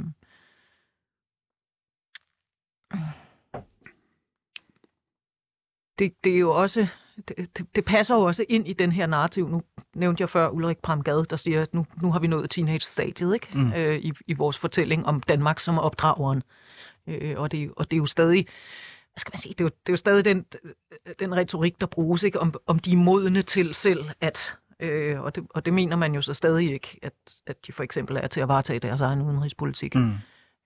det, 6.00 6.24
det 6.24 6.36
er 6.36 6.40
jo 6.40 6.52
også... 6.52 6.88
Det, 7.28 7.58
det, 7.58 7.76
det 7.76 7.86
passer 7.86 8.16
jo 8.16 8.22
også 8.22 8.46
ind 8.50 8.68
i 8.68 8.74
den 8.74 8.92
her 8.92 9.06
narrativ. 9.06 9.50
Nu 9.50 9.62
nævnte 9.94 10.22
jeg 10.22 10.30
før 10.30 10.50
Ulrik 10.50 10.78
Pramgade, 10.78 11.26
der 11.26 11.36
siger, 11.36 11.62
at 11.62 11.76
nu, 11.76 11.86
nu 12.02 12.12
har 12.12 12.20
vi 12.20 12.28
nået 12.28 12.50
teenage-stadiet 12.50 13.34
ikke? 13.34 13.58
Mm. 13.58 13.74
Øh, 13.74 14.00
i, 14.00 14.14
i 14.28 14.34
vores 14.34 14.58
fortælling 14.58 15.06
om 15.06 15.22
Danmark 15.22 15.60
som 15.60 15.80
opdrageren. 15.80 16.44
Øh, 17.08 17.40
og, 17.40 17.52
det, 17.52 17.72
og 17.76 17.92
det 17.92 17.98
er 17.98 18.02
jo 18.02 18.06
stadig 18.06 18.46
hvad 19.16 19.20
skal 19.20 19.32
man 19.32 19.38
sige, 19.38 19.52
det 19.54 19.62
er 19.62 19.66
jo, 19.66 19.70
det 19.70 19.90
er 19.90 19.94
jo 19.94 19.98
stadig 19.98 20.26
den, 20.26 20.46
den 21.20 21.36
retorik, 21.36 21.82
der 21.82 21.88
bruges, 21.88 22.24
ikke? 22.24 22.40
Om, 22.40 22.54
om 22.68 22.80
de 22.80 22.92
er 22.92 22.98
modne 22.98 23.42
til 23.42 23.74
selv 23.74 24.06
at, 24.22 24.58
øh, 24.80 25.22
og, 25.22 25.36
det, 25.36 25.46
og 25.50 25.66
det 25.66 25.74
mener 25.74 25.96
man 25.96 26.16
jo 26.16 26.22
så 26.22 26.34
stadig 26.34 26.74
ikke, 26.74 27.00
at, 27.02 27.14
at 27.48 27.68
de 27.68 27.72
for 27.72 27.84
eksempel 27.84 28.18
er 28.18 28.28
til 28.28 28.42
at 28.42 28.48
varetage 28.48 28.80
deres 28.80 29.02
egen 29.02 29.22
udenrigspolitik. 29.22 29.96
Mm. 29.96 30.14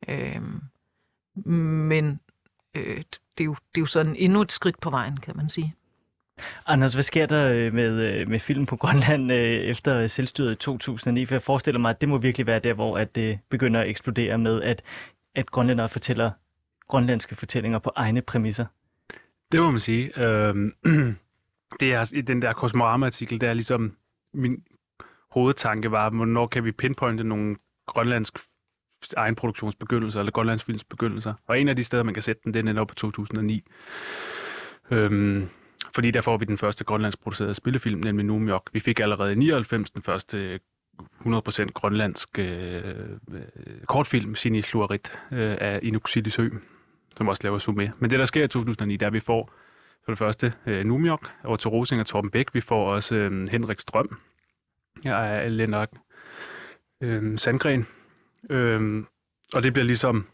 Øh, 0.08 0.42
men 1.52 2.20
øh, 2.76 2.98
det, 3.38 3.44
er 3.44 3.46
jo, 3.46 3.56
det 3.76 3.78
er 3.78 3.82
jo 3.82 3.86
sådan 3.86 4.16
endnu 4.16 4.42
et 4.42 4.52
skridt 4.52 4.80
på 4.80 4.90
vejen, 4.90 5.18
kan 5.18 5.38
man 5.38 5.50
sige. 5.50 5.76
Anders, 6.66 6.94
hvad 6.94 7.04
sker 7.04 7.26
der 7.26 7.52
øh, 7.54 7.74
med, 7.74 8.02
øh, 8.02 8.28
med 8.28 8.40
film 8.40 8.66
på 8.66 8.76
Grønland 8.76 9.32
øh, 9.32 9.38
efter 9.40 10.08
selvstyret 10.08 10.52
i 10.52 10.56
2009? 10.56 11.26
For 11.26 11.36
jeg 11.36 11.42
forestiller 11.42 11.80
mig, 11.80 11.90
at 11.90 12.02
det 12.02 12.10
må 12.10 12.18
virkelig 12.18 12.48
være 12.48 12.60
der, 12.60 12.74
hvor 12.74 12.98
at 12.98 13.16
det 13.16 13.40
begynder 13.50 13.82
at 13.82 13.90
eksplodere 13.90 14.38
med, 14.38 14.62
at, 14.62 14.82
at 15.36 15.52
grønlændere 15.52 15.90
fortæller 15.90 16.32
grønlandske 16.90 17.36
fortællinger 17.36 17.80
på 17.80 17.92
egne 17.96 18.22
præmisser. 18.22 18.66
Det 19.52 19.62
må 19.62 19.72
man 19.72 19.80
sige. 19.80 20.20
Øhm, 20.24 20.74
det 21.80 21.94
er 21.94 22.14
i 22.14 22.22
den 22.22 22.42
der 22.42 22.54
Cosmorama-artikel, 22.54 23.42
der 23.42 23.50
er 23.50 23.54
ligesom 23.54 23.96
min 24.34 24.64
hovedtanke 25.32 25.92
var, 25.92 26.10
hvornår 26.10 26.48
kan 26.48 26.66
vi 26.66 26.72
pinpointe 26.72 27.24
nogle 27.24 27.56
grønlandsk 27.86 28.40
egenproduktionsbegyndelser, 29.18 30.20
eller 30.20 30.32
grønlandsfilms 30.32 30.84
begyndelser. 30.84 31.34
Og 31.48 31.60
en 31.60 31.68
af 31.68 31.76
de 31.76 31.84
steder, 31.84 32.04
man 32.04 32.14
kan 32.14 32.24
sætte 32.24 32.42
den, 32.46 32.54
den 32.54 32.68
er 32.68 32.82
oppe 32.82 32.92
på 32.92 32.96
2009. 32.96 33.64
Øhm, 34.92 35.50
fordi 35.96 36.12
der 36.12 36.22
får 36.22 36.38
vi 36.38 36.46
den 36.46 36.58
første 36.58 36.84
grønlandsproducerede 36.84 37.54
spillefilm, 37.54 38.00
nemlig 38.00 38.26
Numjok. 38.26 38.70
Vi 38.74 38.80
fik 38.80 39.00
allerede 39.00 39.32
i 39.32 39.36
99 39.36 39.92
den 39.92 40.02
første 40.02 40.60
100% 41.26 41.66
grønlandsk 41.74 42.40
øh, 42.40 42.84
øh, 43.32 43.42
kortfilm, 43.88 44.36
Sini 44.36 44.62
Fluorit, 44.62 45.20
øh, 45.32 45.58
af 45.62 45.80
Inuk 45.84 46.10
Silisø, 46.10 46.50
som 47.18 47.28
også 47.28 47.44
laver 47.44 47.72
med. 47.72 47.90
Men 48.00 48.10
det, 48.10 48.20
der 48.20 48.26
sker 48.26 48.44
i 48.44 48.48
2009, 48.48 48.98
der 48.98 49.10
vi 49.10 49.20
får 49.20 49.52
for 50.06 50.12
det 50.12 50.18
første 50.18 50.54
øh, 50.66 50.86
Numjok 50.86 51.32
og 51.44 51.60
til 51.60 51.70
Rosing 51.70 52.02
og 52.02 52.08
Torben 52.08 52.32
Bæk. 52.32 52.54
Vi 52.54 52.62
får 52.62 52.94
også 52.94 53.16
øh, 53.16 53.50
Henrik 53.50 53.80
Strøm 53.80 54.20
ja, 55.04 55.26
af 55.26 55.58
Lennart 55.58 55.90
øh, 57.02 57.40
Sandgren. 57.40 57.88
Øh, 58.50 59.04
og 59.54 59.64
det 59.64 59.74
bliver 59.74 59.86
ligesom... 59.86 60.28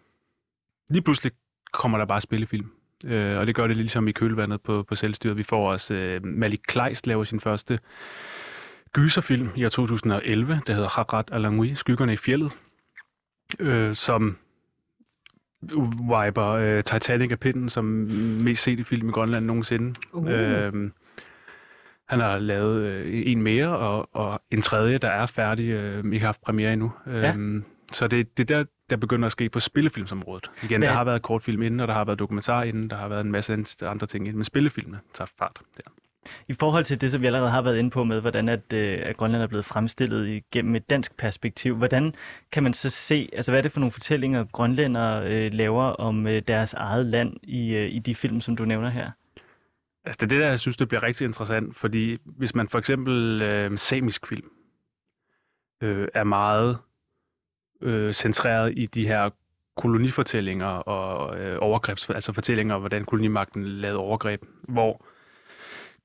Lige 0.89 1.01
pludselig 1.01 1.31
kommer 1.73 1.97
der 1.97 2.05
bare 2.05 2.21
spillefilm. 2.21 2.71
Øh, 3.05 3.37
og 3.37 3.47
det 3.47 3.55
gør 3.55 3.67
det 3.67 3.77
ligesom 3.77 4.07
i 4.07 4.11
kølvandet 4.11 4.61
på, 4.61 4.83
på 4.83 4.95
selvstyret. 4.95 5.37
Vi 5.37 5.43
får 5.43 5.71
også 5.71 5.93
øh, 5.93 6.25
Malik 6.25 6.61
Kleist 6.67 7.07
laver 7.07 7.23
sin 7.23 7.39
første 7.39 7.79
gyserfilm 8.93 9.49
i 9.55 9.65
år 9.65 9.69
2011, 9.69 10.61
der 10.67 10.73
hedder 10.73 10.89
Harat 10.89 11.29
Alangui, 11.31 11.75
Skyggerne 11.75 12.13
i 12.13 12.17
fjellet, 12.17 12.51
øh, 13.59 13.95
som 13.95 14.37
wiper 16.09 16.45
øh, 16.47 16.83
Titanic 16.83 17.31
af 17.31 17.39
pinden 17.39 17.69
som 17.69 17.85
mest 18.43 18.63
set 18.63 18.79
i 18.79 18.83
film 18.83 19.09
i 19.09 19.11
Grønland 19.11 19.45
nogensinde. 19.45 19.95
Uh. 20.13 20.31
Øh, 20.31 20.73
han 22.09 22.19
har 22.19 22.37
lavet 22.39 22.81
øh, 22.81 23.23
en 23.25 23.41
mere, 23.41 23.67
og, 23.77 24.09
og 24.13 24.41
en 24.51 24.61
tredje, 24.61 24.97
der 24.97 25.07
er 25.09 25.25
færdig, 25.25 25.69
øh, 25.69 26.05
ikke 26.05 26.19
har 26.19 26.27
haft 26.27 26.41
premiere 26.41 26.73
endnu. 26.73 26.91
Ja. 27.07 27.33
Øh, 27.35 27.63
så 27.91 28.07
det, 28.07 28.37
det 28.37 28.51
er 28.51 28.57
der, 28.57 28.65
der 28.89 28.95
begynder 28.95 29.25
at 29.25 29.31
ske 29.31 29.49
på 29.49 29.59
spillefilmsområdet. 29.59 30.51
Igen, 30.63 30.81
Hvad- 30.81 30.87
der 30.89 30.95
har 30.95 31.03
været 31.03 31.21
kortfilm 31.21 31.61
inden, 31.61 31.79
og 31.79 31.87
der 31.87 31.93
har 31.93 32.05
været 32.05 32.19
dokumentar 32.19 32.63
inden, 32.63 32.89
der 32.89 32.95
har 32.95 33.07
været 33.07 33.21
en 33.25 33.31
masse 33.31 33.65
andre 33.81 34.07
ting 34.07 34.25
inden, 34.25 34.37
men 34.37 34.45
spillefilmene 34.45 34.99
tager 35.13 35.31
fart 35.39 35.59
der. 35.77 35.91
I 36.47 36.53
forhold 36.53 36.83
til 36.83 37.01
det, 37.01 37.11
som 37.11 37.21
vi 37.21 37.25
allerede 37.25 37.49
har 37.49 37.61
været 37.61 37.77
inde 37.77 37.89
på 37.89 38.03
med, 38.03 38.21
hvordan 38.21 38.49
at, 38.49 38.73
øh, 38.73 38.99
at 39.03 39.17
Grønland 39.17 39.43
er 39.43 39.47
blevet 39.47 39.65
fremstillet 39.65 40.27
igennem 40.27 40.75
et 40.75 40.89
dansk 40.89 41.17
perspektiv, 41.17 41.75
hvordan 41.75 42.13
kan 42.51 42.63
man 42.63 42.73
så 42.73 42.89
se, 42.89 43.29
altså 43.33 43.51
hvad 43.51 43.59
er 43.59 43.61
det 43.61 43.71
for 43.71 43.79
nogle 43.79 43.91
fortællinger, 43.91 44.43
grønlændere 44.43 45.27
øh, 45.27 45.53
laver 45.53 45.83
om 45.83 46.27
øh, 46.27 46.41
deres 46.47 46.73
eget 46.73 47.05
land 47.05 47.37
i, 47.43 47.75
øh, 47.75 47.91
i 47.91 47.99
de 47.99 48.15
film, 48.15 48.41
som 48.41 48.55
du 48.55 48.65
nævner 48.65 48.89
her? 48.89 49.11
Altså, 50.05 50.17
det 50.19 50.23
er 50.23 50.35
det, 50.35 50.41
der 50.41 50.49
jeg 50.49 50.59
synes, 50.59 50.77
det 50.77 50.87
bliver 50.87 51.03
rigtig 51.03 51.25
interessant, 51.25 51.75
fordi 51.75 52.17
hvis 52.25 52.55
man 52.55 52.69
for 52.69 52.79
eksempel 52.79 53.41
øh, 53.41 53.77
samisk 53.77 54.27
film 54.27 54.49
øh, 55.83 56.07
er 56.13 56.23
meget 56.23 56.77
øh, 57.81 58.13
centreret 58.13 58.73
i 58.77 58.85
de 58.85 59.07
her 59.07 59.29
kolonifortællinger 59.77 60.67
og 60.67 61.39
øh, 61.39 61.57
overgrebs, 61.61 62.09
altså 62.09 62.33
fortællinger 62.33 62.75
om, 62.75 62.81
hvordan 62.81 63.05
kolonimagten 63.05 63.67
lavede 63.67 63.99
overgreb, 63.99 64.43
hvor 64.67 65.05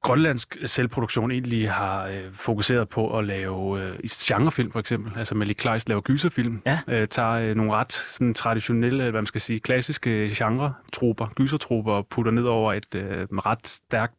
grønlandsk 0.02 0.56
selvproduktion 0.64 1.30
egentlig 1.30 1.70
har 1.72 2.06
øh, 2.06 2.32
fokuseret 2.32 2.88
på 2.88 3.18
at 3.18 3.24
lave 3.24 3.82
øh, 3.82 3.98
i 4.04 4.08
genrefilm 4.08 4.70
for 4.72 4.80
eksempel, 4.80 5.12
altså 5.18 5.34
Malik 5.34 5.56
Kleist 5.56 5.88
laver 5.88 6.00
gyserfilm, 6.00 6.62
Ja. 6.66 6.78
øh, 6.88 7.08
tager 7.08 7.30
øh, 7.32 7.54
nogle 7.56 7.72
ret 7.72 7.92
sådan, 7.92 8.34
traditionelle, 8.34 9.02
hvad 9.02 9.12
man 9.12 9.26
skal 9.26 9.40
sige, 9.40 9.60
klassiske 9.60 10.30
genre-troper, 10.34 11.26
gysertroper, 11.36 11.92
og 11.92 12.06
putter 12.06 12.32
ned 12.32 12.44
over 12.44 12.72
et 12.72 12.94
øh, 12.94 13.26
ret 13.30 13.68
stærkt 13.68 14.14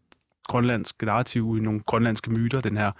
grønlandsk 0.48 1.02
narrativ 1.02 1.56
i 1.58 1.62
nogle 1.62 1.80
grønlandske 1.80 2.32
myter, 2.32 2.62
den 2.62 2.78
her 2.78 2.92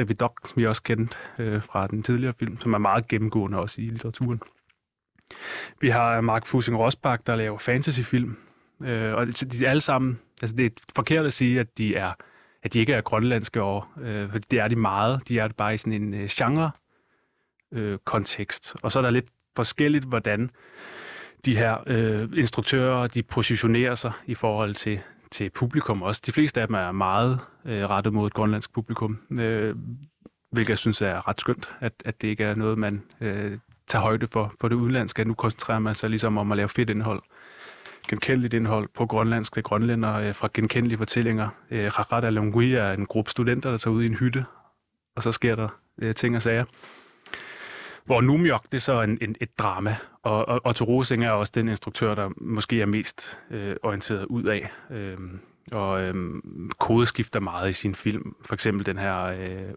Rividok, 0.00 0.40
som 0.44 0.56
vi 0.56 0.66
også 0.66 0.82
kendte 0.82 1.16
øh, 1.38 1.62
fra 1.62 1.86
den 1.86 2.02
tidligere 2.02 2.34
film, 2.38 2.60
som 2.60 2.72
er 2.74 2.78
meget 2.78 3.08
gennemgående 3.08 3.58
også 3.58 3.80
i 3.80 3.84
litteraturen. 3.84 4.40
Vi 5.80 5.88
har 5.88 6.20
Mark 6.20 6.46
Fusing 6.46 6.78
Rosbach, 6.78 7.22
der 7.26 7.36
laver 7.36 7.58
fantasyfilm, 7.58 8.36
øh, 8.82 9.14
og 9.14 9.26
de 9.26 9.66
er 9.66 9.70
alle 9.70 9.80
sammen, 9.80 10.20
altså 10.42 10.56
det 10.56 10.66
er 10.66 10.70
forkert 10.94 11.26
at 11.26 11.32
sige, 11.32 11.60
at 11.60 11.78
de 11.78 11.94
er 11.96 12.12
at 12.62 12.72
de 12.72 12.78
ikke 12.78 12.92
er 12.92 13.00
grønlandske 13.00 13.62
år, 13.62 13.92
øh, 14.00 14.30
for 14.30 14.38
det 14.38 14.58
er 14.58 14.68
de 14.68 14.76
meget. 14.76 15.28
De 15.28 15.38
er 15.38 15.46
det 15.46 15.56
bare 15.56 15.74
i 15.74 15.76
sådan 15.76 16.02
en 16.02 16.14
øh, 16.14 16.28
genre 16.28 16.70
øh, 17.72 17.98
kontekst. 18.04 18.76
Og 18.82 18.92
så 18.92 18.98
er 18.98 19.02
der 19.02 19.10
lidt 19.10 19.26
forskelligt, 19.56 20.04
hvordan 20.04 20.50
de 21.44 21.56
her 21.56 21.76
øh, 21.86 22.28
instruktører, 22.36 23.06
de 23.06 23.22
positionerer 23.22 23.94
sig 23.94 24.12
i 24.26 24.34
forhold 24.34 24.74
til, 24.74 25.00
til 25.30 25.50
publikum 25.50 26.02
også. 26.02 26.22
De 26.26 26.32
fleste 26.32 26.60
af 26.60 26.66
dem 26.68 26.74
er 26.74 26.92
meget 26.92 27.38
øh, 27.64 27.84
rettet 27.90 28.12
mod 28.12 28.26
et 28.26 28.34
grønlandsk 28.34 28.72
publikum, 28.72 29.18
øh, 29.30 29.76
hvilket 30.52 30.70
jeg 30.70 30.78
synes 30.78 31.02
er 31.02 31.28
ret 31.28 31.40
skønt, 31.40 31.74
at, 31.80 31.92
at 32.04 32.22
det 32.22 32.28
ikke 32.28 32.44
er 32.44 32.54
noget, 32.54 32.78
man 32.78 33.02
øh, 33.20 33.58
tager 33.86 34.02
højde 34.02 34.28
for, 34.32 34.54
for 34.60 34.68
det 34.68 34.76
udenlandske. 34.76 35.24
Nu 35.24 35.34
koncentrerer 35.34 35.78
man 35.78 35.94
sig 35.94 36.10
ligesom 36.10 36.38
om 36.38 36.52
at 36.52 36.56
lave 36.56 36.68
fedt 36.68 36.90
indhold 36.90 37.22
genkendeligt 38.10 38.54
indhold 38.54 38.88
på 38.94 39.06
grønlandsk 39.06 39.56
ved 39.56 39.62
grønlænder 39.62 40.14
øh, 40.14 40.34
fra 40.34 40.48
genkendelige 40.54 40.98
fortællinger. 40.98 41.48
Øh, 41.70 41.98
Rarat 41.98 42.24
Alungui 42.24 42.74
er 42.74 42.92
en 42.92 43.06
gruppe 43.06 43.30
studenter, 43.30 43.70
der 43.70 43.78
tager 43.78 43.94
ud 43.94 44.02
i 44.02 44.06
en 44.06 44.14
hytte, 44.14 44.44
og 45.16 45.22
så 45.22 45.32
sker 45.32 45.56
der 45.56 45.68
øh, 46.02 46.14
ting 46.14 46.36
og 46.36 46.42
sager. 46.42 46.64
Hvor 48.04 48.20
Numjok, 48.20 48.64
det 48.64 48.74
er 48.74 48.80
så 48.80 49.02
en, 49.02 49.18
en, 49.20 49.36
et 49.40 49.58
drama, 49.58 49.96
og, 50.22 50.48
og 50.48 50.60
Otto 50.64 50.84
Rosing 50.84 51.24
er 51.24 51.30
også 51.30 51.52
den 51.54 51.68
instruktør, 51.68 52.14
der 52.14 52.30
måske 52.36 52.80
er 52.80 52.86
mest 52.86 53.38
øh, 53.50 53.76
orienteret 53.82 54.24
ud 54.24 54.44
af. 54.44 54.70
Øh, 54.90 55.18
og 55.72 56.02
øh, 56.02 56.14
kodeskifter 56.78 57.40
meget 57.40 57.70
i 57.70 57.72
sin 57.72 57.94
film. 57.94 58.36
For 58.44 58.54
eksempel 58.54 58.86
den 58.86 58.98
her 58.98 59.22
øh, 59.22 59.74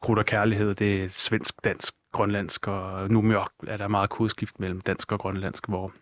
Krudt 0.00 0.18
og 0.18 0.26
Kærlighed, 0.26 0.74
det 0.74 1.04
er 1.04 1.08
svensk, 1.08 1.54
dansk, 1.64 1.94
grønlandsk, 2.12 2.68
og 2.68 3.10
Numjok 3.10 3.50
er 3.66 3.76
der 3.76 3.88
meget 3.88 4.10
kodeskift 4.10 4.60
mellem 4.60 4.80
dansk 4.80 5.12
og 5.12 5.18
grønlandsk, 5.18 5.68
hvor 5.68 5.92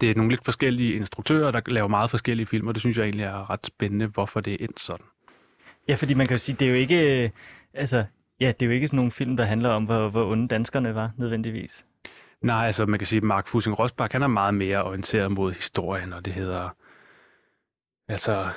det 0.00 0.10
er 0.10 0.14
nogle 0.14 0.30
lidt 0.30 0.44
forskellige 0.44 0.94
instruktører, 0.94 1.50
der 1.50 1.60
laver 1.66 1.88
meget 1.88 2.10
forskellige 2.10 2.46
film, 2.46 2.68
og 2.68 2.74
det 2.74 2.80
synes 2.80 2.96
jeg 2.96 3.04
egentlig 3.04 3.24
er 3.24 3.50
ret 3.50 3.66
spændende, 3.66 4.06
hvorfor 4.06 4.40
det 4.40 4.52
er 4.52 4.56
endt 4.60 4.80
sådan. 4.80 5.06
Ja, 5.88 5.94
fordi 5.94 6.14
man 6.14 6.26
kan 6.26 6.34
jo 6.34 6.38
sige, 6.38 6.56
det 6.58 6.66
er 6.66 6.70
jo 6.70 6.76
ikke... 6.76 7.24
øh, 7.24 7.30
Altså, 7.76 8.04
ja, 8.40 8.46
det 8.46 8.62
er 8.62 8.66
jo 8.66 8.72
ikke 8.72 8.86
sådan 8.86 8.96
nogle 8.96 9.10
film, 9.10 9.36
der 9.36 9.44
handler 9.44 9.68
om, 9.68 9.84
hvor, 9.84 10.08
hvor 10.08 10.32
onde 10.32 10.48
danskerne 10.48 10.94
var, 10.94 11.10
nødvendigvis. 11.16 11.84
Nej, 12.42 12.66
altså 12.66 12.86
man 12.86 12.98
kan 12.98 13.06
sige, 13.06 13.16
at 13.16 13.22
Mark 13.22 13.48
Fusing 13.48 13.78
Rosbach, 13.78 14.12
han 14.12 14.22
er 14.22 14.26
meget 14.26 14.54
mere 14.54 14.84
orienteret 14.84 15.32
mod 15.32 15.52
historien, 15.52 16.12
og 16.12 16.24
det 16.24 16.32
hedder 16.32 16.68
altså 18.08 18.48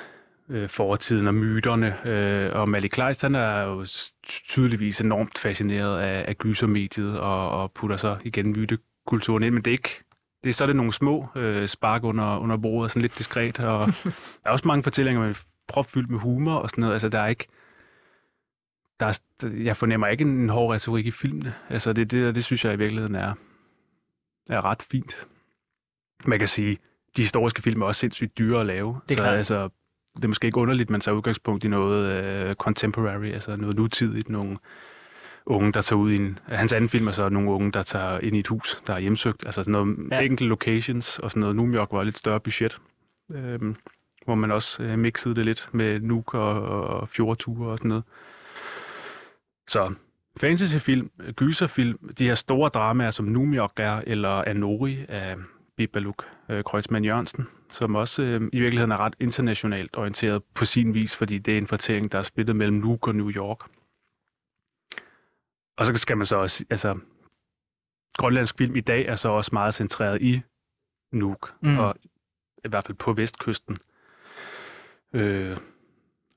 øh, 0.48 0.68
fortiden 0.68 1.26
og 1.26 1.34
myterne. 1.34 2.08
Øh, 2.08 2.52
og 2.52 2.68
Malik 2.68 2.90
Kleist, 2.90 3.22
han 3.22 3.34
er 3.34 3.62
jo 3.62 3.86
tydeligvis 4.24 5.00
enormt 5.00 5.38
fascineret 5.38 6.00
af, 6.00 6.24
af 6.28 6.38
gysermediet 6.38 7.18
og, 7.18 7.50
og 7.50 7.72
putter 7.72 7.96
så 7.96 8.16
igen 8.24 8.50
mytekulturen 8.50 9.42
ind, 9.42 9.54
men 9.54 9.62
det 9.62 9.70
er 9.70 9.74
ikke 9.74 10.02
det 10.44 10.50
er 10.50 10.54
så 10.54 10.66
det 10.66 10.76
nogle 10.76 10.92
små 10.92 11.26
øh, 11.36 11.68
spark 11.68 12.04
under, 12.04 12.38
under 12.38 12.56
bordet, 12.56 12.90
sådan 12.90 13.02
lidt 13.02 13.18
diskret, 13.18 13.60
og 13.60 13.86
der 14.42 14.46
er 14.46 14.50
også 14.50 14.68
mange 14.68 14.82
fortællinger 14.82 15.22
med 15.22 15.34
propfyldt 15.68 16.10
med 16.10 16.18
humor 16.18 16.54
og 16.54 16.70
sådan 16.70 16.82
noget, 16.82 16.92
altså 16.92 17.08
der 17.08 17.18
er 17.18 17.26
ikke 17.26 17.48
der 19.00 19.06
er, 19.06 19.48
jeg 19.64 19.76
fornemmer 19.76 20.06
ikke 20.06 20.22
en, 20.22 20.48
hård 20.48 20.74
retorik 20.74 21.06
i 21.06 21.10
filmene. 21.10 21.54
Altså 21.68 21.92
det, 21.92 22.10
det, 22.10 22.34
det 22.34 22.44
synes 22.44 22.64
jeg 22.64 22.74
i 22.74 22.76
virkeligheden 22.76 23.14
er, 23.14 23.34
er 24.50 24.64
ret 24.64 24.82
fint. 24.82 25.26
Man 26.24 26.38
kan 26.38 26.48
sige, 26.48 26.78
de 27.16 27.22
historiske 27.22 27.62
film 27.62 27.82
er 27.82 27.86
også 27.86 27.98
sindssygt 27.98 28.38
dyre 28.38 28.60
at 28.60 28.66
lave. 28.66 29.00
Det 29.08 29.10
er 29.10 29.16
så 29.16 29.22
klart. 29.22 29.36
altså, 29.36 29.68
det 30.16 30.24
er 30.24 30.28
måske 30.28 30.46
ikke 30.46 30.58
underligt, 30.58 30.86
at 30.86 30.90
man 30.90 31.00
tager 31.00 31.16
udgangspunkt 31.16 31.64
i 31.64 31.68
noget 31.68 32.48
uh, 32.48 32.54
contemporary, 32.54 33.26
altså 33.26 33.56
noget 33.56 33.76
nutidigt, 33.76 34.28
nogle 34.28 34.56
unge, 35.46 35.72
der 35.72 35.80
tager 35.80 36.00
ud 36.00 36.12
i 36.12 36.16
en... 36.16 36.38
Hans 36.46 36.72
anden 36.72 36.88
film 36.88 37.06
er 37.08 37.12
så 37.12 37.28
nogle 37.28 37.50
unge, 37.50 37.72
der 37.72 37.82
tager 37.82 38.18
ind 38.18 38.36
i 38.36 38.38
et 38.38 38.46
hus, 38.46 38.82
der 38.86 38.94
er 38.94 38.98
hjemsøgt. 38.98 39.46
Altså 39.46 39.62
sådan 39.62 39.72
noget 39.72 39.96
Ja. 40.10 40.20
enkelte 40.20 40.44
locations 40.44 41.18
og 41.18 41.30
sådan 41.30 41.40
noget. 41.40 41.56
New 41.56 41.74
York 41.74 41.88
var 41.92 42.02
lidt 42.02 42.18
større 42.18 42.40
budget, 42.40 42.78
øhm, 43.30 43.76
hvor 44.24 44.34
man 44.34 44.50
også 44.50 44.82
øh, 44.82 44.98
mixede 44.98 45.34
det 45.34 45.44
lidt 45.44 45.68
med 45.72 46.00
Nuuk 46.00 46.34
og, 46.34 46.62
og 46.62 47.08
fjordture 47.08 47.70
og 47.70 47.78
sådan 47.78 47.88
noget. 47.88 48.04
Så 49.68 49.94
fantasyfilm, 50.40 51.10
gyserfilm, 51.36 51.98
de 52.18 52.24
her 52.26 52.34
store 52.34 52.68
dramaer, 52.68 53.10
som 53.10 53.26
New 53.26 53.54
York 53.54 53.72
er, 53.76 54.02
eller 54.06 54.28
Anori 54.46 54.98
af 55.08 55.36
Bibaluk 55.76 56.24
øh, 56.48 56.64
Kreutzmann 56.64 57.04
Jørgensen, 57.04 57.46
som 57.70 57.94
også 57.94 58.22
øh, 58.22 58.40
i 58.52 58.60
virkeligheden 58.60 58.92
er 58.92 58.96
ret 58.96 59.14
internationalt 59.20 59.96
orienteret 59.96 60.42
på 60.54 60.64
sin 60.64 60.94
vis, 60.94 61.16
fordi 61.16 61.38
det 61.38 61.54
er 61.54 61.58
en 61.58 61.66
fortælling, 61.66 62.12
der 62.12 62.18
er 62.18 62.22
spillet 62.22 62.56
mellem 62.56 62.76
Nuuk 62.76 63.08
og 63.08 63.14
New 63.14 63.30
York. 63.30 63.58
Og 65.80 65.86
så 65.86 65.94
skal 65.94 66.16
man 66.16 66.26
så 66.26 66.36
også, 66.36 66.64
altså, 66.70 66.98
grønlandsk 68.18 68.58
film 68.58 68.76
i 68.76 68.80
dag 68.80 69.04
er 69.08 69.14
så 69.16 69.28
også 69.28 69.50
meget 69.52 69.74
centreret 69.74 70.22
i 70.22 70.40
Nuuk, 71.12 71.54
Mm. 71.60 71.78
og 71.78 71.94
i 72.64 72.68
hvert 72.68 72.86
fald 72.86 72.96
på 72.98 73.12
vestkysten, 73.12 73.78
øh, 75.12 75.56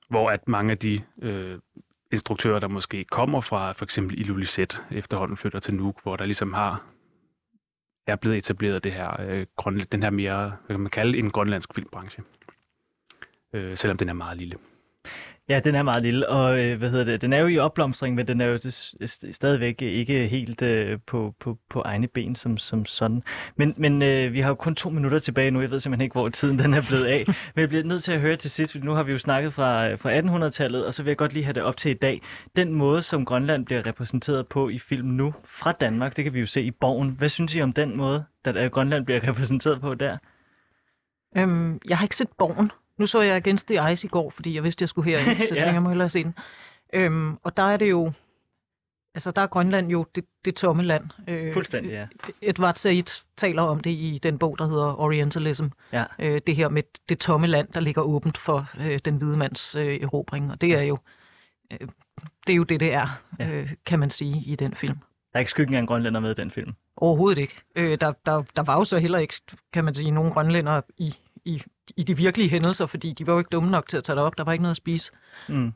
hvor 0.10 0.32
at 0.32 0.48
mange 0.48 0.72
af 0.72 0.78
de 0.78 1.02
øh, 1.22 1.60
instruktører, 2.12 2.60
der 2.60 2.68
måske 2.68 3.04
kommer 3.04 3.42
fra 3.42 3.72
for 3.72 3.86
eksempel 3.86 4.20
Ilulissat, 4.20 4.82
efterhånden 4.92 5.38
flytter 5.38 5.60
til 5.60 5.74
Nuuk, 5.74 6.04
hvor 6.04 6.16
der 6.16 6.26
ligesom 6.26 6.54
har 6.54 6.84
er 8.08 8.16
blevet 8.16 8.38
etableret 8.38 8.84
det 8.84 8.94
her, 8.94 9.22
øh, 9.22 9.46
grønland, 9.56 9.88
den 9.88 10.04
her 10.04 10.10
mere, 10.10 10.50
hvad 10.50 10.74
kan 10.74 10.80
man 10.80 10.90
kalde 10.90 11.18
en 11.18 11.32
grønlandsk 11.32 11.74
filmbranche. 11.76 12.24
Øh, 13.54 13.78
selvom 13.78 13.98
den 13.98 14.10
er 14.10 14.14
meget 14.14 14.38
lille. 14.38 14.58
Ja, 15.50 15.60
den 15.60 15.76
er 15.76 15.84
meget 15.84 16.04
lille, 16.04 16.30
og 16.30 16.60
øh, 16.60 16.78
hvad 16.78 16.90
hedder 16.90 17.06
det, 17.06 17.22
den 17.22 17.34
er 17.34 17.38
jo 17.40 17.48
i 17.48 17.58
opblomstring, 17.58 18.16
men 18.16 18.28
den 18.28 18.42
er 18.42 18.46
jo 18.46 18.56
st- 18.58 19.32
stadigvæk 19.32 19.82
ikke 19.82 20.28
helt 20.28 20.62
øh, 20.62 21.00
på, 21.08 21.36
på, 21.40 21.58
på 21.70 21.82
egne 21.82 22.08
ben 22.08 22.36
som, 22.36 22.58
som 22.58 22.86
sådan. 22.86 23.24
Men, 23.56 23.74
men 23.78 24.02
øh, 24.02 24.34
vi 24.34 24.40
har 24.40 24.50
jo 24.50 24.56
kun 24.56 24.76
to 24.76 24.90
minutter 24.90 25.20
tilbage 25.20 25.52
nu, 25.52 25.62
jeg 25.62 25.72
ved 25.72 25.80
simpelthen 25.80 26.04
ikke, 26.04 26.14
hvor 26.14 26.30
tiden 26.30 26.60
den 26.60 26.74
er 26.74 26.82
blevet 26.88 27.06
af. 27.06 27.24
Men 27.28 27.62
jeg 27.62 27.70
bliver 27.70 27.84
nødt 27.84 28.04
til 28.04 28.12
at 28.12 28.22
høre 28.22 28.36
til 28.36 28.52
sidst, 28.52 28.72
for 28.72 28.80
nu 28.80 28.94
har 28.94 29.04
vi 29.04 29.12
jo 29.12 29.20
snakket 29.20 29.54
fra, 29.54 29.94
fra 29.96 30.20
1800-tallet, 30.20 30.86
og 30.86 30.94
så 30.94 31.04
vil 31.04 31.10
jeg 31.10 31.18
godt 31.18 31.34
lige 31.34 31.44
have 31.44 31.54
det 31.54 31.64
op 31.64 31.78
til 31.78 31.92
i 31.92 31.94
dag. 31.94 32.22
Den 32.56 32.74
måde, 32.74 33.02
som 33.02 33.26
Grønland 33.26 33.66
bliver 33.66 33.86
repræsenteret 33.86 34.48
på 34.48 34.70
i 34.70 34.80
film 34.80 35.08
nu 35.08 35.34
fra 35.46 35.72
Danmark, 35.72 36.18
det 36.18 36.24
kan 36.24 36.34
vi 36.34 36.40
jo 36.40 36.46
se 36.46 36.62
i 36.62 36.72
Borgen. 36.72 37.10
Hvad 37.10 37.30
synes 37.30 37.56
I 37.56 37.62
om 37.62 37.74
den 37.74 37.98
måde, 37.98 38.26
at 38.46 38.72
Grønland 38.72 39.06
bliver 39.06 39.28
repræsenteret 39.28 39.82
på 39.82 39.94
der? 39.96 40.18
Øhm, 41.38 41.80
jeg 41.90 41.98
har 41.98 42.06
ikke 42.06 42.16
set 42.16 42.30
Borgen. 42.38 42.72
Nu 43.04 43.08
så 43.08 43.22
jeg 43.22 43.36
Against 43.36 43.68
the 43.68 43.92
Ice 43.92 44.06
i 44.08 44.10
går, 44.10 44.30
fordi 44.30 44.56
jeg 44.56 44.64
vidste, 44.64 44.84
jeg 44.84 44.90
skulle 44.90 45.12
herind, 45.12 45.38
så 45.48 45.56
Ja. 45.56 45.60
tænker, 45.60 45.74
jeg 45.74 45.82
må 45.84 45.90
hellere 45.90 46.10
se 46.10 46.24
den. 46.24 46.36
Øhm, 46.94 47.38
og 47.44 47.58
der 47.58 47.64
er 47.64 47.78
det 47.78 47.90
jo, 47.90 48.12
altså 49.16 49.32
der 49.32 49.42
er 49.42 49.48
Grønland 49.48 49.90
jo 49.90 50.06
det, 50.16 50.26
det 50.46 50.56
tomme 50.56 50.84
land. 50.84 51.04
Øh, 51.28 51.54
Fuldstændig, 51.54 51.92
ja. 51.92 52.08
Edward 52.42 52.76
Said 52.76 53.24
taler 53.38 53.62
om 53.62 53.80
det 53.80 53.90
i 53.92 54.20
den 54.24 54.38
bog, 54.40 54.60
der 54.60 54.68
hedder 54.68 55.00
Orientalism. 55.02 55.66
Ja. 55.94 56.04
Øh, 56.20 56.42
det 56.48 56.56
her 56.56 56.70
med 56.70 56.84
det 57.10 57.20
tomme 57.20 57.48
land, 57.48 57.68
der 57.74 57.80
ligger 57.80 58.02
åbent 58.02 58.38
for 58.38 58.70
øh, 58.80 59.00
den 59.06 59.16
hvide 59.18 59.38
mands 59.38 59.76
øh, 59.76 60.00
erobring. 60.02 60.52
Og 60.52 60.62
det 60.62 60.70
er 60.74 60.82
jo 60.82 60.98
øh, 61.72 61.88
det 62.48 62.54
er 62.54 62.58
jo 62.58 62.64
det, 62.64 62.80
det 62.80 62.94
er, 62.94 63.22
Ja. 63.40 63.48
øh, 63.50 63.72
kan 63.86 64.00
man 64.00 64.10
sige, 64.10 64.44
i 64.46 64.56
den 64.56 64.74
film. 64.76 64.98
Der 64.98 65.38
er 65.38 65.40
ikke 65.40 65.52
skyggen 65.52 65.76
af 65.76 65.80
en 65.80 65.88
grønlænder 65.88 66.20
med 66.20 66.32
i 66.32 66.34
den 66.42 66.52
film. 66.52 66.74
Overhovedet 66.98 67.42
ikke. 67.42 67.62
Øh, 67.76 67.98
der, 68.02 68.14
der, 68.26 68.44
der 68.56 68.64
var 68.64 68.78
jo 68.78 68.84
så 68.86 68.98
heller 68.98 69.20
ikke, 69.20 69.34
kan 69.74 69.86
man 69.86 69.94
sige, 69.94 70.12
nogen 70.12 70.32
grønlænder 70.32 70.82
i, 70.98 71.16
i, 71.46 71.64
i 71.98 72.04
de 72.04 72.18
virkelige 72.18 72.50
hændelser, 72.50 72.86
fordi 72.86 73.14
de 73.14 73.28
var 73.28 73.34
jo 73.34 73.40
ikke 73.40 73.50
dumme 73.50 73.72
nok 73.72 73.88
til 73.88 73.98
at 73.98 74.04
tage 74.04 74.16
det 74.16 74.24
op. 74.24 74.38
Der 74.38 74.44
var 74.44 74.52
ikke 74.52 74.64
noget 74.64 74.72
at 74.74 74.78
spise. 74.78 75.12
Mm. 75.50 75.74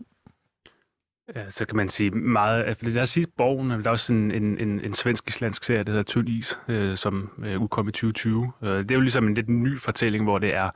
Ja, 1.36 1.50
så 1.50 1.66
kan 1.66 1.78
man 1.78 1.90
sige 1.90 2.12
meget... 2.12 2.64
altså, 2.64 2.90
Lad 2.90 3.02
os 3.02 3.10
sige 3.10 3.28
Borgen, 3.38 3.70
der 3.70 3.84
er 3.86 3.90
også 3.90 4.14
en, 4.14 4.32
en, 4.32 4.60
en, 4.60 4.80
en 4.80 4.94
svensk-islandsk 4.94 5.64
serie, 5.64 5.84
der 5.84 5.92
hedder 5.92 6.04
Tynd 6.04 6.30
Is, 6.30 6.60
øh, 6.68 6.98
som 6.98 7.30
øh, 7.46 7.62
udkom 7.62 7.88
i 7.88 7.92
2020. 7.92 8.52
Øh, 8.64 8.70
det 8.70 8.92
er 8.92 8.96
jo 8.96 9.02
ligesom 9.02 9.28
en 9.28 9.34
lidt 9.34 9.50
ny 9.50 9.80
fortælling, 9.80 10.24
hvor 10.24 10.38
det 10.38 10.56
er 10.56 10.70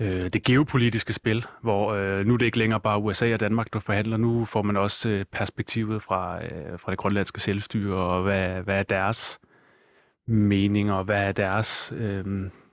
øh, 0.00 0.30
det 0.32 0.42
geopolitiske 0.42 1.12
spil, 1.12 1.44
hvor 1.62 1.92
øh, 1.92 2.26
nu 2.26 2.34
er 2.34 2.38
det 2.38 2.46
ikke 2.46 2.58
længere 2.58 2.80
bare 2.80 2.98
USA 2.98 3.34
og 3.34 3.40
Danmark, 3.40 3.72
der 3.72 3.80
forhandler. 3.80 4.16
Nu 4.16 4.44
får 4.44 4.62
man 4.62 4.76
også 4.76 5.08
øh, 5.08 5.24
perspektivet 5.32 6.02
fra, 6.02 6.44
øh, 6.44 6.78
fra 6.78 6.90
det 6.90 6.98
grønlandske 6.98 7.40
selvstyre, 7.40 7.96
og 7.96 8.22
hvad, 8.22 8.62
hvad 8.62 8.78
er 8.78 8.82
deres 8.82 9.38
meninger, 10.26 10.94
og 10.94 11.04
hvad 11.04 11.28
er 11.28 11.32
deres 11.32 11.92
øh, 11.96 12.24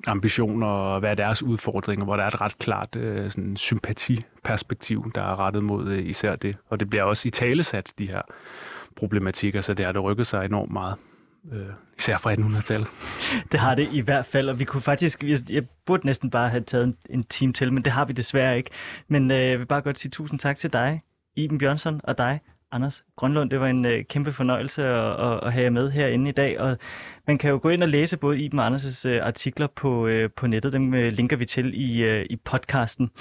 ambitioner, 0.08 0.68
og 0.68 1.00
hvad 1.00 1.12
er 1.12 1.16
deres 1.16 1.44
udfordringer, 1.44 2.06
hvor 2.06 2.16
der 2.16 2.24
er 2.24 2.28
et 2.28 2.42
ret 2.42 2.60
klart 2.60 2.96
øh, 2.96 3.32
sådan 3.32 3.58
sympatiperspektiv, 3.58 5.12
der 5.16 5.22
er 5.22 5.40
rettet 5.40 5.64
mod 5.64 5.88
øh, 5.88 6.06
især 6.06 6.36
det. 6.36 6.58
Og 6.70 6.80
det 6.80 6.90
bliver 6.90 7.04
også 7.04 7.28
i 7.28 7.32
talesat, 7.32 7.94
de 8.00 8.08
her 8.08 8.22
problematikker, 8.96 9.62
så 9.62 9.74
det 9.74 9.86
har 9.86 9.92
det 9.92 10.04
rykket 10.04 10.28
sig 10.28 10.46
enormt 10.46 10.72
meget. 10.72 10.96
Øh, 11.52 11.66
især 11.98 12.18
fra 12.18 12.34
1800-tallet. 12.34 12.88
Det 13.52 13.60
har 13.60 13.76
det 13.76 13.90
i 13.92 14.00
hvert 14.00 14.26
fald, 14.26 14.50
og 14.50 14.60
vi 14.60 14.64
kunne 14.64 14.82
faktisk, 14.82 15.24
jeg, 15.24 15.40
jeg 15.50 15.64
burde 15.86 16.06
næsten 16.06 16.30
bare 16.30 16.50
have 16.50 16.64
taget 16.64 16.84
en, 16.84 16.98
en 17.10 17.24
time 17.24 17.54
til, 17.54 17.74
men 17.74 17.86
det 17.86 17.94
har 17.94 18.06
vi 18.06 18.14
desværre 18.14 18.58
ikke. 18.58 18.70
Men 19.08 19.32
øh, 19.32 19.50
jeg 19.50 19.60
vil 19.60 19.66
bare 19.66 19.82
godt 19.82 20.00
sige 20.00 20.12
tusind 20.12 20.40
tak 20.40 20.58
til 20.58 20.74
dig, 20.74 21.02
Iben 21.36 21.58
Bjørnsson, 21.58 22.02
og 22.04 22.18
dig, 22.18 22.40
Anders 22.72 23.04
Grønlund. 23.16 23.50
Det 23.50 23.60
var 23.60 23.68
en 23.68 23.86
øh, 23.86 24.06
kæmpe 24.06 24.34
fornøjelse 24.34 24.84
at, 24.84 25.32
at, 25.32 25.40
at 25.44 25.54
have 25.54 25.64
jer 25.64 25.70
med 25.70 25.92
herinde 25.92 26.30
i 26.30 26.34
dag, 26.34 26.60
og 26.60 26.78
man 27.28 27.38
kan 27.38 27.50
jo 27.50 27.60
gå 27.62 27.70
ind 27.70 27.84
og 27.84 27.90
læse 27.90 28.18
både 28.18 28.40
Iben 28.40 28.60
og 28.60 28.68
Anders' 28.68 29.08
øh, 29.08 29.26
artikler 29.26 29.68
på, 29.68 30.08
øh, 30.08 30.30
på 30.36 30.48
nettet. 30.48 30.74
Dem 30.74 30.94
øh, 30.94 31.14
linker 31.14 31.36
vi 31.36 31.46
til 31.46 31.92
i, 31.92 32.04
øh, 32.04 32.26
i 32.30 32.36
podcasten. 32.36 33.12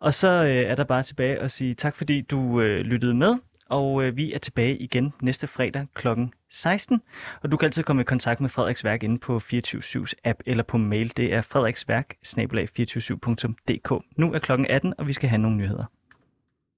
Og 0.00 0.14
så 0.14 0.28
øh, 0.28 0.70
er 0.70 0.74
der 0.74 0.84
bare 0.84 1.02
tilbage 1.02 1.38
at 1.38 1.50
sige 1.50 1.74
tak, 1.74 1.96
fordi 1.96 2.20
du 2.20 2.60
øh, 2.60 2.80
lyttede 2.80 3.14
med. 3.14 3.34
Og 3.68 4.04
øh, 4.04 4.16
vi 4.16 4.32
er 4.32 4.38
tilbage 4.38 4.76
igen 4.76 5.12
næste 5.22 5.46
fredag 5.46 5.86
kl. 5.94 6.08
16. 6.50 7.02
Og 7.42 7.50
du 7.50 7.56
kan 7.56 7.66
altid 7.66 7.82
komme 7.82 8.02
i 8.02 8.04
kontakt 8.04 8.40
med 8.40 8.48
Frederiks 8.48 8.84
Værk 8.84 9.02
inde 9.02 9.18
på 9.18 9.38
24 9.38 10.06
app 10.24 10.40
eller 10.46 10.62
på 10.62 10.78
mail. 10.78 11.16
Det 11.16 11.34
er 11.34 11.40
frederiksværk 11.40 12.14
247dk 12.26 14.00
Nu 14.16 14.32
er 14.32 14.38
klokken 14.38 14.66
18, 14.70 14.94
og 14.98 15.06
vi 15.06 15.12
skal 15.12 15.28
have 15.28 15.38
nogle 15.38 15.56
nyheder. 15.56 15.84